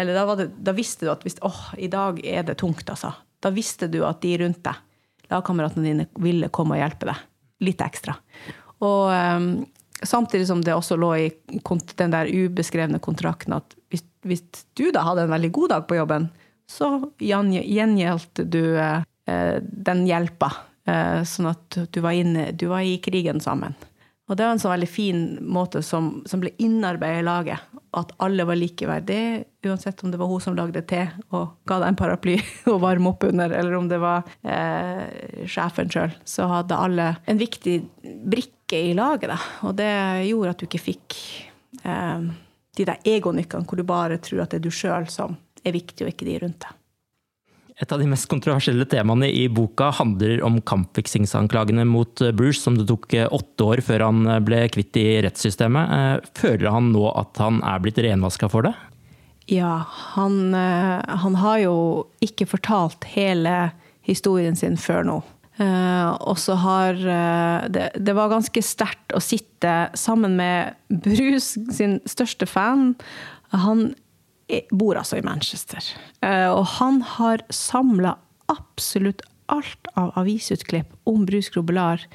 Eller 0.00 0.14
da, 0.14 0.36
det, 0.38 0.46
da, 0.60 0.76
visste 0.76 1.08
du 1.08 1.10
at 1.12 1.24
hvis, 1.26 1.40
åh, 1.44 1.72
i 1.80 1.88
dag 1.90 2.20
er 2.24 2.44
det 2.46 2.60
tungt, 2.60 2.86
altså. 2.92 3.10
Da 3.40 3.50
visste 3.52 3.88
du 3.90 4.02
at 4.06 4.20
de 4.22 4.36
rundt 4.44 4.62
deg 4.64 4.78
lagkameratene 5.30 5.86
dine 5.86 6.06
ville 6.20 6.50
komme 6.54 6.76
og 6.76 6.82
hjelpe 6.82 7.10
deg. 7.10 7.26
Litt 7.66 7.82
ekstra. 7.84 8.16
Og 8.80 9.10
um, 9.12 9.50
samtidig 10.02 10.48
som 10.48 10.62
det 10.64 10.74
også 10.74 10.96
lå 11.00 11.10
i 11.16 11.26
den 12.00 12.14
der 12.14 12.30
ubeskrevne 12.30 13.00
kontrakten 13.04 13.56
at 13.56 13.76
hvis, 13.92 14.04
hvis, 14.24 14.44
du 14.78 14.88
da 14.94 15.04
hadde 15.04 15.26
en 15.26 15.34
veldig 15.34 15.52
god 15.56 15.74
dag 15.74 15.86
på 15.88 15.98
jobben, 16.00 16.30
så 16.70 16.92
gjengjeldte 17.20 18.46
du 18.48 18.62
uh, 18.78 19.02
den 19.60 20.04
hjelpa. 20.08 20.52
Uh, 20.88 21.20
sånn 21.28 21.50
at 21.50 21.80
du 21.92 22.00
var, 22.02 22.16
inne, 22.16 22.50
du 22.56 22.70
var 22.72 22.86
i 22.86 22.96
krigen 23.02 23.42
sammen. 23.44 23.76
Og 24.30 24.38
det 24.38 24.46
var 24.46 24.54
en 24.54 24.62
sånn 24.62 24.76
veldig 24.76 24.88
fin 24.90 25.22
måte 25.42 25.82
som, 25.82 26.20
som 26.30 26.42
ble 26.42 26.52
innarbeidet 26.62 27.24
i 27.24 27.26
laget. 27.26 27.69
At 27.96 28.12
alle 28.22 28.44
var 28.46 28.58
likeverdige, 28.58 29.44
uansett 29.66 30.04
om 30.04 30.12
det 30.12 30.18
var 30.20 30.30
hun 30.30 30.42
som 30.42 30.54
lagde 30.54 30.82
te 30.86 31.02
og 31.34 31.56
ga 31.66 31.80
deg 31.82 31.88
en 31.90 31.98
paraply 31.98 32.36
å 32.70 32.76
varme 32.82 33.10
opp 33.10 33.26
under, 33.26 33.50
eller 33.50 33.74
om 33.78 33.88
det 33.90 33.98
var 34.02 34.28
eh, 34.46 35.44
sjefen 35.50 35.90
sjøl. 35.90 36.14
Så 36.24 36.46
hadde 36.50 36.78
alle 36.78 37.08
en 37.26 37.40
viktig 37.40 37.80
brikke 38.30 38.84
i 38.90 38.94
laget, 38.94 39.32
da. 39.32 39.40
Og 39.66 39.74
det 39.78 39.90
gjorde 40.28 40.54
at 40.54 40.62
du 40.62 40.68
ikke 40.68 40.84
fikk 40.86 41.18
eh, 41.82 42.28
de 42.78 42.86
der 42.86 43.10
egonykkene 43.16 43.66
hvor 43.66 43.80
du 43.80 43.86
bare 43.86 44.20
tror 44.22 44.44
at 44.44 44.54
det 44.54 44.60
er 44.60 44.68
du 44.68 44.74
sjøl 44.74 45.10
som 45.10 45.34
er 45.64 45.74
viktig, 45.76 46.06
og 46.06 46.14
ikke 46.14 46.28
de 46.28 46.38
rundt 46.44 46.62
deg. 46.62 46.79
Et 47.80 47.92
av 47.92 48.00
de 48.00 48.06
mest 48.10 48.28
kontroversielle 48.28 48.84
temaene 48.92 49.30
i 49.32 49.46
boka 49.48 49.88
handler 49.96 50.42
om 50.44 50.58
kampfiksingsanklagene 50.68 51.86
mot 51.88 52.20
eh, 52.20 52.32
Bruce, 52.36 52.60
som 52.60 52.76
det 52.76 52.84
tok 52.90 53.14
eh, 53.16 53.28
åtte 53.32 53.64
år 53.64 53.80
før 53.86 54.04
han 54.04 54.26
eh, 54.28 54.40
ble 54.44 54.60
kvitt 54.74 54.98
i 55.00 55.06
rettssystemet. 55.24 56.28
Føler 56.36 56.68
han 56.74 56.90
nå 56.92 57.06
at 57.16 57.40
han 57.40 57.62
er 57.64 57.80
blitt 57.80 58.00
renvaska 58.04 58.50
for 58.52 58.68
det? 58.68 58.74
Ja, 59.50 59.80
han, 60.14 60.52
han, 60.54 61.36
har 61.40 61.56
jo 61.58 61.76
ikke 62.22 62.46
fortalt 62.46 63.08
hele 63.16 63.72
historien 64.06 64.54
sin 64.54 64.76
før 64.78 65.02
nå. 65.08 65.16
Og 65.58 66.36
så 66.38 66.54
har 66.62 67.00
det, 67.66 67.88
det 67.98 68.14
var 68.14 68.30
ganske 68.30 68.62
sterkt 68.62 69.10
å 69.16 69.18
sitte 69.20 69.90
sammen 69.98 70.36
med 70.38 70.78
Bruce, 71.02 71.58
sin 71.74 71.98
største 72.08 72.46
fan. 72.46 72.94
Han 73.50 73.90
bor 74.70 74.98
altså 74.98 75.20
i 75.20 75.24
Manchester. 75.26 75.84
Eh, 76.24 76.48
og 76.50 76.64
han 76.78 77.00
har 77.16 77.44
samla 77.54 78.16
absolutt 78.50 79.22
alt 79.50 79.90
av 79.98 80.12
avisutklipp 80.18 80.92
om 81.10 81.24
Bruce 81.26 81.52
Grobelar 81.54 82.06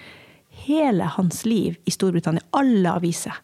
hele 0.66 1.10
hans 1.18 1.44
liv 1.46 1.76
i 1.86 1.94
Storbritannia. 1.94 2.44
Alle 2.56 2.96
aviser 2.96 3.36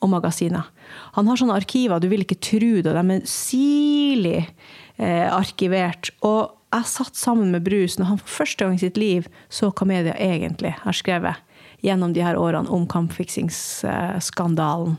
og 0.00 0.12
magasiner. 0.14 0.70
Han 1.16 1.28
har 1.28 1.40
sånne 1.40 1.58
arkiver, 1.60 2.00
du 2.00 2.08
vil 2.08 2.24
ikke 2.24 2.40
tro 2.40 2.72
det, 2.80 2.94
de 2.94 3.16
er 3.16 3.28
sirlig 3.28 4.38
eh, 4.40 5.26
arkivert. 5.28 6.12
Og 6.24 6.56
jeg 6.70 6.88
satt 6.92 7.18
sammen 7.18 7.50
med 7.52 7.66
Bruce 7.66 8.00
når 8.00 8.12
han 8.12 8.22
for 8.22 8.40
første 8.40 8.64
gang 8.64 8.78
i 8.78 8.84
sitt 8.84 9.00
liv 9.00 9.28
så 9.52 9.72
hva 9.74 9.88
media 9.90 10.14
egentlig 10.16 10.72
har 10.84 10.96
skrevet 10.96 11.46
gjennom 11.84 12.12
de 12.14 12.22
her 12.24 12.38
årene 12.38 12.70
om 12.72 12.86
kampfiksingsskandalen, 12.90 14.96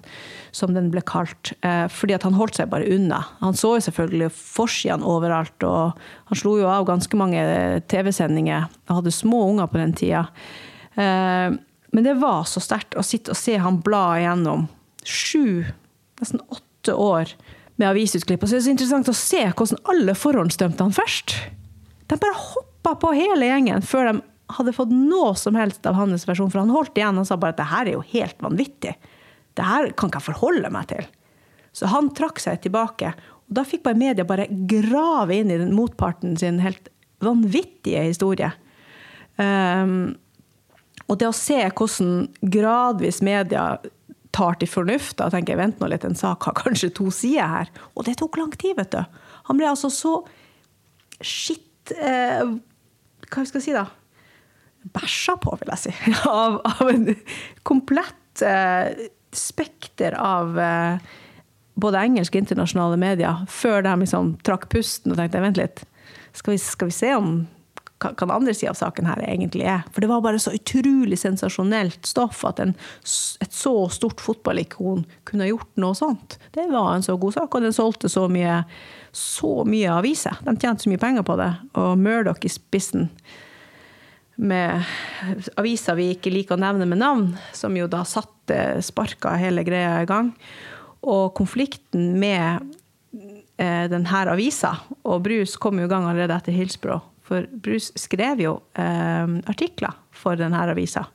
som 0.52 0.74
den 0.76 0.92
ble 0.94 1.02
kalt. 1.08 1.54
Eh, 1.66 1.88
fordi 1.92 2.14
at 2.18 2.26
han 2.28 2.38
holdt 2.38 2.56
seg 2.60 2.72
bare 2.72 2.90
unna. 2.92 3.20
Han 3.40 3.58
så 3.58 3.70
jo 3.78 3.86
selvfølgelig 3.88 4.30
forsidene 4.36 5.08
overalt, 5.08 5.60
og 5.68 5.84
han 6.32 6.40
slo 6.40 6.52
jo 6.60 6.68
av 6.72 6.88
ganske 6.90 7.16
mange 7.20 7.42
TV-sendinger. 7.92 8.62
Han 8.90 9.00
hadde 9.00 9.16
små 9.16 9.40
unger 9.52 9.68
på 9.72 9.82
den 9.82 9.94
tida. 9.98 10.24
Eh, 10.96 11.50
men 11.92 12.08
det 12.08 12.22
var 12.22 12.42
så 12.48 12.60
sterkt 12.64 12.96
å 12.96 13.06
sitte 13.06 13.32
og 13.34 13.40
se 13.40 13.54
han 13.60 13.84
bla 13.84 14.06
igjennom 14.20 14.62
sju, 15.08 15.66
nesten 16.22 16.42
åtte 16.48 16.94
år 16.96 17.26
med 17.82 17.90
avisutklipp. 17.90 18.44
Og 18.44 18.50
så 18.50 18.56
er 18.56 18.62
det 18.62 18.68
så 18.68 18.76
interessant 18.76 19.12
å 19.12 19.18
se 19.18 19.42
hvordan 19.50 19.82
alle 19.92 20.16
forhåndsdømte 20.18 20.86
han 20.86 20.96
først. 20.96 21.36
De 22.12 22.20
bare 22.20 22.38
hoppa 22.38 22.96
på 23.02 23.14
hele 23.18 23.50
gjengen 23.50 23.86
før 23.86 24.10
de 24.10 24.16
hadde 24.58 24.76
fått 24.76 24.93
noe 24.93 25.34
som 25.39 25.58
helst 25.60 25.86
av 25.89 25.97
hans 25.99 26.28
versjon. 26.28 26.52
For 26.52 26.62
han 26.64 26.74
holdt 26.74 26.97
igjen 26.99 27.20
og 27.22 27.28
sa 27.28 27.38
bare 27.39 27.56
at 27.56 27.62
det 27.62 27.72
her 27.72 27.89
er 27.89 27.97
jo 27.97 28.06
helt 28.14 28.39
vanvittig. 28.43 28.95
Det 29.58 29.68
her 29.68 29.91
kan 29.95 30.12
ikke 30.12 30.22
jeg 30.22 30.30
forholde 30.32 30.72
meg 30.74 30.89
til. 30.91 31.06
Så 31.76 31.91
han 31.91 32.12
trakk 32.16 32.41
seg 32.43 32.62
tilbake. 32.64 33.14
Og 33.47 33.56
da 33.60 33.66
fikk 33.68 33.86
bare 33.86 33.99
media 33.99 34.28
bare 34.28 34.49
grave 34.49 35.38
inn 35.38 35.52
i 35.52 35.60
den 35.60 35.76
motparten 35.76 36.36
sin 36.39 36.60
helt 36.64 36.91
vanvittige 37.24 38.04
historie. 38.08 38.52
Um, 39.38 40.16
og 41.08 41.20
det 41.20 41.28
å 41.28 41.36
se 41.36 41.60
hvordan 41.68 42.30
gradvis 42.54 43.22
media 43.26 43.76
tar 44.32 44.56
til 44.60 44.70
fornuft 44.72 45.18
da 45.20 45.28
tenker 45.32 45.54
jeg, 45.54 45.60
vent 45.60 45.82
nå 45.82 45.89
litt, 45.91 46.06
en 46.08 46.18
sak 46.18 46.47
har 46.47 46.56
kanskje 46.60 46.91
to 46.95 47.10
sider 47.14 47.49
her. 47.52 47.72
Og 47.95 48.08
det 48.08 48.18
tok 48.22 48.39
lang 48.39 48.54
tid, 48.56 48.78
vet 48.80 48.93
du. 48.95 49.02
Han 49.49 49.60
ble 49.60 49.68
altså 49.72 49.91
så 49.91 50.14
skitt 51.22 51.91
eh, 51.97 52.45
Hva 53.32 53.43
skal 53.45 53.60
jeg 53.60 53.66
si, 53.66 53.76
da? 53.76 53.86
Bæsja 54.82 55.38
på, 55.42 55.56
vil 55.62 55.74
jeg 55.76 55.84
si. 55.86 55.96
Av, 56.30 56.60
av 56.66 56.90
en 56.90 57.10
komplett 57.68 58.46
eh, 58.46 59.08
spekter 59.32 60.16
av 60.18 60.60
eh, 60.60 61.12
både 61.82 62.04
engelske 62.04 62.38
og 62.38 62.44
internasjonale 62.44 63.00
medier, 63.00 63.46
før 63.50 63.82
de 63.86 63.96
liksom 64.04 64.36
trakk 64.46 64.68
pusten 64.72 65.14
og 65.14 65.20
tenkte 65.22 65.44
vent 65.44 65.60
litt, 65.60 65.84
skal 66.36 66.56
vi, 66.56 66.62
skal 66.62 66.92
vi 66.92 66.98
se 66.98 67.16
om 67.16 67.34
hva 68.02 68.16
den 68.18 68.34
andre 68.34 68.54
sida 68.58 68.72
av 68.72 68.80
saken 68.80 69.06
her 69.06 69.22
egentlig 69.28 69.66
er. 69.70 69.84
For 69.94 70.02
det 70.02 70.10
var 70.10 70.24
bare 70.26 70.40
så 70.42 70.54
utrolig 70.58 71.20
sensasjonelt 71.22 72.08
stoff 72.10 72.42
at 72.50 72.60
en, 72.64 72.74
et 73.06 73.54
så 73.54 73.76
stort 73.94 74.24
fotballikon 74.24 75.06
kunne 75.30 75.52
gjort 75.52 75.70
noe 75.82 75.98
sånt. 75.98 76.40
Det 76.56 76.66
var 76.72 76.96
en 76.96 77.06
så 77.06 77.18
god 77.22 77.38
sak, 77.38 77.54
og 77.54 77.66
den 77.66 77.76
solgte 77.78 78.10
så 78.10 78.26
mye, 78.32 78.64
så 79.14 79.62
mye 79.70 79.94
aviser. 80.00 80.42
De 80.48 80.56
tjente 80.58 80.88
så 80.88 80.92
mye 80.92 81.02
penger 81.02 81.28
på 81.28 81.38
det. 81.42 81.52
Og 81.78 81.94
Murdoch 82.02 82.42
i 82.48 82.52
spissen 82.52 83.10
med 84.42 84.86
aviser 85.62 85.98
vi 86.00 86.12
ikke 86.16 86.34
liker 86.34 86.58
å 86.58 86.62
nevne 86.62 86.88
med 86.89 87.02
navn, 87.02 87.28
som 87.54 87.76
jo 87.78 87.88
da 87.92 88.02
satte 88.08 88.82
sparka 88.84 89.36
hele 89.39 89.64
greia 89.68 90.00
i 90.02 90.10
gang. 90.10 90.34
Og 91.02 91.32
konflikten 91.38 92.16
med 92.22 92.74
eh, 93.62 93.86
denne 93.92 94.26
avisa, 94.34 94.76
og 95.06 95.24
Brus 95.28 95.58
kom 95.62 95.82
jo 95.82 95.88
i 95.88 95.92
gang 95.92 96.10
allerede 96.10 96.38
etter 96.38 96.58
Hillsborough. 96.58 97.06
For 97.26 97.46
Brus 97.64 97.92
skrev 98.00 98.42
jo 98.44 98.58
eh, 98.82 99.38
artikler 99.50 99.96
for 100.12 100.39
denne 100.39 100.66
avisa. 100.74 101.06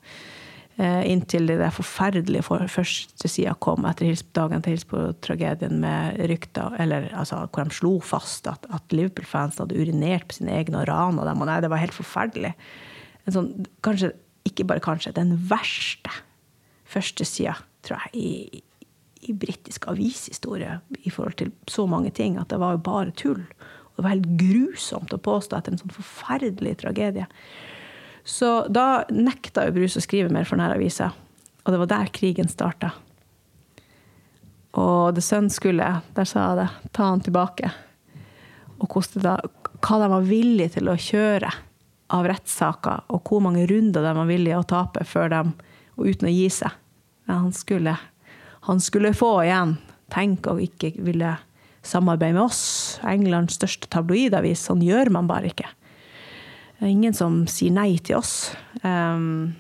Eh, 0.76 1.02
inntil 1.08 1.48
det 1.48 1.70
forferdelige 1.72 2.44
for 2.44 2.62
førstesida 2.68 3.54
kom 3.64 3.86
etter 3.88 4.12
dagen 4.36 4.62
til 4.62 4.74
Hillsborough-tragedien 4.74 5.78
med 5.82 6.18
rykter 6.30 6.74
eller, 6.82 7.08
altså, 7.16 7.42
hvor 7.48 7.64
de 7.64 7.74
slo 7.74 7.94
fast 8.04 8.46
at, 8.50 8.68
at 8.70 8.92
Liverpool-fans 8.92 9.62
hadde 9.62 9.78
urinert 9.78 10.28
på 10.28 10.36
sine 10.38 10.52
egne 10.58 10.82
og 10.82 10.90
rana 10.90 11.24
dem. 11.26 11.40
Og 11.40 11.48
nei, 11.48 11.62
det 11.64 11.72
var 11.72 11.80
helt 11.80 11.96
forferdelig 11.96 12.52
en 13.26 13.34
sånn, 13.34 13.50
kanskje, 13.84 14.12
ikke 14.46 14.66
bare 14.70 14.82
kanskje, 14.84 15.14
den 15.16 15.34
verste 15.50 16.12
førstesida, 16.86 17.56
tror 17.86 18.04
jeg, 18.06 18.12
i, 18.22 18.62
i 19.26 19.34
britisk 19.34 19.88
avishistorie 19.90 20.78
i 21.02 21.12
forhold 21.12 21.38
til 21.40 21.50
så 21.70 21.86
mange 21.90 22.12
ting. 22.14 22.38
At 22.38 22.52
det 22.52 22.60
var 22.62 22.76
jo 22.76 22.84
bare 22.86 23.14
tull. 23.18 23.42
Og 23.42 23.98
det 23.98 24.04
var 24.04 24.14
helt 24.14 24.34
grusomt 24.38 25.14
å 25.14 25.22
påstå 25.22 25.58
etter 25.58 25.74
en 25.74 25.82
sånn 25.82 25.96
forferdelig 25.96 26.76
tragedie. 26.82 27.26
Så 28.26 28.66
da 28.70 29.06
nekta 29.14 29.66
jo 29.66 29.74
Brus 29.76 29.98
å 29.98 30.04
skrive 30.04 30.30
mer 30.34 30.46
for 30.46 30.58
denne 30.58 30.74
avisa. 30.74 31.12
Og 31.64 31.74
det 31.74 31.82
var 31.82 31.90
der 31.90 32.14
krigen 32.14 32.50
starta. 32.50 32.92
Og 34.76 35.14
The 35.16 35.22
Sun 35.24 35.48
skulle, 35.50 35.88
der 36.14 36.28
sa 36.28 36.50
jeg 36.50 36.58
det, 36.60 36.90
ta 36.94 37.10
han 37.10 37.22
tilbake. 37.24 37.70
Og 38.82 38.98
da, 39.22 39.38
hva 39.80 39.98
de 40.02 40.10
var 40.12 40.26
villige 40.26 40.76
til 40.76 40.90
å 40.92 40.98
kjøre 41.00 41.50
av 42.12 42.26
rettssaker, 42.28 43.06
og 43.10 43.26
hvor 43.26 43.42
mange 43.42 43.64
runder 43.70 44.04
de 44.04 44.12
var 44.18 44.28
villige 44.28 44.60
å 44.60 44.66
tape 44.68 45.02
før 45.08 45.32
de, 45.32 45.40
og 45.96 46.10
uten 46.12 46.28
å 46.28 46.34
gi 46.34 46.46
seg. 46.52 46.74
Ja, 47.26 47.40
han, 47.40 47.52
skulle, 47.56 47.96
han 48.68 48.82
skulle 48.82 49.16
få 49.16 49.32
igjen. 49.42 49.76
Tenk 50.14 50.46
å 50.46 50.58
ikke 50.62 50.92
ville 51.02 51.34
samarbeide 51.86 52.36
med 52.36 52.44
oss, 52.46 52.62
Englands 53.06 53.58
største 53.58 53.90
tabloidavis. 53.90 54.62
Sånn 54.68 54.84
gjør 54.84 55.10
man 55.14 55.30
bare 55.30 55.50
ikke. 55.50 55.68
Det 56.76 56.84
er 56.84 56.92
ingen 56.92 57.14
som 57.16 57.44
sier 57.50 57.72
nei 57.74 57.96
til 58.04 58.18
oss. 58.18 58.52
Um, 58.82 59.54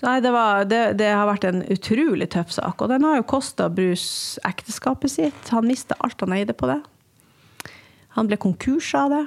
nei, 0.00 0.16
det, 0.24 0.32
var, 0.32 0.64
det, 0.70 0.80
det, 0.98 1.10
har 1.12 1.28
vært 1.28 1.46
en 1.50 1.60
utrolig 1.70 2.30
tøff 2.32 2.54
sak. 2.56 2.80
Og 2.80 2.90
den 2.90 3.04
har 3.06 3.18
jo 3.18 3.28
kosta 3.34 3.68
Brus 3.70 4.06
ekteskapet 4.48 5.12
sitt. 5.12 5.52
Han 5.52 5.68
mista 5.68 5.98
alt 6.00 6.24
han 6.24 6.34
eide 6.38 6.56
på 6.56 6.70
det. 6.70 6.80
Han 8.16 8.30
ble 8.30 8.40
konkurs 8.40 8.94
av 8.96 9.12
det. 9.12 9.22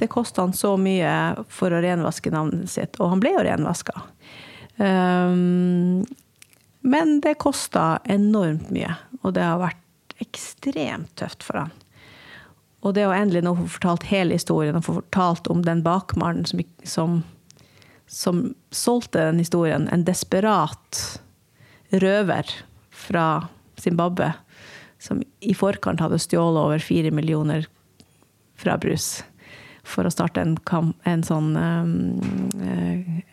Det 0.00 0.08
kosta 0.08 0.46
han 0.46 0.54
så 0.56 0.76
mye 0.80 1.12
for 1.52 1.74
å 1.76 1.82
renvaske 1.84 2.32
navnet 2.32 2.70
sitt, 2.72 2.96
og 2.96 3.12
han 3.12 3.20
ble 3.20 3.34
jo 3.34 3.44
renvaska. 3.44 3.92
Um, 4.80 6.06
men 6.80 7.18
det 7.20 7.34
kosta 7.42 7.98
enormt 8.08 8.70
mye, 8.72 8.94
og 9.20 9.34
det 9.36 9.44
har 9.44 9.60
vært 9.60 10.16
ekstremt 10.24 11.12
tøft 11.20 11.44
for 11.44 11.60
han. 11.60 11.74
Og 12.80 12.96
det 12.96 13.04
å 13.04 13.12
endelig 13.12 13.44
nå 13.44 13.52
få 13.58 13.68
fortalt 13.74 14.08
hele 14.08 14.38
historien, 14.40 14.78
og 14.78 14.86
få 14.86 14.96
fortalt 15.02 15.52
om 15.52 15.60
den 15.66 15.84
bakmannen 15.84 16.48
som, 16.48 16.64
som, 16.88 17.18
som 18.08 18.44
solgte 18.72 19.26
den 19.28 19.44
historien, 19.44 19.84
en 19.92 20.06
desperat 20.08 21.02
røver 21.92 22.48
fra 22.88 23.26
Zimbabwe, 23.76 24.32
som 24.96 25.20
i 25.44 25.52
forkant 25.56 26.00
hadde 26.00 26.20
stjålet 26.20 26.64
over 26.64 26.88
fire 26.88 27.12
millioner 27.12 27.68
fra 28.60 28.80
brus 28.80 29.18
for 29.86 30.06
å 30.06 30.12
starte 30.12 30.42
en, 30.42 30.56
en, 31.08 31.22
sånn, 31.26 31.52
um, 31.56 32.62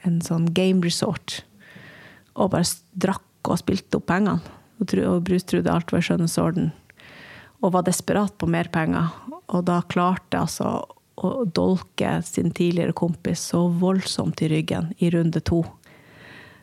en 0.08 0.20
sånn 0.24 0.50
game 0.56 0.84
resort. 0.86 1.42
Og 2.38 2.52
bare 2.54 2.68
drakk 2.94 3.52
og 3.52 3.62
spilte 3.62 4.00
opp 4.00 4.08
pengene. 4.10 4.40
Og, 4.78 4.94
og 5.04 5.24
Bruce 5.26 5.48
trodde 5.50 5.74
alt 5.74 5.92
var 5.94 6.04
i 6.04 6.08
skjønneste 6.08 6.44
orden. 6.44 6.70
Og 7.64 7.74
var 7.74 7.88
desperat 7.88 8.36
på 8.38 8.50
mer 8.50 8.70
penger. 8.74 9.10
Og 9.48 9.66
da 9.68 9.82
klarte 9.90 10.44
altså 10.44 10.80
å 11.18 11.32
dolke 11.50 12.20
sin 12.22 12.52
tidligere 12.54 12.94
kompis 12.94 13.42
så 13.52 13.64
voldsomt 13.74 14.42
i 14.46 14.52
ryggen 14.52 14.92
i 15.02 15.10
runde 15.14 15.42
to. 15.42 15.64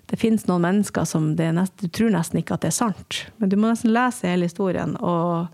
Det 0.07 0.21
fins 0.21 0.45
noen 0.47 0.63
mennesker 0.63 1.07
som 1.09 1.33
nest, 1.35 1.75
du 1.81 1.89
tror 1.89 2.13
nesten 2.15 2.39
ikke 2.39 2.55
at 2.55 2.63
det 2.63 2.71
er 2.71 2.77
sant. 2.77 3.25
Men 3.41 3.51
du 3.51 3.57
må 3.59 3.71
nesten 3.71 3.95
lese 3.95 4.29
hele 4.31 4.47
historien. 4.47 4.97
og 5.01 5.49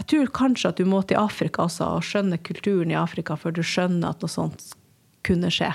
jeg 0.00 0.06
tror 0.10 0.30
kanskje 0.34 0.70
at 0.72 0.80
du 0.80 0.88
må 0.90 1.02
til 1.06 1.20
Afrika 1.20 1.64
også 1.68 1.92
og 1.96 2.06
skjønne 2.06 2.40
kulturen 2.42 2.90
i 2.90 2.98
Afrika 2.98 3.36
før 3.38 3.54
du 3.54 3.62
skjønner 3.62 4.10
at 4.10 4.24
noe 4.24 4.32
sånt 4.32 4.72
kunne 5.24 5.50
skje. 5.54 5.70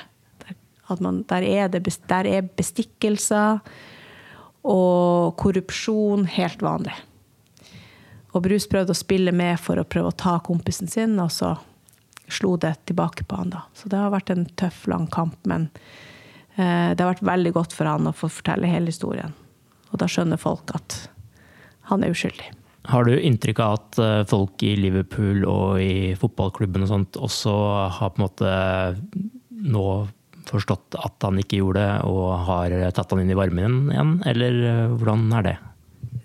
Man, 0.99 1.21
der, 1.29 1.45
er 1.45 1.69
det, 1.69 1.83
der 2.09 2.25
er 2.25 2.49
bestikkelser 2.57 3.59
og 4.65 5.37
korrupsjon 5.39 6.25
helt 6.33 6.63
vanlig. 6.65 6.95
Og 8.33 8.43
Brus 8.45 8.67
prøvde 8.69 8.93
å 8.93 8.97
spille 8.97 9.33
med 9.33 9.57
for 9.61 9.79
å 9.79 9.87
prøve 9.87 10.11
å 10.11 10.17
ta 10.17 10.35
kompisen 10.45 10.89
sin, 10.89 11.15
og 11.21 11.31
så 11.33 11.55
slo 12.29 12.55
det 12.61 12.75
tilbake 12.89 13.25
på 13.25 13.39
han 13.39 13.53
da. 13.53 13.63
Så 13.73 13.89
det 13.89 14.01
har 14.01 14.13
vært 14.13 14.33
en 14.33 14.45
tøff, 14.59 14.83
lang 14.89 15.07
kamp, 15.13 15.37
men 15.49 15.69
eh, 16.57 16.93
det 16.93 17.01
har 17.01 17.15
vært 17.15 17.25
veldig 17.25 17.55
godt 17.57 17.73
for 17.77 17.89
han 17.89 18.09
å 18.09 18.13
få 18.13 18.29
fortelle 18.33 18.69
hele 18.69 18.93
historien. 18.93 19.33
Og 19.89 20.01
da 20.01 20.09
skjønner 20.09 20.41
folk 20.41 20.73
at 20.77 21.01
han 21.89 22.05
er 22.05 22.13
uskyldig. 22.13 22.51
Har 22.87 23.03
du 23.03 23.19
inntrykk 23.19 23.59
av 23.59 23.73
at 23.75 23.99
eh, 23.99 24.21
folk 24.29 24.63
i 24.63 24.75
Liverpool 24.79 25.43
og 25.49 25.81
i 25.83 26.15
fotballklubben 26.19 26.85
og 26.85 26.91
sånt 26.93 27.19
også 27.19 27.55
har 27.97 28.13
på 28.13 28.21
en 28.21 28.27
måte 28.27 28.53
nå 29.49 29.89
forstått 30.49 30.97
at 30.97 31.25
han 31.27 31.39
ikke 31.41 31.59
gjorde 31.59 31.83
det, 31.83 31.97
og 32.09 32.45
har 32.47 32.73
tatt 32.95 33.11
han 33.13 33.21
inn 33.23 33.33
i 33.33 33.37
varmen 33.37 33.91
igjen, 33.91 34.15
eller 34.29 34.61
eh, 34.71 34.85
hvordan 34.95 35.27
er 35.37 35.45
det? 35.45 35.57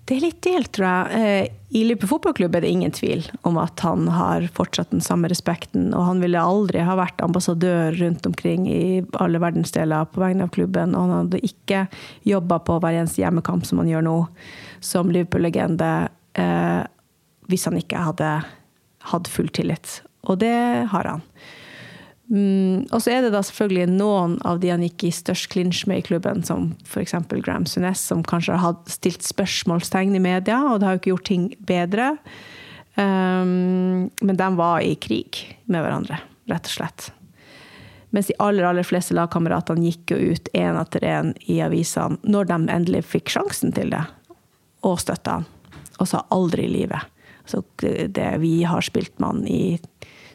Det 0.05 0.15
er 0.15 0.21
litt 0.21 0.41
delt, 0.45 0.69
tror 0.77 0.85
jeg. 0.85 1.19
Eh, 1.19 1.77
I 1.77 1.81
Liverpool 1.87 2.11
fotballklubb 2.11 2.55
er 2.57 2.61
det 2.61 2.71
ingen 2.73 2.93
tvil 2.93 3.23
om 3.49 3.57
at 3.57 3.81
han 3.81 4.05
har 4.13 4.45
fortsatt 4.53 4.91
den 4.93 5.01
samme 5.01 5.29
respekten. 5.31 5.87
Og 5.97 6.05
han 6.05 6.21
ville 6.21 6.41
aldri 6.41 6.83
ha 6.85 6.93
vært 6.97 7.23
ambassadør 7.25 7.97
rundt 7.97 8.27
omkring 8.29 8.67
i 8.69 9.01
alle 9.17 9.41
verdensdeler 9.41 10.05
på 10.13 10.21
vegne 10.21 10.45
av 10.45 10.53
klubben. 10.53 10.93
Og 10.93 11.07
han 11.07 11.15
hadde 11.23 11.41
ikke 11.49 11.87
jobba 12.29 12.59
på 12.67 12.77
hver 12.83 12.99
eneste 12.99 13.23
hjemmekamp 13.23 13.65
som 13.65 13.81
han 13.81 13.89
gjør 13.89 14.05
nå, 14.05 14.19
som 14.85 15.09
Liverpool-legende, 15.09 15.89
eh, 16.39 16.83
hvis 17.49 17.67
han 17.69 17.77
ikke 17.79 18.01
hadde 18.07 18.31
hatt 19.11 19.29
full 19.29 19.51
tillit. 19.53 20.01
Og 20.25 20.39
det 20.41 20.55
har 20.91 21.09
han. 21.09 21.23
Mm, 22.25 22.87
og 22.89 23.03
så 23.03 23.11
er 23.13 23.21
det 23.21 23.35
da 23.35 23.43
selvfølgelig 23.45 23.99
noen 23.99 24.39
av 24.49 24.57
de 24.63 24.71
han 24.73 24.83
gikk 24.87 25.05
i 25.05 25.13
størst 25.13 25.51
clinch 25.53 25.83
med 25.89 26.01
i 26.01 26.05
klubben, 26.07 26.41
som 26.45 26.71
f.eks. 26.87 27.13
Graham 27.37 27.67
Sunes, 27.69 28.01
som 28.01 28.23
kanskje 28.25 28.57
har 28.61 28.79
stilt 28.89 29.25
spørsmålstegn 29.25 30.17
i 30.17 30.23
media, 30.23 30.57
og 30.71 30.81
det 30.81 30.87
har 30.87 30.95
jo 30.95 31.03
ikke 31.03 31.13
gjort 31.13 31.29
ting 31.29 31.49
bedre. 31.69 32.15
Um, 32.95 34.07
men 34.23 34.39
de 34.39 34.49
var 34.57 34.81
i 34.81 34.95
krig 34.97 35.43
med 35.69 35.85
hverandre, 35.85 36.17
rett 36.49 36.71
og 36.71 36.77
slett. 36.79 37.09
Mens 38.15 38.31
de 38.31 38.37
aller, 38.39 38.63
aller 38.63 38.87
fleste 38.87 39.13
lagkameratene 39.17 39.89
gikk 39.89 40.15
jo 40.15 40.31
ut 40.31 40.49
én 40.55 40.79
etter 40.79 41.03
én 41.03 41.33
i 41.51 41.59
avisene 41.61 42.15
når 42.23 42.47
de 42.47 42.59
endelig 42.71 43.03
fikk 43.11 43.33
sjansen 43.35 43.75
til 43.75 43.91
det, 43.91 44.05
og 44.87 45.01
støtta 45.03 45.41
han. 45.41 45.49
Og 45.99 46.09
sa 46.09 46.25
aldri 46.33 46.67
i 46.67 46.73
livet. 46.81 47.11
Så 47.45 47.61
det, 47.79 48.29
vi 48.41 48.63
har 48.67 48.83
spilt 48.83 49.21
han 49.21 49.43
i 49.47 49.77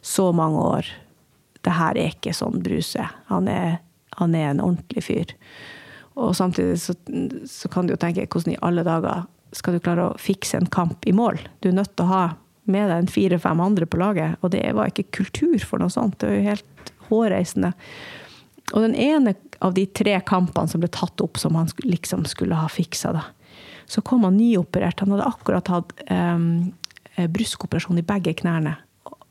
så 0.01 0.31
mange 0.33 0.61
år 0.63 0.91
det 1.67 1.77
her 1.77 1.99
er 1.99 2.15
ikke 2.15 2.35
sånn 2.37 2.63
Bruse. 2.65 3.05
Han 3.29 3.49
er, 3.51 3.81
han 4.17 4.37
er 4.37 4.53
en 4.53 4.63
ordentlig 4.65 5.05
fyr. 5.05 5.35
Og 6.21 6.33
samtidig 6.37 6.79
så, 6.83 6.95
så, 7.49 7.71
kan 7.73 7.87
du 7.87 7.95
jo 7.95 8.01
tenke 8.01 8.27
hvordan 8.27 8.55
i 8.55 8.63
alle 8.65 8.85
dager 8.87 9.27
skal 9.57 9.77
du 9.77 9.83
klare 9.83 10.11
å 10.11 10.19
fikse 10.21 10.61
en 10.61 10.71
kamp 10.71 11.07
i 11.09 11.15
mål? 11.17 11.41
Du 11.61 11.71
er 11.71 11.77
nødt 11.77 11.93
til 11.97 12.07
å 12.07 12.13
ha 12.13 12.25
med 12.71 12.87
deg 12.87 13.03
en 13.03 13.11
fire-fem 13.11 13.61
andre 13.65 13.87
på 13.89 13.99
laget, 13.99 14.39
og 14.45 14.53
det 14.55 14.63
var 14.77 14.93
ikke 14.93 15.11
kultur 15.17 15.59
for 15.67 15.83
noe 15.83 15.91
sånt. 15.91 16.21
Det 16.21 16.29
var 16.29 16.37
jo 16.37 16.49
helt 16.53 16.93
hårreisende. 17.09 17.73
Og 18.71 18.85
den 18.85 18.95
ene 18.95 19.35
av 19.59 19.75
de 19.75 19.89
tre 19.91 20.15
kampene 20.27 20.71
som 20.71 20.83
ble 20.83 20.91
tatt 20.95 21.25
opp 21.25 21.41
som 21.41 21.59
han 21.59 21.71
liksom 21.83 22.23
skulle 22.31 22.61
ha 22.61 22.69
fiksa, 22.71 23.11
da, 23.17 23.25
så 23.91 24.03
kom 24.07 24.22
han 24.26 24.38
nyoperert. 24.38 25.03
Han 25.03 25.16
hadde 25.16 25.26
akkurat 25.26 25.70
hatt 25.72 25.97
um, 26.07 26.70
bruskoperasjon 27.34 27.99
i 27.99 28.07
begge 28.07 28.36
knærne. 28.38 28.76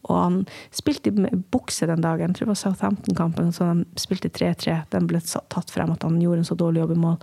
Og 0.09 0.15
han 0.17 0.39
spilte 0.75 1.11
i 1.11 1.29
bukse 1.53 1.87
den 1.87 2.03
dagen. 2.03 2.33
Jeg 2.33 2.39
tror 2.39 2.49
det 2.49 2.53
var 2.53 2.59
Southampton-kampen. 2.63 3.53
Så 3.55 3.69
de 3.69 4.01
spilte 4.01 4.31
3-3. 4.33 4.81
Den 4.91 5.07
ble 5.07 5.21
tatt 5.23 5.71
frem 5.71 5.93
at 5.93 6.03
han 6.03 6.19
gjorde 6.19 6.43
en 6.43 6.49
så 6.49 6.57
dårlig 6.59 6.83
jobb 6.83 6.95
i 6.95 7.01
mål. 7.05 7.17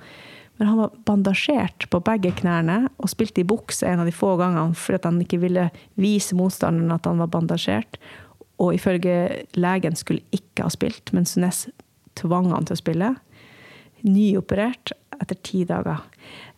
Men 0.57 0.71
han 0.71 0.81
var 0.81 0.95
bandasjert 1.05 1.89
på 1.93 2.01
begge 2.01 2.33
knærne 2.39 2.87
og 2.97 3.11
spilte 3.13 3.43
i 3.43 3.49
bukse 3.49 3.85
en 3.85 4.01
av 4.01 4.09
de 4.09 4.15
få 4.17 4.39
gangene 4.41 4.79
fordi 4.79 5.05
han 5.05 5.19
ikke 5.21 5.43
ville 5.43 5.67
vise 6.01 6.37
motstanderen 6.39 6.95
at 6.95 7.09
han 7.09 7.21
var 7.21 7.29
bandasjert. 7.35 7.99
Og 8.63 8.73
ifølge 8.79 9.45
legen 9.61 9.99
skulle 10.01 10.25
ikke 10.33 10.65
ha 10.65 10.73
spilt, 10.73 11.13
men 11.13 11.29
Sunes 11.29 11.67
tvang 12.17 12.49
han 12.55 12.65
til 12.65 12.79
å 12.79 12.81
spille. 12.81 13.11
Nyoperert 14.07 14.95
etter 15.21 15.37
ti 15.45 15.67
dager. 15.69 16.01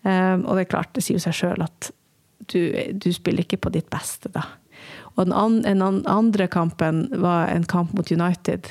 Um, 0.09 0.47
og 0.47 0.57
det 0.57 0.65
er 0.65 0.73
klart, 0.73 0.93
det 0.97 1.05
sier 1.05 1.19
jo 1.19 1.25
seg 1.27 1.37
sjøl 1.37 1.65
at 1.65 1.91
du, 2.49 2.61
du 2.97 3.11
spiller 3.13 3.45
ikke 3.45 3.61
på 3.61 3.73
ditt 3.75 3.89
beste 3.93 4.31
da. 4.33 4.45
Og 5.17 5.27
den 5.27 5.35
an, 5.37 5.59
en 5.69 5.83
andre 6.09 6.47
kampen 6.49 7.09
var 7.21 7.51
en 7.53 7.67
kamp 7.69 7.93
mot 7.99 8.09
United, 8.15 8.71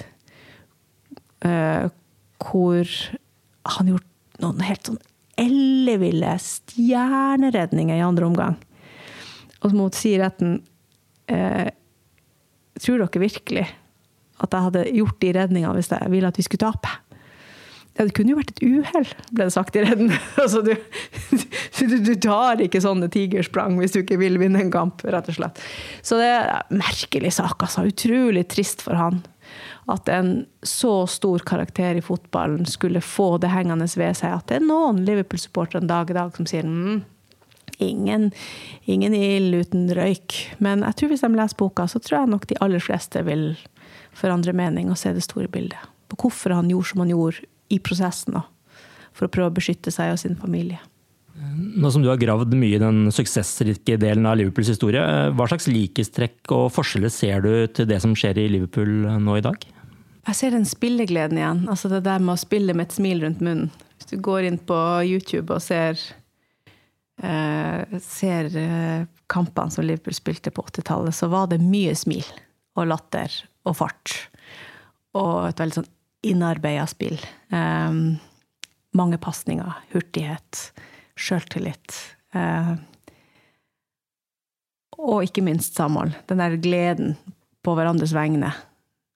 uh, 1.46 1.92
hvor 2.42 2.94
han 3.68 3.92
gjorde 3.92 4.42
noen 4.42 4.64
helt 4.66 4.90
sånn 4.90 5.02
elleville 5.38 6.32
stjerneredninger 6.42 8.00
i 8.00 8.06
andre 8.06 8.30
omgang. 8.30 8.56
Og 9.60 9.70
så 9.70 9.78
måtte 9.78 10.00
si 10.00 10.16
retten 10.18 10.62
uh, 11.34 11.68
Tror 12.78 13.02
dere 13.02 13.22
virkelig 13.24 13.64
at 14.38 14.54
jeg 14.54 14.66
hadde 14.68 14.82
gjort 14.94 15.16
de 15.24 15.30
redningene 15.34 15.74
hvis 15.80 15.88
jeg 15.90 16.12
ville 16.14 16.30
at 16.30 16.38
vi 16.38 16.44
skulle 16.46 16.62
tape? 16.62 16.92
Ja, 17.98 18.06
det 18.06 18.14
kunne 18.14 18.36
jo 18.36 18.38
vært 18.38 18.52
et 18.54 18.62
uhell, 18.62 19.08
ble 19.34 19.48
det 19.48 19.54
sagt 19.56 19.78
i 19.78 19.82
redden. 19.82 20.12
Altså, 20.43 20.62
du, 20.62 20.76
du, 21.89 21.95
du, 22.06 22.14
tar 22.22 22.62
ikke 22.62 22.82
sånne 22.84 23.10
tigersprang 23.14 23.80
hvis 23.82 23.95
du 23.95 24.04
ikke 24.04 24.20
vil 24.22 24.38
vinne 24.41 24.62
en 24.62 24.74
kamp, 24.74 25.02
rett 25.02 25.32
og 25.32 25.39
slett. 25.39 25.62
Så 26.06 26.20
det 26.22 26.28
er 26.36 26.52
en 26.60 26.84
merkelig 26.84 27.34
sak, 27.39 27.58
altså. 27.66 27.88
Utrolig 27.89 28.45
trist 28.54 28.86
for 28.86 29.00
han. 29.00 29.24
At 29.89 30.10
en 30.14 30.45
så 30.68 31.08
stor 31.10 31.41
karakter 31.48 31.98
i 31.98 32.04
fotballen 32.06 32.68
skulle 32.70 33.02
få 33.02 33.38
det 33.41 33.50
hengende 33.54 33.88
ved 33.89 34.20
seg. 34.20 34.36
At 34.36 34.50
det 34.52 34.60
er 34.60 34.68
noen 34.68 35.02
Liverpool-supportere 35.08 35.82
en 35.82 35.89
dag 35.89 36.12
i 36.12 36.18
dag 36.20 36.38
som 36.38 36.50
sier 36.50 36.68
mm, 36.68 37.02
ingen, 37.88 38.30
ingen 38.86 39.18
ild 39.18 39.58
uten 39.64 39.89
røyk. 39.98 40.38
Men 40.62 40.86
jeg 40.86 41.00
tror 41.00 41.14
hvis 41.16 41.26
de 41.26 41.34
leser 41.34 41.62
boka, 41.64 41.89
så 41.89 42.04
tror 42.04 42.20
jeg 42.22 42.34
nok 42.36 42.50
de 42.52 42.62
aller 42.62 42.84
fleste 42.84 43.26
vil 43.26 43.50
forandre 44.18 44.54
mening 44.54 44.91
og 44.91 45.00
se 45.02 45.18
det 45.18 45.26
store 45.26 45.50
bildet. 45.50 45.80
På 46.12 46.28
hvorfor 46.28 46.54
han 46.60 46.70
gjorde 46.70 46.91
som 46.91 47.08
han 47.08 47.16
gjorde 47.16 47.48
i 47.74 47.80
prosessen, 47.84 48.38
da, 48.38 48.43
for 49.15 49.28
å 49.28 49.34
prøve 49.34 49.51
å 49.51 49.57
beskytte 49.57 49.93
seg 49.93 50.13
og 50.13 50.22
sin 50.22 50.38
familie. 50.39 50.80
Nå 51.38 51.89
som 51.93 52.01
du 52.01 52.09
har 52.09 52.18
gravd 52.18 52.55
mye 52.57 52.78
i 52.80 52.82
den 52.82 53.11
suksessrike 53.13 53.97
delen 54.01 54.26
av 54.26 54.39
Liverpools 54.39 54.72
historie, 54.74 55.01
hva 55.38 55.47
slags 55.49 55.68
likhetstrekk 55.70 56.53
og 56.55 56.72
forskjeller 56.74 57.13
ser 57.13 57.43
du 57.45 57.51
til 57.70 57.89
det 57.89 57.99
som 58.01 58.15
skjer 58.18 58.39
i 58.41 58.47
Liverpool 58.55 59.05
nå 59.22 59.38
i 59.38 59.43
dag? 59.45 59.68
Jeg 60.28 60.36
ser 60.36 60.55
den 60.57 60.65
spillegleden 60.68 61.39
igjen. 61.39 61.61
Altså 61.72 61.91
det 61.91 62.01
der 62.07 62.24
med 62.24 62.36
å 62.36 62.41
spille 62.41 62.74
med 62.76 62.89
et 62.89 62.97
smil 62.97 63.22
rundt 63.24 63.43
munnen. 63.43 63.70
Hvis 63.97 64.09
du 64.11 64.18
går 64.24 64.49
inn 64.49 64.57
på 64.59 64.78
YouTube 65.07 65.55
og 65.55 65.63
ser, 65.63 65.99
eh, 67.24 67.99
ser 68.03 68.49
eh, 68.59 69.05
kampene 69.32 69.74
som 69.74 69.86
Liverpool 69.86 70.18
spilte 70.18 70.51
på 70.51 70.65
80-tallet, 70.68 71.15
så 71.15 71.30
var 71.32 71.47
det 71.53 71.61
mye 71.63 71.95
smil 71.95 72.26
og 72.78 72.89
latter 72.91 73.32
og 73.68 73.78
fart. 73.80 74.18
Og 75.18 75.47
et 75.47 75.63
veldig 75.63 75.80
sånn 75.80 75.93
innarbeida 76.26 76.88
spill. 76.89 77.18
Um, 77.53 78.18
mange 78.97 79.20
pasninger, 79.22 79.74
hurtighet, 79.93 80.61
sjøltillit. 81.18 81.97
Uh, 82.36 82.76
og 84.97 85.28
ikke 85.28 85.45
minst 85.45 85.78
samhold. 85.78 86.15
Den 86.30 86.41
der 86.41 86.57
gleden 86.61 87.15
på 87.65 87.76
hverandres 87.78 88.15
vegne. 88.15 88.53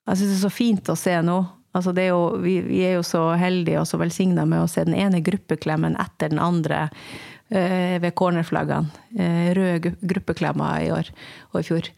Jeg 0.07 0.19
syns 0.19 0.29
det 0.29 0.37
er 0.37 0.45
så 0.45 0.53
fint 0.53 0.91
å 0.91 0.97
se 0.99 1.15
nå. 1.25 1.39
Altså 1.77 1.93
er 1.95 2.09
jo, 2.09 2.23
vi, 2.43 2.57
vi, 2.65 2.81
er 2.83 2.97
jo 2.97 3.03
så 3.07 3.29
heldige 3.39 3.79
og 3.79 3.87
så 3.87 3.99
velsigna 4.01 4.43
med 4.49 4.65
å 4.65 4.69
se 4.69 4.83
den 4.83 4.97
ene 4.97 5.21
gruppeklemmen 5.23 5.95
etter 6.01 6.33
den 6.33 6.41
andre 6.43 6.87
uh, 6.89 7.95
ved 8.03 8.11
cornerflaggene. 8.19 8.91
Uh, 9.15 9.51
røde 9.57 9.95
gruppeklemmer 10.01 10.83
i 10.83 10.91
år 10.93 11.11
og 11.53 11.61
i 11.61 11.67
fjor. 11.69 11.91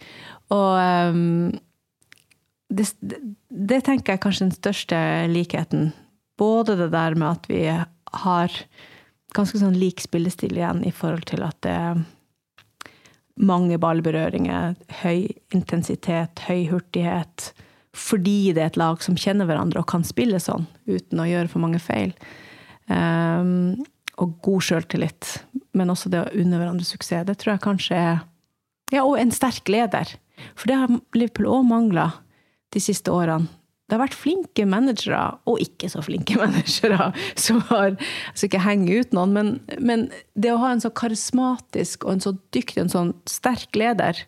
Og 0.53 1.13
um, 1.15 1.53
det, 2.73 2.87
det, 3.49 3.81
tenker 3.85 4.13
jeg 4.13 4.19
er 4.19 4.23
kanskje 4.23 4.47
den 4.47 4.55
største 4.55 4.99
likheten. 5.31 5.91
Både 6.39 6.75
det 6.79 6.89
der 6.93 7.15
med 7.19 7.29
at 7.29 7.49
vi 7.51 7.63
har 7.69 8.57
ganske 9.33 9.59
sånn 9.61 9.77
lik 9.77 10.01
spillestil 10.03 10.57
igjen 10.57 10.83
i 10.85 10.93
forhold 10.93 11.25
til 11.29 11.45
at 11.45 11.57
det 11.65 11.73
er 11.73 12.03
mange 13.41 13.79
ballberøringer, 13.81 14.75
høy 15.01 15.31
intensitet, 15.55 16.43
høy 16.47 16.67
hurtighet. 16.69 17.51
Fordi 17.93 18.53
det 18.53 18.61
er 18.61 18.71
et 18.71 18.81
lag 18.81 19.01
som 19.05 19.17
kjenner 19.17 19.49
hverandre 19.49 19.81
og 19.81 19.89
kan 19.89 20.05
spille 20.05 20.41
sånn 20.41 20.67
uten 20.89 21.21
å 21.21 21.29
gjøre 21.29 21.49
for 21.49 21.63
mange 21.63 21.81
feil. 21.81 22.13
Um, 22.89 23.81
og 24.21 24.35
god 24.45 24.65
sjøltillit, 24.65 25.29
men 25.77 25.89
også 25.89 26.11
det 26.13 26.21
å 26.21 26.33
unne 26.37 26.59
hverandre 26.59 26.85
suksess. 26.85 27.25
Det 27.25 27.37
tror 27.41 27.55
jeg 27.55 27.65
kanskje 27.65 27.97
er 27.97 28.21
Ja, 28.93 29.01
og 29.07 29.17
en 29.17 29.31
sterk 29.33 29.69
leder. 29.73 30.09
For 30.53 30.69
det 30.69 30.77
har 30.77 30.91
Liverpool 31.17 31.47
òg 31.49 31.63
mangla 31.65 32.11
de 32.73 32.81
siste 32.81 33.13
årene. 33.13 33.49
Det 33.83 33.97
har 33.97 34.05
vært 34.05 34.15
flinke 34.15 34.63
managere, 34.65 35.19
og 35.49 35.59
ikke 35.61 35.89
så 35.91 36.01
flinke 36.01 36.37
managere, 36.41 37.11
som 37.39 37.59
har 37.69 37.97
skal 38.31 38.47
ikke 38.47 38.63
henge 38.63 39.01
ut 39.01 39.15
noen, 39.15 39.35
men, 39.35 39.51
men, 39.77 40.07
det 40.39 40.53
å 40.53 40.61
ha 40.61 40.71
en 40.73 40.81
så 40.83 40.89
karismatisk 40.95 42.07
og 42.07 42.15
en 42.15 42.23
så 42.23 42.33
dyktig 42.55 42.85
en 42.85 42.93
sånn 42.93 43.11
sterk 43.29 43.75
leder, 43.77 44.23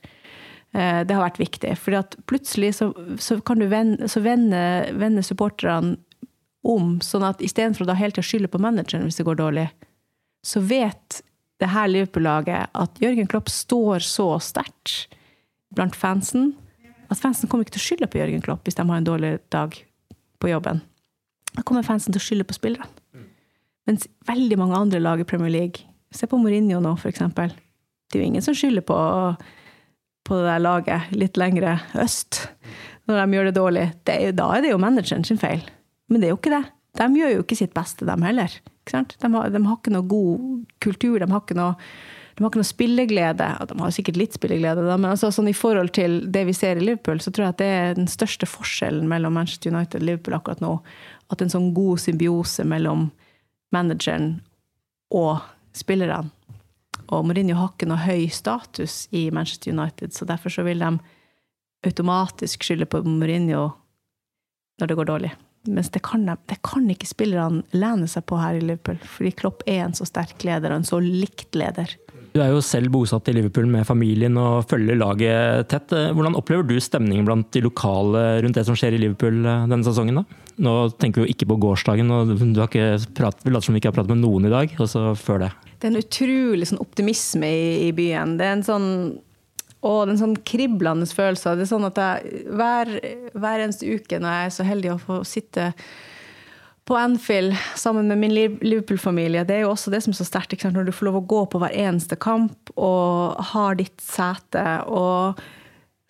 eh, 0.76 1.02
det 1.08 1.16
har 1.16 1.24
vært 1.24 1.41
viktig. 1.41 1.72
For 1.82 2.18
plutselig 2.30 2.76
så, 2.82 2.91
så, 3.18 3.39
kan 3.48 3.64
du 3.64 3.70
vende, 3.72 4.10
så 4.12 4.22
vende, 4.26 4.60
vende 5.00 5.24
supporterne 5.26 5.96
om, 6.66 6.98
sånn 7.06 7.24
at 7.26 7.41
istedenfor 7.46 7.86
å 7.86 7.91
da 7.91 7.98
helt 7.98 8.20
skylde 8.26 8.50
på 8.52 8.62
manageren 8.62 9.06
hvis 9.08 9.22
det 9.22 9.28
går 9.28 9.39
dårlig, 9.39 9.70
så 10.46 10.62
vet 10.66 11.24
det 11.62 11.72
her 11.72 11.88
Liverpool-laget 11.88 12.74
at 12.76 13.02
Jørgen 13.02 13.30
Klopp 13.32 13.50
står 13.54 14.04
så 14.04 14.34
sterkt 14.43 15.16
blant 15.76 15.96
fansen 15.98 16.52
at 17.16 17.24
fansen 17.24 17.49
kommer 17.49 17.66
ikke 17.66 17.78
til 17.78 17.84
å 17.84 17.88
skylde 17.88 18.11
på 18.11 18.20
Jørgen 18.22 18.43
Klopp 18.45 18.68
hvis 18.68 18.78
de 18.78 18.86
har 18.86 18.99
en 18.99 19.07
dårlig 19.07 19.38
dag 19.53 19.76
på 20.41 20.51
jobben. 20.51 20.82
Da 21.55 21.63
kommer 21.63 21.88
fansen 21.88 22.13
til 22.13 22.22
å 22.22 22.26
skylde 22.26 22.47
på 22.47 22.57
spillerne. 22.57 22.88
Mens 23.86 24.07
veldig 24.26 24.57
mange 24.57 24.80
andre 24.80 24.99
lag 25.01 25.22
i 25.22 25.28
Premier 25.28 25.53
League 25.53 25.86
Se 26.16 26.30
på 26.32 26.38
Mourinho 26.39 26.78
nå, 26.80 26.93
for 26.95 27.11
eksempel. 27.11 27.51
Det 28.07 28.16
er 28.16 28.22
jo 28.22 28.28
ingen 28.30 28.43
som 28.45 28.55
skylder 28.55 28.86
på, 28.88 28.95
på 30.24 30.38
det 30.39 30.45
der 30.47 30.61
laget 30.63 31.09
litt 31.11 31.36
lengre 31.36 31.74
øst 31.99 32.45
når 33.09 33.20
de 33.20 33.36
gjør 33.36 33.49
det 33.49 33.55
dårlig. 33.57 33.84
Det 34.07 34.16
er 34.16 34.38
da 34.38 34.45
er 34.55 34.63
det 34.63 34.72
jo 34.72 34.80
manageren 34.80 35.26
sin 35.28 35.41
feil. 35.41 35.66
Men 36.07 36.22
det 36.22 36.30
er 36.30 36.32
jo 36.32 36.39
ikke 36.39 36.53
det. 36.53 36.63
De 36.95 37.20
gjør 37.20 37.34
jo 37.34 37.43
ikke 37.43 37.57
sitt 37.59 37.76
beste, 37.76 38.07
dem 38.07 38.24
heller. 38.24 38.53
De 38.88 38.95
har, 38.95 39.49
de, 39.51 39.61
har, 39.66 39.76
ikke 39.76 39.93
noe 39.93 40.07
god 40.07 40.63
kultur. 40.86 41.20
De 41.20 41.28
har 41.28 41.43
ikke 41.43 41.57
noe 41.59 41.76
de 42.36 42.44
har 42.44 42.52
ikke 42.52 42.60
noe 42.60 42.68
spilleglede. 42.68 43.46
De 43.70 43.76
har 43.80 43.92
sikkert 43.96 44.18
litt 44.20 44.34
spilleglede, 44.36 44.84
da, 44.84 44.98
men 45.00 45.14
altså, 45.14 45.30
sånn 45.32 45.48
i 45.48 45.56
forhold 45.56 45.94
til 45.96 46.18
det 46.36 46.44
vi 46.50 46.56
ser 46.56 46.76
i 46.76 46.84
Liverpool, 46.84 47.22
så 47.24 47.32
tror 47.32 47.48
jeg 47.48 47.56
at 47.56 47.62
det 47.62 47.70
er 47.72 47.96
den 47.96 48.10
største 48.12 48.50
forskjellen 48.50 49.08
mellom 49.08 49.38
Manchester 49.40 49.72
United 49.72 50.04
og 50.04 50.10
Liverpool 50.10 50.36
akkurat 50.36 50.64
nå. 50.64 50.74
At 51.32 51.42
en 51.42 51.54
sånn 51.54 51.72
god 51.78 52.04
symbiose 52.04 52.68
mellom 52.68 53.08
manageren 53.76 54.34
og 55.16 55.40
spillerne. 55.76 56.28
Og 57.14 57.24
Mourinho 57.28 57.56
har 57.60 57.72
ikke 57.72 57.88
noe 57.88 58.04
høy 58.04 58.28
status 58.34 59.06
i 59.16 59.30
Manchester 59.32 59.72
United, 59.72 60.12
så 60.16 60.28
derfor 60.28 60.52
så 60.52 60.66
vil 60.68 60.84
de 60.84 60.92
automatisk 61.86 62.66
skylde 62.66 62.88
på 62.90 63.04
Mourinho 63.06 63.70
når 64.82 64.92
det 64.92 64.98
går 65.00 65.08
dårlig. 65.08 65.36
Mens 65.72 65.90
det 65.94 66.04
kan, 66.06 66.26
de, 66.28 66.36
det 66.50 66.60
kan 66.66 66.84
ikke 66.92 67.08
spillerne 67.10 67.64
lene 67.74 68.10
seg 68.10 68.26
på 68.30 68.38
her 68.42 68.58
i 68.58 68.64
Liverpool, 68.64 69.00
fordi 69.08 69.32
Klopp 69.40 69.64
er 69.70 69.86
en 69.86 69.96
så 69.98 70.06
sterk 70.06 70.44
leder 70.46 70.74
og 70.74 70.82
en 70.82 70.90
så 70.92 71.00
likt 71.02 71.56
leder. 71.58 71.96
Du 72.36 72.42
er 72.44 72.50
jo 72.52 72.60
selv 72.60 72.92
bosatt 72.92 73.30
i 73.32 73.34
Liverpool 73.38 73.70
med 73.72 73.86
familien 73.88 74.36
og 74.36 74.66
følger 74.68 74.98
laget 75.00 75.70
tett. 75.72 75.94
Hvordan 76.12 76.36
opplever 76.36 76.66
du 76.68 76.74
stemningen 76.84 77.24
blant 77.24 77.48
de 77.56 77.62
lokale 77.64 78.24
rundt 78.44 78.58
det 78.60 78.66
som 78.68 78.76
skjer 78.76 78.98
i 78.98 79.00
Liverpool 79.00 79.38
eh, 79.40 79.62
denne 79.72 79.88
sesongen? 79.88 80.20
da? 80.20 80.42
Nå 80.66 80.74
tenker 81.00 81.22
vi 81.22 81.30
jo 81.30 81.32
ikke 81.32 81.48
på 81.54 81.58
gårsdagen, 81.64 82.12
og 82.12 82.34
du 82.36 82.60
har 82.60 82.68
ikke 82.68 83.14
prat, 83.16 83.40
vi 83.40 83.54
later 83.54 83.70
som 83.70 83.78
vi 83.78 83.80
ikke 83.80 83.94
har 83.94 83.96
pratet 83.96 84.12
med 84.12 84.26
noen 84.26 84.50
i 84.50 84.52
dag. 84.52 84.76
og 84.76 84.90
så 84.92 85.06
før 85.16 85.46
det. 85.46 85.50
Det 85.80 85.88
er 85.88 85.94
en 85.94 86.02
utrolig 86.02 86.68
sånn 86.68 86.84
optimisme 86.84 87.54
i, 87.56 87.70
i, 87.86 87.94
byen. 87.96 88.36
Det 88.36 88.50
er 88.50 88.58
en 88.58 88.68
sånn 88.68 88.90
og 89.86 89.98
det 90.02 90.10
er 90.10 90.14
en 90.18 90.24
sånn 90.26 90.38
kriblende 90.50 91.08
følelse. 91.08 91.56
Det 91.56 91.64
er 91.64 91.72
sånn 91.72 91.88
at 91.88 92.04
jeg, 92.04 92.44
hver, 92.52 92.92
hver 93.32 93.64
eneste 93.64 93.96
uke 93.96 94.20
når 94.20 94.36
jeg 94.36 94.50
er 94.50 94.56
så 94.58 94.68
heldig 94.68 94.92
å 94.92 95.00
få 95.00 95.22
sitte 95.30 95.70
på 96.86 96.98
Anfield 96.98 97.58
sammen 97.76 98.08
med 98.08 98.18
min 98.22 98.34
Liverpool-familie. 98.62 99.44
Det 99.44 99.56
er 99.56 99.64
jo 99.66 99.72
også 99.74 99.92
det 99.94 100.04
som 100.06 100.14
er 100.14 100.20
så 100.20 100.28
sterkt, 100.28 100.64
når 100.70 100.86
du 100.86 100.94
får 100.94 101.10
lov 101.10 101.20
å 101.24 101.28
gå 101.34 101.42
på 101.50 101.62
hver 101.62 101.74
eneste 101.74 102.18
kamp 102.22 102.70
og 102.76 103.42
har 103.54 103.80
ditt 103.80 103.98
sete. 104.06 104.66
Og 104.86 105.42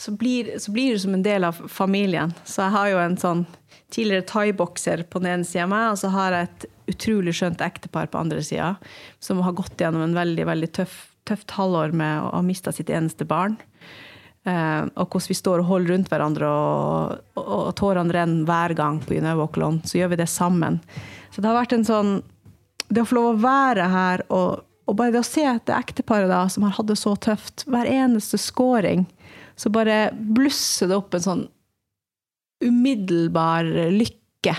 så 0.01 0.11
blir, 0.19 0.57
så 0.59 0.73
blir 0.75 0.93
du 0.93 0.99
som 0.99 1.15
en 1.15 1.23
del 1.23 1.47
av 1.47 1.61
familien. 1.71 2.35
Så 2.43 2.65
jeg 2.65 2.75
har 2.75 2.91
jo 2.91 2.99
en 3.05 3.17
sånn 3.21 3.45
tidligere 3.93 4.27
thaibokser 4.27 5.05
på 5.07 5.21
den 5.23 5.31
ene 5.31 5.47
sida 5.47 5.63
av 5.63 5.71
meg, 5.71 5.87
og 5.93 6.01
så 6.01 6.11
har 6.11 6.35
jeg 6.35 6.49
et 6.49 6.67
utrolig 6.95 7.35
skjønt 7.37 7.63
ektepar 7.63 8.09
på 8.11 8.19
andre 8.19 8.43
sida, 8.43 8.73
som 9.23 9.39
har 9.45 9.55
gått 9.55 9.79
gjennom 9.79 10.03
en 10.03 10.17
veldig, 10.17 10.47
veldig 10.49 10.71
tøff, 10.75 10.97
tøft 11.25 11.55
halvår 11.55 11.95
med 11.95 12.19
å 12.19 12.33
ha 12.35 12.43
mista 12.45 12.75
sitt 12.75 12.91
eneste 12.91 13.27
barn. 13.29 13.55
Uh, 14.45 14.85
og 14.93 15.09
hvordan 15.09 15.31
vi 15.31 15.37
står 15.39 15.63
og 15.63 15.69
holder 15.71 15.95
rundt 15.95 16.09
hverandre, 16.11 16.49
og, 16.49 17.23
og, 17.33 17.47
og 17.55 17.71
tårene 17.79 18.13
renner 18.13 18.45
hver 18.45 18.75
gang 18.77 18.99
på 19.01 19.17
Unøvåklon. 19.17 19.81
Så 19.89 19.97
gjør 19.97 20.11
vi 20.13 20.19
det 20.21 20.29
sammen. 20.29 20.77
Så 21.33 21.41
det 21.41 21.49
har 21.49 21.57
vært 21.57 21.73
en 21.75 21.87
sånn 21.87 22.15
Det 22.85 23.01
å 23.01 23.07
få 23.09 23.17
lov 23.17 23.27
å 23.31 23.41
være 23.41 23.87
her, 23.89 24.21
og, 24.29 24.61
og 24.85 24.97
bare 24.99 25.15
det 25.15 25.23
å 25.23 25.25
se 25.25 25.41
det 25.65 25.73
ekteparet 25.73 26.29
da, 26.29 26.43
som 26.53 26.67
har 26.67 26.75
hatt 26.77 26.91
det 26.91 26.99
så 27.01 27.15
tøft, 27.17 27.63
hver 27.65 27.89
eneste 27.89 28.37
scoring, 28.37 29.07
så 29.57 29.71
bare 29.73 30.11
blusser 30.13 30.91
det 30.91 30.99
opp 30.99 31.17
en 31.17 31.23
sånn 31.25 31.43
umiddelbar 32.61 33.65
lykke 33.89 34.53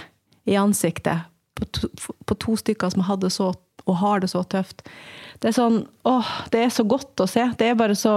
i 0.51 0.57
ansiktet 0.59 1.31
på 1.57 1.69
to, 1.71 1.89
på 2.27 2.39
to 2.43 2.57
stykker 2.59 2.91
som 2.93 3.07
hadde 3.07 3.31
så, 3.33 3.53
og 3.87 4.01
har 4.03 4.23
det 4.23 4.31
så 4.33 4.43
tøft. 4.43 4.83
Det 5.41 5.51
er 5.51 5.57
sånn 5.57 5.85
Åh, 6.09 6.33
det 6.53 6.67
er 6.67 6.75
så 6.75 6.85
godt 6.89 7.23
å 7.23 7.29
se. 7.31 7.47
Det 7.59 7.71
er 7.71 7.79
bare 7.79 7.97
så 7.99 8.17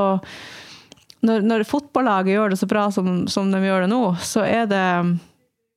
når, 1.26 1.43
når 1.43 1.65
fotballaget 1.67 2.36
gjør 2.36 2.53
det 2.53 2.59
så 2.61 2.70
bra 2.70 2.86
som, 2.95 3.28
som, 3.32 3.49
de 3.51 3.59
gjør 3.63 3.86
det 3.86 3.91
nå, 3.91 4.03
så 4.24 4.45
det 4.70 4.86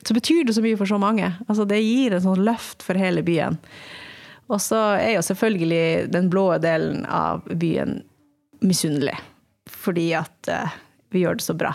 så 0.03 0.15
betyr 0.15 0.45
det 0.45 0.55
så 0.55 0.63
mye 0.63 0.79
for 0.79 0.91
så 0.91 0.99
mange. 0.99 1.29
Altså, 1.47 1.65
det 1.69 1.79
gir 1.83 2.15
en 2.15 2.25
sånn 2.25 2.43
løft 2.47 2.83
for 2.83 2.99
hele 2.99 3.23
byen. 3.23 3.59
Og 4.51 4.59
så 4.61 4.81
er 4.99 5.15
jo 5.17 5.25
selvfølgelig 5.25 6.11
den 6.13 6.31
blå 6.33 6.49
delen 6.63 7.05
av 7.07 7.47
byen 7.47 8.01
misunnelig. 8.67 9.15
Fordi 9.71 10.09
at 10.19 10.51
uh, 10.51 10.75
vi 11.15 11.23
gjør 11.23 11.39
det 11.39 11.47
så 11.47 11.55
bra. 11.59 11.71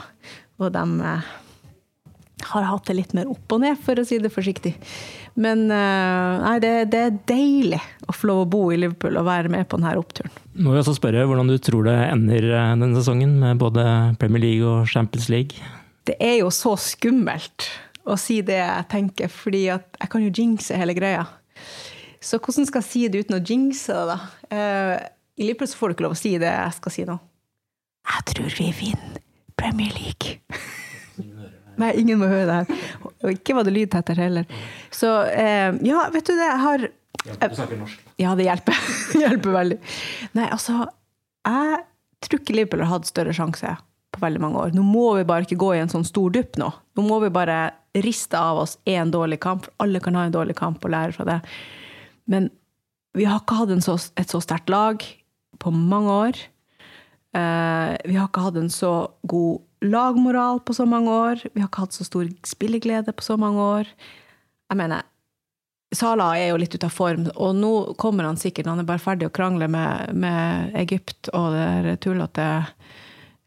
Og 0.59 0.73
de 0.75 0.83
uh, 0.99 1.29
har 2.51 2.67
hatt 2.67 2.89
det 2.89 2.97
litt 2.99 3.15
mer 3.17 3.31
opp 3.31 3.55
og 3.55 3.63
ned, 3.63 3.79
for 3.79 3.99
å 3.99 4.05
si 4.07 4.19
det 4.21 4.33
forsiktig. 4.33 4.75
Men 5.37 5.67
uh, 5.69 6.41
nei, 6.41 6.55
det, 6.63 6.71
det, 6.89 6.99
er 6.99 7.17
deilig 7.29 7.79
å 8.09 8.13
få 8.15 8.29
lov 8.31 8.39
å 8.41 8.49
bo 8.49 8.61
i 8.73 8.79
Liverpool 8.81 9.19
og 9.19 9.27
være 9.27 9.51
med 9.53 9.67
på 9.69 9.77
denne 9.77 9.93
oppturen. 9.99 10.33
Må 10.57 10.73
vi 10.73 10.79
også 10.81 10.95
spørre 10.97 11.27
hvordan 11.29 11.51
du 11.51 11.59
tror 11.61 11.85
det 11.85 11.97
ender 12.07 12.47
eh, 12.49 12.71
denne 12.73 12.97
sesongen, 12.97 13.35
med 13.43 13.59
både 13.61 13.83
Premier 14.17 14.41
League 14.41 14.65
og 14.65 14.87
Champions 14.89 15.27
League? 15.29 15.61
Det 16.09 16.15
er 16.23 16.39
jo 16.39 16.49
så 16.53 16.73
skummelt 16.81 17.67
å 18.07 18.17
si 18.17 18.39
det 18.47 18.57
jeg 18.57 18.87
tenker, 18.89 19.29
fordi 19.29 19.67
jeg 19.67 20.09
kan 20.09 20.25
jo 20.25 20.31
jinxe 20.33 20.79
hele 20.79 20.95
greia. 20.97 21.27
Så 22.23 22.39
hvordan 22.41 22.65
skal 22.65 22.81
jeg 22.81 22.89
si 22.89 23.03
det 23.11 23.27
uten 23.27 23.37
å 23.37 23.43
jinxe 23.43 23.93
det, 23.93 24.15
da? 24.15 24.17
Uh, 24.49 24.95
I 25.37 25.51
Liverpool 25.51 25.69
så 25.69 25.77
får 25.77 25.93
du 25.93 25.97
ikke 25.97 26.07
lov 26.07 26.17
å 26.17 26.21
si 26.23 26.33
det 26.41 26.49
jeg 26.49 26.77
skal 26.79 26.95
si 26.95 27.05
nå. 27.05 27.19
Jeg 28.07 28.27
tror 28.33 28.57
vi 28.57 28.71
vinner 28.81 29.21
Premier 29.59 29.93
League. 29.93 30.39
Nei, 31.81 31.93
ingen 32.01 32.17
må 32.17 32.29
høre 32.31 32.47
det 32.49 32.57
her. 32.57 32.85
Og 33.21 33.35
ikke 33.35 33.53
var 33.57 33.67
det 33.67 33.75
lydtett 33.75 34.09
her 34.15 34.21
heller. 34.25 34.49
Så 34.97 35.11
eh, 35.29 35.73
ja, 35.85 36.07
vet 36.13 36.25
du 36.25 36.33
det, 36.33 36.47
jeg 36.47 36.61
har 36.63 36.87
ja, 37.27 37.49
Du 37.49 37.57
snakker 37.57 37.79
norsk. 37.79 38.05
Ja, 38.21 38.35
det 38.37 38.47
hjelper. 38.47 38.77
hjelper 39.23 39.55
veldig. 39.57 39.77
Nei, 40.37 40.47
altså 40.47 40.85
Jeg 41.45 41.83
tror 42.25 42.41
ikke 42.41 42.55
Liverpool 42.55 42.85
har 42.85 42.95
hatt 42.95 43.09
større 43.09 43.35
sjanse 43.35 43.75
på 44.13 44.21
veldig 44.23 44.41
mange 44.41 44.61
år. 44.63 44.75
Nå 44.75 44.85
må 44.85 45.09
vi 45.17 45.25
bare 45.27 45.45
ikke 45.45 45.59
gå 45.59 45.73
i 45.75 45.81
en 45.81 45.91
sånn 45.91 46.07
stor 46.07 46.33
dupp 46.33 46.57
nå. 46.61 46.69
Nå 46.97 47.05
må 47.05 47.19
vi 47.23 47.33
bare 47.33 47.59
riste 47.97 48.39
av 48.39 48.61
oss 48.63 48.77
én 48.89 49.11
dårlig 49.13 49.41
kamp. 49.43 49.67
Alle 49.83 50.01
kan 50.03 50.17
ha 50.17 50.25
en 50.27 50.33
dårlig 50.33 50.57
kamp 50.57 50.85
og 50.85 50.93
lære 50.93 51.15
fra 51.17 51.27
det. 51.27 51.39
Men 52.29 52.49
vi 53.17 53.25
har 53.27 53.41
ikke 53.41 53.57
hatt 53.59 53.73
så, 53.85 53.97
et 54.19 54.31
så 54.31 54.41
sterkt 54.43 54.71
lag 54.71 55.03
på 55.61 55.73
mange 55.73 56.13
år. 56.13 56.41
Uh, 57.35 57.93
vi 58.07 58.15
har 58.17 58.29
ikke 58.29 58.45
hatt 58.45 58.57
en 58.59 58.71
så 58.73 58.93
god 59.29 59.61
lagmoral 59.85 60.61
på 60.65 60.73
så 60.77 60.87
mange 60.89 61.11
år. 61.13 61.43
Vi 61.53 61.61
har 61.61 61.69
ikke 61.69 61.85
hatt 61.85 61.97
så 61.97 62.07
stor 62.07 62.29
spilleglede 62.47 63.13
på 63.13 63.25
så 63.25 63.37
mange 63.41 63.61
år. 63.61 63.91
Jeg 64.67 64.79
mener, 64.79 65.05
Salah 65.95 66.35
er 66.35 66.49
jo 66.49 66.59
litt 66.59 66.75
ute 66.75 66.89
av 66.89 66.91
form, 66.91 67.29
og 67.39 67.53
nå 67.55 67.73
kommer 67.99 68.27
han 68.27 68.39
sikkert. 68.39 68.67
Han 68.67 68.81
er 68.81 68.87
bare 68.87 68.99
ferdig 68.99 69.29
å 69.29 69.33
krangle 69.33 69.69
med, 69.71 70.11
med 70.19 70.75
Egypt 70.75 71.29
og 71.31 71.55
det 71.55 71.93
tullete 72.03 72.47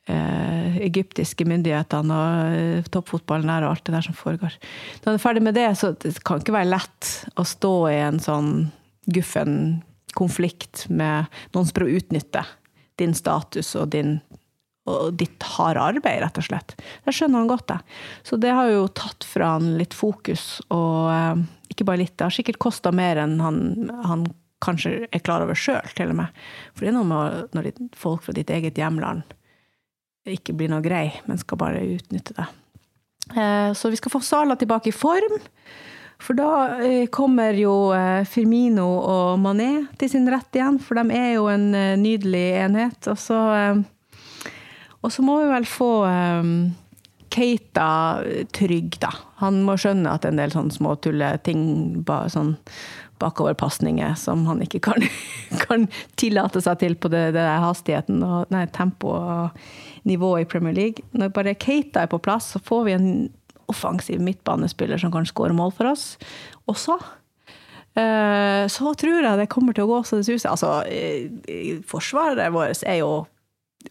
eh, 0.09 0.79
egyptiske 0.87 1.45
myndighetene 1.45 2.16
og 2.16 2.57
eh, 2.57 2.89
toppfotballen 2.89 3.53
der 3.53 3.66
og 3.66 3.75
alt 3.75 3.85
det 3.85 3.97
der 3.99 4.09
som 4.09 4.16
foregår. 4.16 4.57
Når 5.03 5.11
han 5.11 5.21
er 5.21 5.25
ferdig 5.27 5.45
med 5.45 5.59
det, 5.59 5.68
så 5.77 5.93
det 5.93 6.14
kan 6.25 6.41
ikke 6.41 6.57
være 6.57 6.73
lett 6.73 7.12
å 7.37 7.45
stå 7.45 7.75
i 7.93 8.01
en 8.07 8.23
sånn 8.25 8.51
guffen 9.11 9.61
konflikt 10.16 10.87
med 10.89 11.29
noen 11.53 11.68
som 11.68 11.77
prøver 11.77 11.93
å 11.93 12.01
utnytte 12.01 12.47
din 13.01 13.12
status 13.16 13.75
og 13.77 13.93
din 13.93 14.16
og 14.91 15.14
ditt 15.20 15.43
harde 15.57 15.82
arbeid, 15.95 16.20
rett 16.24 16.38
og 16.41 16.47
slett. 16.47 16.74
Det 17.07 17.14
skjønner 17.14 17.43
han 17.43 17.51
godt, 17.51 17.68
det. 17.70 17.78
Så 18.26 18.38
det 18.41 18.53
har 18.55 18.70
jo 18.72 18.86
tatt 18.93 19.26
fra 19.26 19.55
han 19.57 19.74
litt 19.78 19.97
fokus, 19.97 20.61
og 20.74 21.11
eh, 21.14 21.43
ikke 21.72 21.86
bare 21.88 22.03
litt. 22.03 22.16
Det 22.18 22.26
har 22.26 22.34
sikkert 22.34 22.61
kosta 22.62 22.93
mer 22.95 23.22
enn 23.22 23.38
han, 23.43 23.61
han, 24.07 24.28
kanskje 24.61 25.07
er 25.09 25.22
klar 25.24 25.41
over 25.41 25.57
sjøl, 25.57 25.86
til 25.97 26.11
og 26.12 26.18
med. 26.18 26.41
For 26.74 26.84
det 26.84 26.91
er 26.91 26.99
noe 26.99 27.09
med 27.09 27.55
når 27.57 27.70
folk 27.97 28.26
fra 28.26 28.34
ditt 28.36 28.51
eget 28.53 28.76
hjemland 28.76 29.24
ikke 30.28 30.53
blir 30.53 30.68
noe 30.68 30.84
grei, 30.84 31.07
men 31.24 31.41
skal 31.41 31.59
bare 31.62 31.80
utnytte 31.80 32.34
det. 32.36 32.45
Eh, 33.30 33.70
så 33.72 33.88
vi 33.88 33.97
skal 33.97 34.12
få 34.12 34.20
Sala 34.20 34.59
tilbake 34.61 34.91
i 34.91 34.95
form. 34.95 35.38
For 36.20 36.36
da 36.36 36.51
eh, 36.84 37.07
kommer 37.09 37.57
jo 37.57 37.72
Firmino 38.28 38.84
og 39.01 39.41
Mané 39.41 39.86
til 39.97 40.12
sin 40.12 40.28
rett 40.28 40.61
igjen, 40.61 40.76
for 40.84 41.01
de 41.01 41.16
er 41.16 41.32
jo 41.38 41.49
en 41.49 41.70
nydelig 42.03 42.45
enhet. 42.66 43.09
Og 43.09 43.16
så 43.18 43.41
og 45.01 45.13
så 45.13 45.25
må 45.25 45.39
vi 45.41 45.51
vel 45.51 45.67
få 45.69 45.91
um, 46.05 46.55
Keita 47.31 48.23
trygg, 48.53 48.97
da. 49.03 49.13
Han 49.39 49.63
må 49.67 49.77
skjønne 49.79 50.11
at 50.11 50.27
en 50.27 50.41
del 50.41 50.51
sånne 50.53 50.75
små 50.75 50.97
tulleting, 51.03 52.03
ba, 52.07 52.25
sånn 52.33 52.57
bakoverpasninger, 53.21 54.17
som 54.19 54.47
han 54.49 54.63
ikke 54.65 54.81
kan, 54.89 55.05
kan, 55.67 55.87
tillate 56.21 56.63
seg 56.65 56.81
til 56.83 56.97
på 56.99 57.11
det, 57.13 57.31
det 57.37 57.47
hastigheten 57.63 58.25
og 58.27 58.51
nei, 58.53 58.65
tempo 58.75 59.15
og 59.15 60.09
nivå 60.09 60.35
i 60.41 60.49
Premier 60.49 60.75
League. 60.77 61.07
Når 61.15 61.33
bare 61.37 61.57
Keita 61.61 62.05
er 62.05 62.11
på 62.11 62.21
plass, 62.23 62.55
så 62.55 62.63
får 62.65 62.87
vi 62.89 62.97
en 62.97 63.11
offensiv 63.71 64.19
midtbanespiller 64.25 64.99
som 64.99 65.13
kan 65.15 65.29
skåre 65.29 65.55
mål 65.55 65.71
for 65.77 65.93
oss. 65.93 66.15
Og 66.67 66.79
så 66.81 66.99
uh, 66.99 68.65
så 68.67 68.95
tror 68.99 69.21
jeg 69.23 69.39
det 69.39 69.51
kommer 69.53 69.77
til 69.77 69.87
å 69.87 69.93
gå 69.93 70.03
så 70.03 70.19
det 70.19 70.27
suser. 70.27 70.51
Altså, 70.51 70.81
forsvaret 71.87 72.51
vårt 72.57 72.83
er 72.89 73.05
jo 73.05 73.21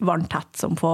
vanntett 0.00 0.56
som 0.56 0.76
få. 0.78 0.92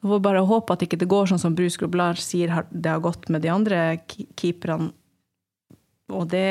Vi 0.00 0.08
får 0.08 0.20
bare 0.22 0.44
håpe 0.46 0.74
at 0.74 0.84
ikke 0.84 0.98
det 1.00 1.10
går 1.10 1.30
sånn 1.30 1.42
som 1.42 1.56
Bruce 1.58 1.80
Groblar 1.80 2.20
sier 2.20 2.52
det 2.70 2.90
har 2.92 3.02
gått 3.02 3.28
med 3.32 3.42
de 3.42 3.52
andre 3.52 3.80
keeperne. 4.38 4.92
Og 6.14 6.28
det 6.30 6.48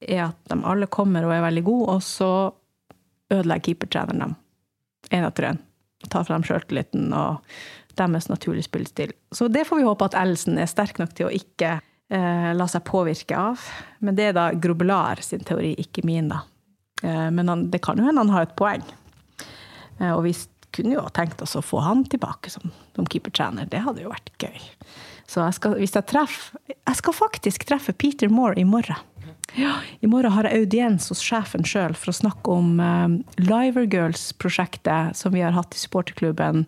er 0.00 0.22
at 0.28 0.38
de 0.50 0.58
alle 0.66 0.88
kommer 0.90 1.26
og 1.26 1.34
er 1.34 1.44
veldig 1.44 1.64
gode, 1.66 1.98
og 1.98 2.02
så 2.06 2.30
ødelegger 3.32 3.72
keepertreneren 3.72 4.24
dem 4.24 4.36
én 5.14 5.26
etter 5.26 5.52
én. 5.52 5.60
Tar 6.08 6.26
frem 6.26 6.44
sjøltilliten 6.46 7.12
og 7.16 7.42
deres 7.98 8.28
naturlige 8.30 8.68
spillestil. 8.68 9.12
Så 9.34 9.48
det 9.50 9.66
får 9.66 9.80
vi 9.80 9.86
håpe 9.86 10.06
at 10.06 10.16
Elsen 10.18 10.58
er 10.60 10.70
sterk 10.70 11.00
nok 11.00 11.14
til 11.18 11.28
å 11.28 11.34
ikke 11.34 11.78
eh, 11.78 12.50
la 12.54 12.68
seg 12.70 12.86
påvirke 12.86 13.38
av. 13.38 13.64
Men 14.04 14.18
det 14.18 14.30
er 14.30 14.36
da 14.36 14.50
Groblar 14.54 15.22
sin 15.24 15.42
teori, 15.46 15.74
ikke 15.82 16.06
min, 16.06 16.30
da. 16.30 16.44
Eh, 17.02 17.28
men 17.34 17.50
han, 17.50 17.66
det 17.72 17.82
kan 17.84 17.98
jo 17.98 18.06
hende 18.06 18.22
han 18.22 18.34
har 18.34 18.46
et 18.46 18.56
poeng. 18.58 18.84
Eh, 19.98 20.12
og 20.12 20.22
vi 20.28 20.34
kunne 20.78 20.96
jo 20.96 21.04
tenkt 21.14 21.42
oss 21.44 21.56
å 21.58 21.64
få 21.64 21.82
han 21.84 22.06
tilbake 22.08 22.50
som, 22.54 22.72
som 22.96 23.06
keepertrener. 23.10 23.68
Det 23.70 23.82
hadde 23.84 24.04
jo 24.04 24.14
vært 24.14 24.32
gøy. 24.40 24.58
Så 25.28 25.42
jeg 25.42 25.58
skal, 25.58 25.76
hvis 25.76 25.92
jeg 25.92 26.08
treffer 26.08 26.60
Jeg 26.72 26.98
skal 27.02 27.16
faktisk 27.16 27.66
treffe 27.68 27.92
Peter 27.92 28.30
Moore 28.32 28.56
i 28.56 28.64
morgen. 28.64 28.96
Ja, 29.56 29.78
I 30.00 30.08
morgen 30.08 30.32
har 30.32 30.46
jeg 30.48 30.62
audiens 30.62 31.08
hos 31.12 31.22
sjefen 31.24 31.64
sjøl 31.66 31.94
for 31.96 32.12
å 32.12 32.16
snakke 32.16 32.52
om 32.52 32.78
um, 32.80 33.18
Liver 33.40 33.88
Girls-prosjektet 33.88 35.16
som 35.16 35.32
vi 35.32 35.44
har 35.44 35.56
hatt 35.56 35.76
i 35.76 35.80
supporterklubben. 35.80 36.66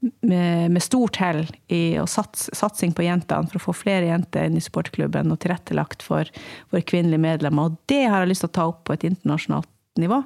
Med, 0.00 0.70
med 0.72 0.80
stort 0.80 1.18
hell 1.20 1.42
i 1.68 1.98
å 2.00 2.06
sats, 2.08 2.46
satsing 2.56 2.94
på 2.96 3.04
jentene 3.04 3.50
for 3.50 3.58
å 3.58 3.64
få 3.66 3.74
flere 3.76 4.08
jenter 4.08 4.46
inn 4.48 4.56
i 4.56 4.62
supporterklubben 4.64 5.28
og 5.28 5.42
tilrettelagt 5.42 6.06
for 6.06 6.30
våre 6.72 6.86
kvinnelige 6.88 7.20
medlemmer. 7.20 7.68
Og 7.68 7.76
det 7.90 8.06
har 8.06 8.24
jeg 8.24 8.30
lyst 8.30 8.46
til 8.46 8.52
å 8.52 8.56
ta 8.56 8.64
opp 8.70 8.80
på 8.88 8.96
et 8.96 9.04
internasjonalt 9.10 9.68
nivå. 10.00 10.22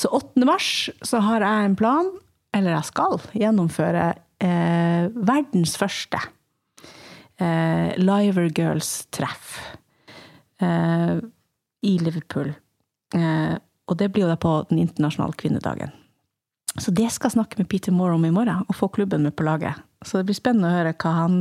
Så 0.00 0.08
8. 0.16 0.46
mars 0.48 0.70
har 1.12 1.44
jeg 1.44 1.68
en 1.68 1.76
plan, 1.76 2.08
eller 2.52 2.76
jeg 2.76 2.88
skal 2.90 3.18
gjennomføre 3.36 4.06
eh, 4.42 5.08
verdens 5.12 5.76
første 5.80 6.20
eh, 7.40 7.92
Liver 8.00 8.50
Girls-treff 8.52 9.56
eh, 10.62 11.16
i 11.82 11.94
Liverpool. 12.02 12.52
Eh, 13.14 13.54
og 13.88 13.98
det 13.98 14.12
blir 14.12 14.26
jo 14.26 14.32
da 14.32 14.38
på 14.40 14.54
den 14.70 14.82
internasjonale 14.84 15.36
kvinnedagen. 15.38 15.92
Så 16.80 16.92
det 16.94 17.10
skal 17.12 17.28
jeg 17.28 17.36
snakke 17.36 17.58
med 17.60 17.68
Peter 17.68 17.92
Moore 17.92 18.16
om 18.16 18.24
i 18.24 18.32
morgen, 18.32 18.64
og 18.68 18.76
få 18.78 18.88
klubben 18.88 19.26
med 19.26 19.36
på 19.36 19.44
laget. 19.44 19.76
Så 20.04 20.18
det 20.18 20.30
blir 20.30 20.38
spennende 20.38 20.70
å 20.70 20.76
høre 20.78 20.94
hva 20.96 21.12
han 21.18 21.40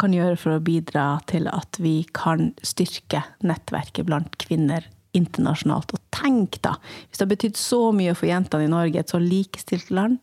kan 0.00 0.14
gjøre 0.16 0.36
for 0.40 0.56
å 0.56 0.64
bidra 0.64 1.04
til 1.28 1.48
at 1.52 1.76
vi 1.80 2.02
kan 2.16 2.52
styrke 2.64 3.22
nettverket 3.44 4.08
blant 4.08 4.36
kvinner 4.40 4.86
internasjonalt. 5.16 5.94
Og 5.94 6.02
tenk, 6.14 6.60
da, 6.64 6.76
hvis 7.08 7.18
det 7.18 7.26
har 7.26 7.32
betydd 7.34 7.60
så 7.60 7.80
mye 7.96 8.14
for 8.18 8.30
jentene 8.30 8.66
i 8.66 8.72
Norge, 8.72 9.02
et 9.02 9.12
så 9.12 9.20
likestilt 9.22 9.90
land, 9.94 10.20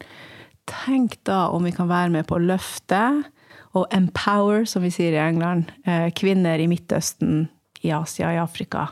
tenk 0.68 1.18
da 1.28 1.48
om 1.56 1.68
vi 1.68 1.74
kan 1.76 1.90
være 1.90 2.14
med 2.14 2.28
på 2.28 2.38
å 2.38 2.44
løfte 2.44 3.02
og 3.78 3.86
empower, 3.94 4.66
som 4.66 4.84
vi 4.86 4.92
sier 4.94 5.16
i 5.16 5.22
England, 5.22 5.72
eh, 5.86 6.10
kvinner 6.16 6.60
i 6.60 6.68
Midtøsten, 6.70 7.48
i 7.86 7.92
Asia, 7.94 8.32
i 8.34 8.42
Afrika, 8.42 8.88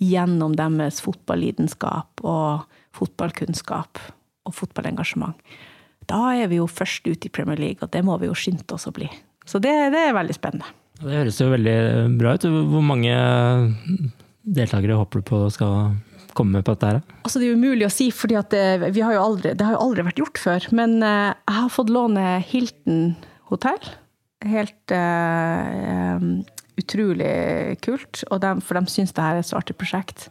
gjennom 0.00 0.54
deres 0.56 1.00
fotballidenskap 1.04 2.22
og 2.24 2.66
fotballkunnskap 2.96 4.00
og 4.48 4.56
fotballengasjement. 4.56 5.36
Da 6.10 6.20
er 6.34 6.50
vi 6.50 6.58
jo 6.58 6.66
først 6.66 7.06
ut 7.06 7.26
i 7.26 7.32
Premier 7.32 7.60
League, 7.60 7.82
og 7.82 7.92
det 7.94 8.02
må 8.04 8.16
vi 8.20 8.28
jo 8.30 8.36
skynde 8.36 8.66
oss 8.74 8.88
å 8.88 8.94
bli. 8.94 9.08
Så 9.46 9.60
det, 9.62 9.72
det 9.94 10.08
er 10.08 10.16
veldig 10.16 10.36
spennende. 10.36 10.68
Det 11.00 11.14
høres 11.14 11.38
jo 11.40 11.48
veldig 11.52 11.76
bra 12.20 12.34
ut. 12.36 12.44
Hvor 12.44 12.84
mange 12.84 13.14
deltakere 14.42 14.98
håper 14.98 15.20
du 15.20 15.28
på 15.30 15.42
skal 15.52 15.96
komme 16.36 16.58
med 16.58 16.66
på 16.66 16.74
dette? 16.74 16.92
her? 16.92 17.18
Altså, 17.24 17.40
det 17.40 17.48
er 17.48 17.58
umulig 17.58 17.86
å 17.88 17.92
si, 17.92 18.10
for 18.14 18.30
det, 18.30 18.44
det 18.52 19.04
har 19.04 19.16
jo 19.16 19.24
aldri 19.26 20.06
vært 20.06 20.22
gjort 20.22 20.40
før. 20.40 20.70
Men 20.76 21.00
uh, 21.02 21.32
jeg 21.34 21.58
har 21.58 21.74
fått 21.74 21.92
låne 21.92 22.38
Hilton 22.46 23.14
hotell. 23.50 23.92
Helt 24.46 24.94
uh, 24.94 26.26
utrolig 26.80 27.32
kult, 27.84 28.22
de, 28.24 28.52
for 28.64 28.78
de 28.78 28.92
syns 28.92 29.14
det 29.16 29.24
her 29.24 29.38
er 29.38 29.44
et 29.44 29.50
så 29.50 29.58
artig 29.60 29.76
prosjekt. 29.78 30.30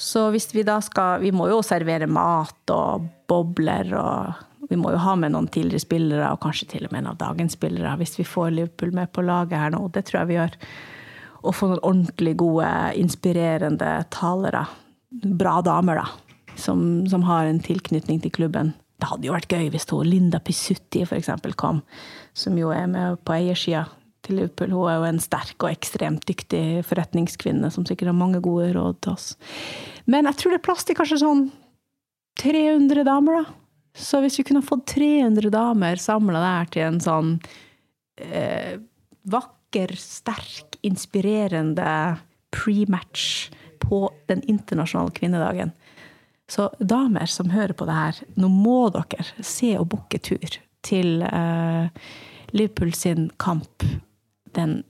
Så 0.00 0.30
hvis 0.32 0.48
vi 0.54 0.62
da 0.64 0.78
skal 0.80 1.20
Vi 1.20 1.32
må 1.34 1.50
jo 1.50 1.58
servere 1.66 2.06
mat 2.08 2.72
og 2.72 3.08
bobler 3.28 3.90
og 3.98 4.46
vi 4.70 4.78
må 4.78 4.92
jo 4.94 5.00
ha 5.02 5.16
med 5.18 5.32
noen 5.34 5.48
tidligere 5.50 5.82
spillere, 5.82 6.28
og 6.30 6.42
kanskje 6.44 6.68
til 6.70 6.84
og 6.86 6.92
med 6.92 7.02
en 7.02 7.10
av 7.10 7.18
dagens 7.18 7.56
spillere, 7.56 7.96
hvis 7.98 8.14
vi 8.20 8.26
får 8.28 8.52
Liverpool 8.54 8.92
med 8.94 9.10
på 9.10 9.24
laget 9.26 9.58
her 9.58 9.72
nå. 9.74 9.80
Det 9.90 10.04
tror 10.06 10.20
jeg 10.20 10.30
vi 10.30 10.36
gjør. 10.36 10.58
Og 11.40 11.56
få 11.56 11.70
noen 11.70 11.82
ordentlig 11.82 12.34
gode, 12.40 12.68
inspirerende 13.00 13.92
talere. 14.12 14.66
Bra 15.10 15.60
damer, 15.64 16.02
da. 16.02 16.56
Som, 16.60 17.06
som 17.08 17.24
har 17.24 17.48
en 17.48 17.62
tilknytning 17.64 18.20
til 18.20 18.34
klubben. 18.34 18.74
Det 19.00 19.08
hadde 19.08 19.30
jo 19.30 19.32
vært 19.32 19.52
gøy 19.54 19.70
hvis 19.72 19.88
hun 19.88 20.08
Linda 20.08 20.40
Pisutti 20.44 21.06
f.eks. 21.06 21.30
kom, 21.56 21.80
som 22.36 22.58
jo 22.60 22.72
er 22.74 22.84
med 22.90 23.22
på 23.24 23.32
eiersida 23.38 23.86
til 24.26 24.36
Liverpool. 24.36 24.74
Hun 24.76 24.90
er 24.90 24.98
jo 24.98 25.06
en 25.08 25.22
sterk 25.22 25.64
og 25.64 25.70
ekstremt 25.70 26.26
dyktig 26.28 26.82
forretningskvinne 26.88 27.70
som 27.72 27.86
sikkert 27.88 28.12
har 28.12 28.18
mange 28.18 28.42
gode 28.44 28.72
råd 28.76 29.00
til 29.00 29.14
oss. 29.14 29.32
Men 30.10 30.28
jeg 30.28 30.40
tror 30.40 30.52
det 30.52 30.60
er 30.60 30.66
plass 30.68 30.84
til 30.84 30.98
kanskje 30.98 31.22
sånn 31.22 31.46
300 32.40 33.04
damer, 33.08 33.40
da. 33.40 33.56
Så 33.96 34.20
hvis 34.22 34.38
vi 34.38 34.46
kunne 34.46 34.64
fått 34.64 34.86
300 34.94 35.50
damer 35.52 36.00
samla 36.00 36.40
der 36.44 36.68
til 36.72 36.86
en 36.86 37.00
sånn 37.02 37.32
eh, 38.22 38.76
vakker, 39.28 39.96
sterk, 39.98 40.69
inspirerende 40.86 42.16
pre-match 42.54 43.50
på 43.80 44.10
den 44.30 44.42
internasjonale 44.42 45.14
kvinnedagen 45.16 45.72
Så 46.50 46.68
damer 46.78 47.30
som 47.30 47.50
hører 47.50 47.72
på 47.78 47.86
det 47.86 47.94
her, 47.94 48.16
nå 48.34 48.48
må 48.50 48.88
dere 48.90 49.22
se 49.38 49.76
og 49.78 49.86
booke 49.92 50.18
tur 50.18 50.56
til 50.82 51.22
uh, 51.22 51.86
Liverpool 52.50 52.90
sin 52.94 53.28
kamp 53.38 53.84
den 54.58 54.80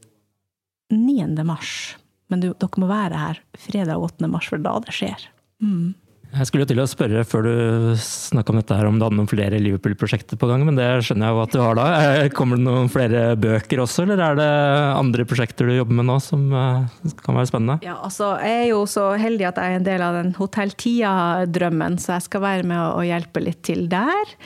9. 0.89 1.27
mars. 1.45 1.99
Men 2.33 2.41
du, 2.41 2.55
dere 2.57 2.81
må 2.81 2.89
være 2.89 3.21
her 3.21 3.43
fredag 3.61 4.01
8. 4.01 4.31
mars, 4.33 4.49
for 4.49 4.63
da 4.65 4.79
det 4.87 4.95
skjer. 4.97 5.27
Mm. 5.61 5.93
Jeg 6.31 6.47
skulle 6.47 6.67
til 6.69 6.79
å 6.79 6.87
spørre 6.87 7.25
før 7.27 7.47
du 7.47 7.55
snakka 7.99 8.53
om 8.53 8.59
dette 8.61 8.77
her, 8.79 8.87
om 8.87 8.99
du 9.01 9.05
hadde 9.05 9.19
noen 9.19 9.31
flere 9.31 9.59
Liverpool-prosjekter 9.59 10.39
på 10.39 10.47
gang, 10.51 10.63
men 10.67 10.79
det 10.79 10.87
skjønner 11.03 11.27
jeg 11.27 11.37
jo 11.37 11.43
at 11.43 11.55
du 11.57 11.59
har 11.59 11.79
da. 11.79 11.87
Eh, 11.99 12.29
kommer 12.35 12.61
det 12.61 12.67
noen 12.69 12.91
flere 12.93 13.23
bøker 13.41 13.83
også, 13.83 14.05
eller 14.07 14.23
er 14.23 14.39
det 14.39 14.51
andre 14.95 15.27
prosjekter 15.29 15.67
du 15.67 15.75
jobber 15.75 15.99
med 15.99 16.07
nå 16.07 16.21
som 16.23 16.47
eh, 16.55 17.13
kan 17.25 17.39
være 17.39 17.51
spennende? 17.51 17.81
Ja, 17.87 17.99
altså 18.07 18.37
jeg 18.45 18.63
er 18.63 18.69
jo 18.71 18.85
så 18.91 19.11
heldig 19.19 19.51
at 19.51 19.59
jeg 19.59 19.75
er 19.75 19.81
en 19.81 19.89
del 19.91 20.07
av 20.07 20.21
den 20.21 20.35
Hotell 20.39 20.75
Tia-drømmen, 20.79 21.99
så 21.99 22.15
jeg 22.17 22.29
skal 22.31 22.47
være 22.47 22.69
med 22.71 22.79
å 22.79 23.03
hjelpe 23.07 23.43
litt 23.43 23.65
til 23.67 23.89
der 23.91 24.37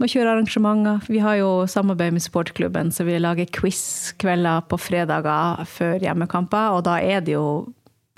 med 0.00 0.08
å 0.08 0.12
kjøre 0.14 0.34
arrangementer. 0.34 1.02
Vi 1.12 1.20
har 1.22 1.36
jo 1.38 1.50
samarbeid 1.68 2.14
med 2.16 2.24
sportklubben, 2.24 2.90
så 2.90 3.04
vi 3.06 3.20
lager 3.20 3.50
quiz-kvelder 3.52 4.64
på 4.66 4.78
fredager 4.80 5.60
før 5.68 6.00
hjemmekamper. 6.00 6.78
Og 6.78 6.86
da 6.88 6.96
er 7.04 7.20
det 7.22 7.36
jo 7.36 7.68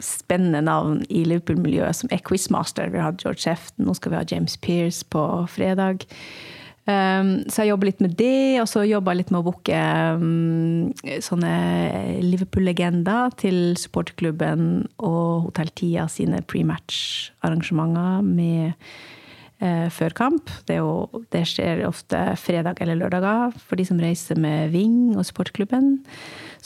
spennende 0.03 0.63
navn 0.67 1.03
i 1.09 1.23
Liverpool-miljøet 1.29 2.03
som 2.03 2.11
er 2.13 2.23
quizmaster. 2.27 2.91
Vi 2.93 3.03
har 3.03 3.15
George 3.21 3.47
Hefton, 3.47 3.87
nå 3.87 3.95
skal 3.99 4.13
vi 4.13 4.21
ha 4.21 4.27
James 4.29 4.59
Pearce 4.61 5.07
på 5.09 5.23
fredag. 5.51 6.07
Um, 6.83 7.45
så 7.47 7.63
jeg 7.63 7.71
jobber 7.71 7.87
litt 7.87 8.01
med 8.03 8.17
det, 8.19 8.59
og 8.59 8.67
så 8.67 8.83
jobber 8.83 9.15
jeg 9.15 9.21
litt 9.21 9.29
med 9.31 9.39
å 9.39 9.47
booke 9.47 9.83
um, 10.19 10.89
sånne 11.23 11.53
Liverpool-legender 12.25 13.37
til 13.39 13.77
supporterklubben 13.79 14.89
og 14.99 15.47
Hotell 15.47 15.71
Tia 15.79 16.09
sine 16.11 16.41
prematch-arrangementer 16.51 18.27
med 18.27 18.73
uh, 19.63 19.87
førkamp. 19.95 20.51
Det, 20.67 20.81
jo, 20.81 21.23
det, 21.31 21.45
skjer 21.53 21.85
ofte 21.87 22.25
fredag 22.43 22.83
eller 22.83 22.99
lørdager 23.05 23.55
for 23.63 23.79
de 23.79 23.87
som 23.87 24.03
reiser 24.03 24.43
med 24.43 24.75
Ving 24.75 25.15
og 25.15 25.23
supporterklubben. 25.29 26.01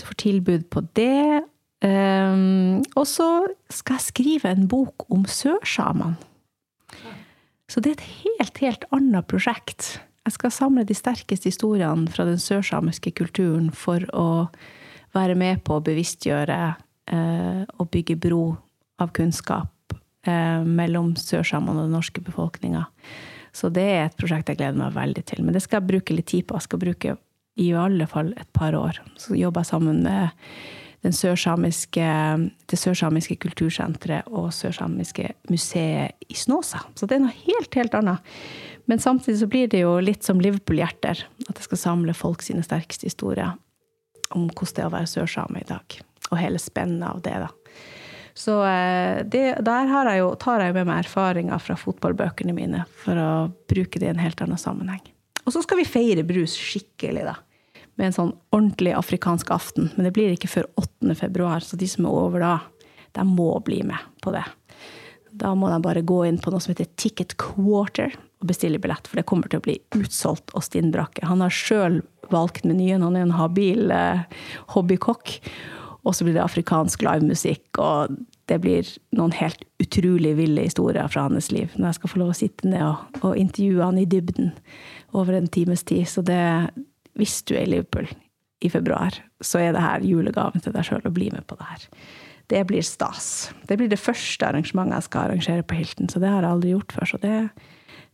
Så 0.01 0.09
får 0.09 0.20
tilbud 0.24 0.64
på 0.72 0.87
det. 0.97 1.45
Um, 1.85 2.81
og 2.97 3.05
så 3.05 3.29
skal 3.68 3.99
jeg 3.99 4.07
skrive 4.07 4.53
en 4.55 4.64
bok 4.70 5.05
om 5.12 5.27
sørsamene. 5.29 6.16
Så 7.66 7.83
det 7.83 7.91
er 7.91 7.97
et 7.99 8.11
helt, 8.22 8.59
helt 8.62 8.85
annet 8.95 9.27
prosjekt. 9.29 9.97
Jeg 10.27 10.37
skal 10.37 10.55
samle 10.55 10.85
de 10.87 10.95
sterkeste 10.95 11.51
historiene 11.51 12.11
fra 12.11 12.24
den 12.27 12.39
sørsamiske 12.41 13.12
kulturen 13.18 13.72
for 13.74 14.07
å 14.14 14.47
være 15.16 15.37
med 15.39 15.64
på 15.66 15.77
å 15.77 15.85
bevisstgjøre 15.85 16.59
eh, 16.66 17.62
og 17.66 17.91
bygge 17.93 18.16
bro 18.22 18.45
av 19.03 19.12
kunnskap 19.16 19.97
eh, 20.27 20.62
mellom 20.62 21.14
sørsamene 21.18 21.83
og 21.83 21.89
den 21.89 21.97
norske 21.99 22.22
befolkninga. 22.24 22.87
Så 23.57 23.70
det 23.72 23.87
er 23.91 24.03
et 24.07 24.18
prosjekt 24.18 24.51
jeg 24.53 24.61
gleder 24.61 24.79
meg 24.79 24.97
veldig 24.97 25.27
til. 25.31 25.45
Men 25.45 25.57
det 25.57 25.64
skal 25.64 25.81
jeg 25.81 25.91
bruke 25.91 26.16
litt 26.16 26.31
tid 26.31 26.47
på. 26.47 26.59
Jeg 26.59 26.68
skal 26.68 26.83
bruke 26.83 27.16
i 27.57 27.70
alle 27.72 28.07
fall 28.11 28.35
et 28.37 28.51
par 28.55 28.77
år. 28.77 29.01
Så 29.18 29.39
jobber 29.39 29.64
jeg 29.64 29.72
sammen 29.72 30.03
med 30.05 30.35
sørsamiske, 31.14 32.07
det 32.70 32.78
sørsamiske 32.80 33.36
kultursenteret 33.42 34.28
og 34.32 34.48
sørsamiske 34.54 35.32
museet 35.52 36.16
i 36.26 36.38
Snåsa. 36.38 36.80
Så 36.96 37.07
det 37.07 37.18
er 37.18 37.26
noe 37.26 37.36
helt, 37.44 37.74
helt 37.78 37.94
annet. 37.98 38.34
Men 38.86 39.02
samtidig 39.02 39.40
så 39.42 39.50
blir 39.50 39.70
det 39.70 39.82
jo 39.82 39.96
litt 40.02 40.26
som 40.26 40.40
Liverpool-hjerter. 40.42 41.24
At 41.46 41.54
jeg 41.59 41.68
skal 41.68 41.82
samle 41.82 42.14
folk 42.16 42.44
sine 42.46 42.64
sterkeste 42.66 43.11
historier 43.11 43.54
om 44.34 44.48
hvordan 44.48 44.74
det 44.74 44.82
er 44.82 44.90
å 44.90 44.94
være 44.96 45.11
sørsame 45.11 45.62
i 45.62 45.68
dag. 45.68 45.98
Og 46.30 46.40
hele 46.40 46.59
spennet 46.62 47.07
av 47.09 47.22
det, 47.22 47.36
da. 47.46 47.50
Så 48.36 48.59
eh, 48.68 49.22
det, 49.24 49.44
der 49.64 49.88
jeg 49.88 50.20
jo, 50.20 50.32
tar 50.36 50.61
jeg 50.61 50.74
med 50.76 50.88
meg 50.90 51.07
erfaringer 51.07 51.61
fra 51.62 51.76
fotballbøkene 51.80 52.52
mine 52.57 52.82
for 53.00 53.16
å 53.16 53.30
bruke 53.70 54.02
det 54.02 54.11
i 54.11 54.12
en 54.12 54.20
helt 54.20 54.42
annen 54.44 54.61
sammenheng. 54.61 55.00
Og 55.46 55.54
så 55.54 55.62
skal 55.64 55.80
vi 55.80 55.88
feire 55.88 56.26
brus 56.26 56.57
skikkelig, 56.59 57.24
da. 57.30 57.36
Med 57.97 58.11
en 58.11 58.16
sånn 58.16 58.32
ordentlig 58.53 58.92
afrikansk 58.97 59.51
aften. 59.55 59.90
Men 59.97 60.09
det 60.09 60.14
blir 60.16 60.34
ikke 60.34 60.51
før 60.53 60.68
8. 60.80 61.16
februar, 61.16 61.64
så 61.64 61.78
de 61.80 61.88
som 61.88 62.09
er 62.09 62.16
over 62.16 62.44
da, 62.44 62.55
de 63.16 63.24
må 63.28 63.51
bli 63.64 63.80
med 63.88 64.03
på 64.24 64.34
det. 64.34 64.44
Da 65.36 65.53
må 65.57 65.70
de 65.72 65.80
bare 65.84 66.05
gå 66.05 66.22
inn 66.28 66.38
på 66.40 66.53
noe 66.53 66.62
som 66.64 66.72
heter 66.72 66.88
Ticket 67.01 67.36
Quarter 67.40 68.14
og 68.40 68.51
bestille 68.51 68.80
billett, 68.80 69.09
for 69.09 69.18
det 69.18 69.26
kommer 69.28 69.49
til 69.49 69.61
å 69.61 69.64
bli 69.64 69.78
utsolgt 69.97 70.53
og 70.57 70.64
stinnbrakke. 70.64 71.24
Han 71.28 71.44
har 71.44 71.53
sjøl 71.53 72.03
valgt 72.32 72.66
menyen, 72.68 73.05
han 73.05 73.16
er 73.16 73.26
en 73.26 73.36
habil 73.36 73.92
eh, 73.94 74.24
hobbykokk. 74.74 75.36
Og 76.07 76.14
så 76.14 76.24
blir 76.24 76.36
det 76.36 76.44
afrikansk 76.44 77.03
livemusikk, 77.03 77.80
og 77.82 78.16
det 78.47 78.61
blir 78.62 78.88
noen 79.16 79.32
helt 79.34 79.64
utrolig 79.82 80.36
ville 80.38 80.66
historier 80.68 81.09
fra 81.11 81.24
hans 81.26 81.51
liv. 81.51 81.72
Når 81.74 81.88
jeg 81.88 81.99
skal 81.99 82.12
få 82.12 82.20
lov 82.22 82.30
å 82.30 82.36
sitte 82.38 82.70
ned 82.70 82.84
og, 82.86 83.22
og 83.26 83.40
intervjue 83.40 83.82
han 83.82 83.99
i 83.99 84.07
dybden 84.07 84.53
over 85.16 85.34
en 85.34 85.51
times 85.51 85.82
tid. 85.88 86.07
Så 86.11 86.22
det, 86.26 86.38
hvis 87.17 87.41
du 87.49 87.55
er 87.57 87.64
i 87.64 87.73
Liverpool 87.75 88.09
i 88.64 88.71
februar, 88.73 89.19
så 89.45 89.61
er 89.61 89.75
det 89.77 89.85
her 89.85 90.05
julegaven 90.07 90.62
til 90.64 90.75
deg 90.75 90.87
sjøl 90.87 91.05
å 91.05 91.12
bli 91.12 91.29
med 91.33 91.45
på 91.49 91.59
det 91.59 91.69
her. 91.69 91.89
Det 92.47 92.62
blir 92.69 92.85
stas. 92.87 93.51
Det 93.67 93.77
blir 93.79 93.91
det 93.91 94.01
første 94.01 94.47
arrangementet 94.47 95.01
jeg 95.01 95.09
skal 95.09 95.27
arrangere 95.27 95.67
på 95.67 95.79
Hilton, 95.81 96.09
så 96.09 96.23
det 96.23 96.31
har 96.31 96.45
jeg 96.45 96.55
aldri 96.55 96.73
gjort 96.73 96.95
før. 96.95 97.11
Så 97.11 97.21
det 97.23 97.33
er 97.41 97.49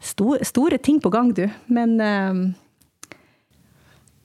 store, 0.03 0.45
store 0.49 0.79
ting 0.83 1.03
på 1.03 1.13
gang, 1.13 1.35
du. 1.37 1.45
Men 1.69 2.01
eh, 2.01 2.41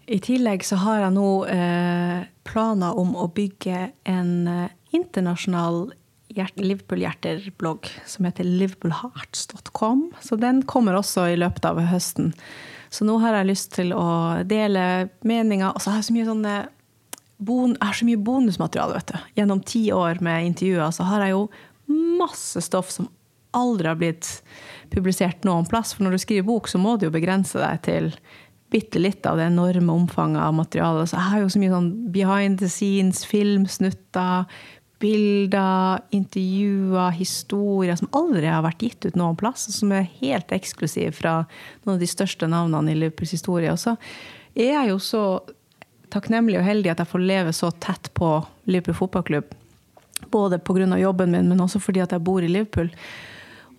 i 0.08 0.20
tillegg 0.24 0.64
så 0.64 0.80
har 0.80 1.04
jeg 1.04 1.16
nå 1.18 1.30
eh, 1.52 2.20
planer 2.48 3.00
om 3.00 3.16
å 3.20 3.28
bygge 3.36 3.90
en 4.08 4.34
eh, 4.48 4.76
internasjonal 4.96 5.90
Liverpool-hjerter-blogg 6.38 7.90
som 8.06 8.28
heter 8.28 8.48
liverpoolhearts.com. 8.48 10.12
Så 10.22 10.38
den 10.40 10.64
kommer 10.70 10.98
også 11.00 11.28
i 11.32 11.38
løpet 11.40 11.66
av 11.66 11.82
høsten. 11.90 12.34
Så 12.90 13.06
nå 13.08 13.18
har 13.24 13.36
jeg 13.40 13.50
lyst 13.50 13.74
til 13.76 13.94
å 13.96 14.08
dele 14.48 15.10
meninger. 15.28 15.74
Og 15.74 15.82
så 15.82 15.92
har 15.92 16.02
jeg 16.02 16.10
så 16.10 16.18
mye 16.18 16.32
sånne 16.32 16.58
jeg 17.38 17.78
har 17.84 17.94
så 17.94 18.06
mye 18.08 18.18
bonusmateriale, 18.26 18.96
vet 18.98 19.12
du. 19.12 19.18
Gjennom 19.38 19.60
ti 19.62 19.84
år 19.94 20.18
med 20.26 20.48
intervjuer 20.48 20.94
så 20.96 21.06
har 21.06 21.22
jeg 21.22 21.36
jo 21.36 21.44
masse 22.18 22.64
stoff 22.66 22.90
som 22.90 23.12
aldri 23.58 23.92
har 23.92 24.00
blitt 24.00 24.30
publisert 24.90 25.46
noen 25.46 25.68
plass. 25.70 25.94
For 25.94 26.06
når 26.06 26.18
du 26.18 26.24
skriver 26.24 26.48
bok, 26.48 26.70
så 26.70 26.82
må 26.82 26.96
du 26.98 27.08
jo 27.08 27.14
begrense 27.14 27.60
deg 27.62 27.84
til 27.86 28.10
bitte 28.74 29.00
litt 29.00 29.26
av 29.30 29.38
det 29.40 29.48
enorme 29.48 29.94
omfanget 29.94 30.42
av 30.44 30.56
materialet. 30.58 31.10
Så 31.10 31.16
jeg 31.16 31.32
har 31.32 31.44
jo 31.44 31.52
så 31.54 31.62
mye 31.62 31.76
sånn 31.76 31.92
behind 32.12 32.60
the 32.60 32.70
scenes, 32.72 33.24
filmsnutter, 33.28 34.50
bilder, 35.00 36.02
intervjuer, 36.16 37.12
historier 37.18 37.98
som 38.00 38.10
aldri 38.18 38.48
har 38.50 38.64
vært 38.66 38.82
gitt 38.82 39.06
ut 39.06 39.20
noen 39.20 39.38
plass, 39.38 39.68
som 39.76 39.92
er 39.94 40.10
helt 40.22 40.52
eksklusiv 40.56 41.20
fra 41.20 41.44
noen 41.84 41.96
av 41.98 42.02
de 42.02 42.10
største 42.10 42.50
navnene 42.50 42.94
i 42.94 42.98
Liverpools 42.98 43.36
historie. 43.38 43.74
Og 43.74 43.82
så 43.82 43.94
er 44.58 44.74
jeg 44.74 44.92
jo 44.92 45.00
så 45.04 45.24
takknemlig 46.14 46.58
og 46.60 46.66
heldig 46.66 46.94
at 46.94 47.04
jeg 47.04 47.12
får 47.12 47.26
leve 47.30 47.54
så 47.54 47.72
tett 47.84 48.10
på 48.18 48.32
Liverpool 48.70 48.98
fotballklubb. 49.04 49.56
Både 50.34 50.60
pga. 50.60 50.98
jobben 50.98 51.32
min, 51.32 51.50
men 51.50 51.62
også 51.62 51.80
fordi 51.80 52.02
at 52.02 52.12
jeg 52.12 52.24
bor 52.24 52.42
i 52.42 52.50
Liverpool. 52.50 52.90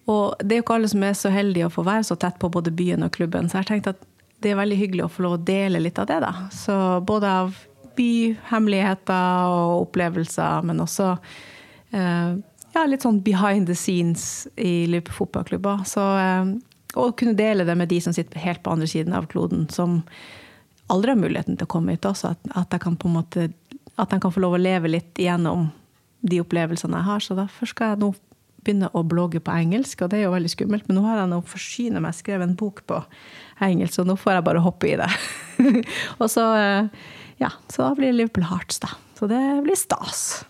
Og 0.09 0.37
det 0.41 0.55
er 0.55 0.61
jo 0.61 0.65
ikke 0.65 0.77
alle 0.79 0.89
som 0.89 1.03
er 1.03 1.17
så 1.19 1.33
heldige 1.33 1.67
å 1.67 1.73
få 1.73 1.83
være 1.85 2.07
så 2.07 2.17
tett 2.17 2.39
på 2.39 2.49
både 2.49 2.71
byen 2.71 3.03
og 3.03 3.13
klubben. 3.13 3.49
Så 3.49 3.59
jeg 3.59 3.67
har 3.67 3.73
tenkt 3.73 3.91
at 3.91 4.07
det 4.39 4.53
er 4.53 4.61
veldig 4.61 4.79
hyggelig 4.79 5.05
å 5.05 5.11
få 5.11 5.25
lov 5.25 5.35
å 5.37 5.43
dele 5.43 5.81
litt 5.83 5.99
av 5.99 6.07
det, 6.07 6.21
da. 6.23 6.33
Så 6.55 6.75
både 7.05 7.33
av 7.43 7.57
byhemmeligheter 7.99 9.53
og 9.53 9.89
opplevelser, 9.89 10.65
men 10.69 10.85
også 10.85 11.13
eh, 11.91 12.39
ja, 12.75 12.85
litt 12.87 13.05
sånn 13.05 13.21
behind 13.27 13.69
the 13.69 13.77
scenes 13.77 14.47
i 14.57 14.87
Liverpool 14.87 15.25
fotballklubber. 15.25 15.85
Så 15.89 16.05
eh, 16.23 16.53
å 16.99 17.09
kunne 17.19 17.37
dele 17.39 17.67
det 17.69 17.77
med 17.79 17.91
de 17.91 18.01
som 18.05 18.15
sitter 18.17 18.41
helt 18.43 18.63
på 18.65 18.75
andre 18.75 18.89
siden 18.91 19.17
av 19.17 19.29
kloden, 19.33 19.67
som 19.73 20.03
aldri 20.89 21.13
har 21.13 21.21
muligheten 21.21 21.59
til 21.59 21.69
å 21.69 21.73
komme 21.75 21.97
hit 21.97 22.07
også. 22.09 22.35
At, 22.37 22.55
at, 22.55 22.73
jeg 22.73 22.85
kan 22.85 22.97
på 23.01 23.11
en 23.11 23.19
måte, 23.19 23.51
at 23.97 24.15
jeg 24.15 24.25
kan 24.25 24.35
få 24.35 24.45
lov 24.45 24.57
å 24.57 24.63
leve 24.63 24.91
litt 24.91 25.21
igjennom 25.21 25.69
de 26.21 26.41
opplevelsene 26.43 26.99
jeg 26.99 27.09
har. 27.11 27.25
Så 27.25 27.37
derfor 27.39 27.71
skal 27.71 27.95
jeg 27.95 28.03
nå 28.05 28.13
begynne 28.65 28.91
å 28.97 29.05
blogge 29.07 29.41
på 29.45 29.55
engelsk, 29.55 30.03
og 30.03 30.11
det 30.11 30.21
er 30.21 30.27
jo 30.27 30.35
veldig 30.35 30.51
skummelt. 30.53 30.89
Men 30.89 30.99
nå 30.99 31.05
har 31.07 31.23
jeg 31.23 31.33
nå 31.33 31.39
forsyne 31.49 32.03
meg 32.05 32.17
skrevet 32.19 32.49
en 32.49 32.59
bok 32.59 32.83
på 32.89 33.01
engelsk, 33.65 33.95
så 33.99 34.07
nå 34.07 34.19
får 34.19 34.39
jeg 34.39 34.49
bare 34.49 34.65
hoppe 34.65 34.91
i 34.91 34.97
det. 34.99 35.09
og 36.21 36.27
så 36.33 36.47
eh, 36.59 37.07
ja, 37.39 37.53
så 37.71 37.87
da 37.87 37.95
blir 37.99 38.13
det 38.13 38.19
Liverpool 38.19 38.49
Hearts, 38.51 38.81
da. 38.83 38.93
Så 39.19 39.29
det 39.31 39.41
blir 39.65 39.79
stas. 39.79 40.45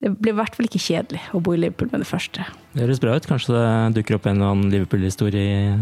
Det 0.00 0.14
blir 0.16 0.32
i 0.32 0.38
hvert 0.38 0.54
fall 0.56 0.68
ikke 0.68 0.80
kjedelig 0.80 1.22
å 1.36 1.40
bo 1.44 1.54
i 1.54 1.60
Liverpool 1.60 1.90
med 1.92 2.02
det 2.04 2.08
første. 2.08 2.44
Det 2.72 2.84
høres 2.86 3.02
bra 3.02 3.16
ut. 3.18 3.26
Kanskje 3.28 3.56
det 3.56 3.64
dukker 3.98 4.16
opp 4.16 4.28
en 4.30 4.38
eller 4.38 4.54
annen 4.54 4.70
Liverpool-historie 4.72 5.42
i 5.44 5.74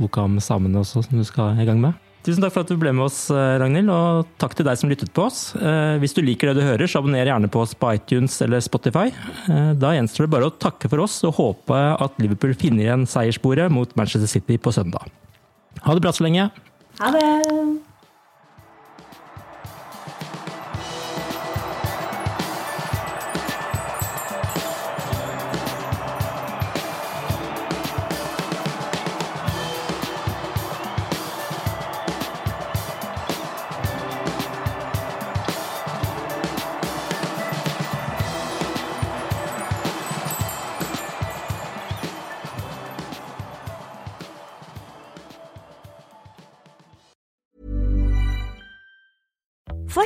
boka 0.00 0.24
om 0.26 0.40
samene 0.42 0.80
også, 0.82 1.04
som 1.06 1.20
du 1.20 1.24
skal 1.28 1.60
i 1.60 1.68
gang 1.68 1.78
med? 1.82 1.98
Tusen 2.22 2.42
takk 2.42 2.54
for 2.54 2.62
at 2.62 2.70
du 2.70 2.78
ble 2.78 2.92
med 2.94 3.08
oss, 3.08 3.24
eh, 3.34 3.56
Ragnhild, 3.58 3.90
og 3.90 4.28
takk 4.38 4.54
til 4.54 4.66
deg 4.66 4.78
som 4.78 4.90
lyttet 4.90 5.10
på 5.14 5.24
oss. 5.26 5.56
Eh, 5.58 5.98
hvis 5.98 6.14
du 6.14 6.22
liker 6.22 6.50
det 6.50 6.60
du 6.60 6.66
hører, 6.66 6.86
så 6.86 7.00
abonner 7.00 7.26
gjerne 7.26 7.50
på 7.50 7.62
oss 7.64 7.74
på 7.74 7.90
iTunes 7.98 8.38
eller 8.46 8.62
Spotify. 8.62 9.10
Eh, 9.50 9.72
da 9.74 9.94
gjenstår 9.96 10.28
det 10.28 10.34
bare 10.36 10.50
å 10.50 10.54
takke 10.54 10.90
for 10.90 11.02
oss 11.02 11.18
og 11.26 11.34
håpe 11.40 11.78
at 11.98 12.18
Liverpool 12.22 12.54
finner 12.54 12.86
igjen 12.86 13.08
seierssporet 13.10 13.74
mot 13.74 13.90
Manchester 13.98 14.30
City 14.30 14.58
på 14.58 14.74
søndag. 14.74 15.10
Ha 15.82 15.94
det 15.94 16.02
bra 16.04 16.14
så 16.14 16.22
lenge. 16.22 16.50
Ha 17.00 17.10
det! 17.10 17.91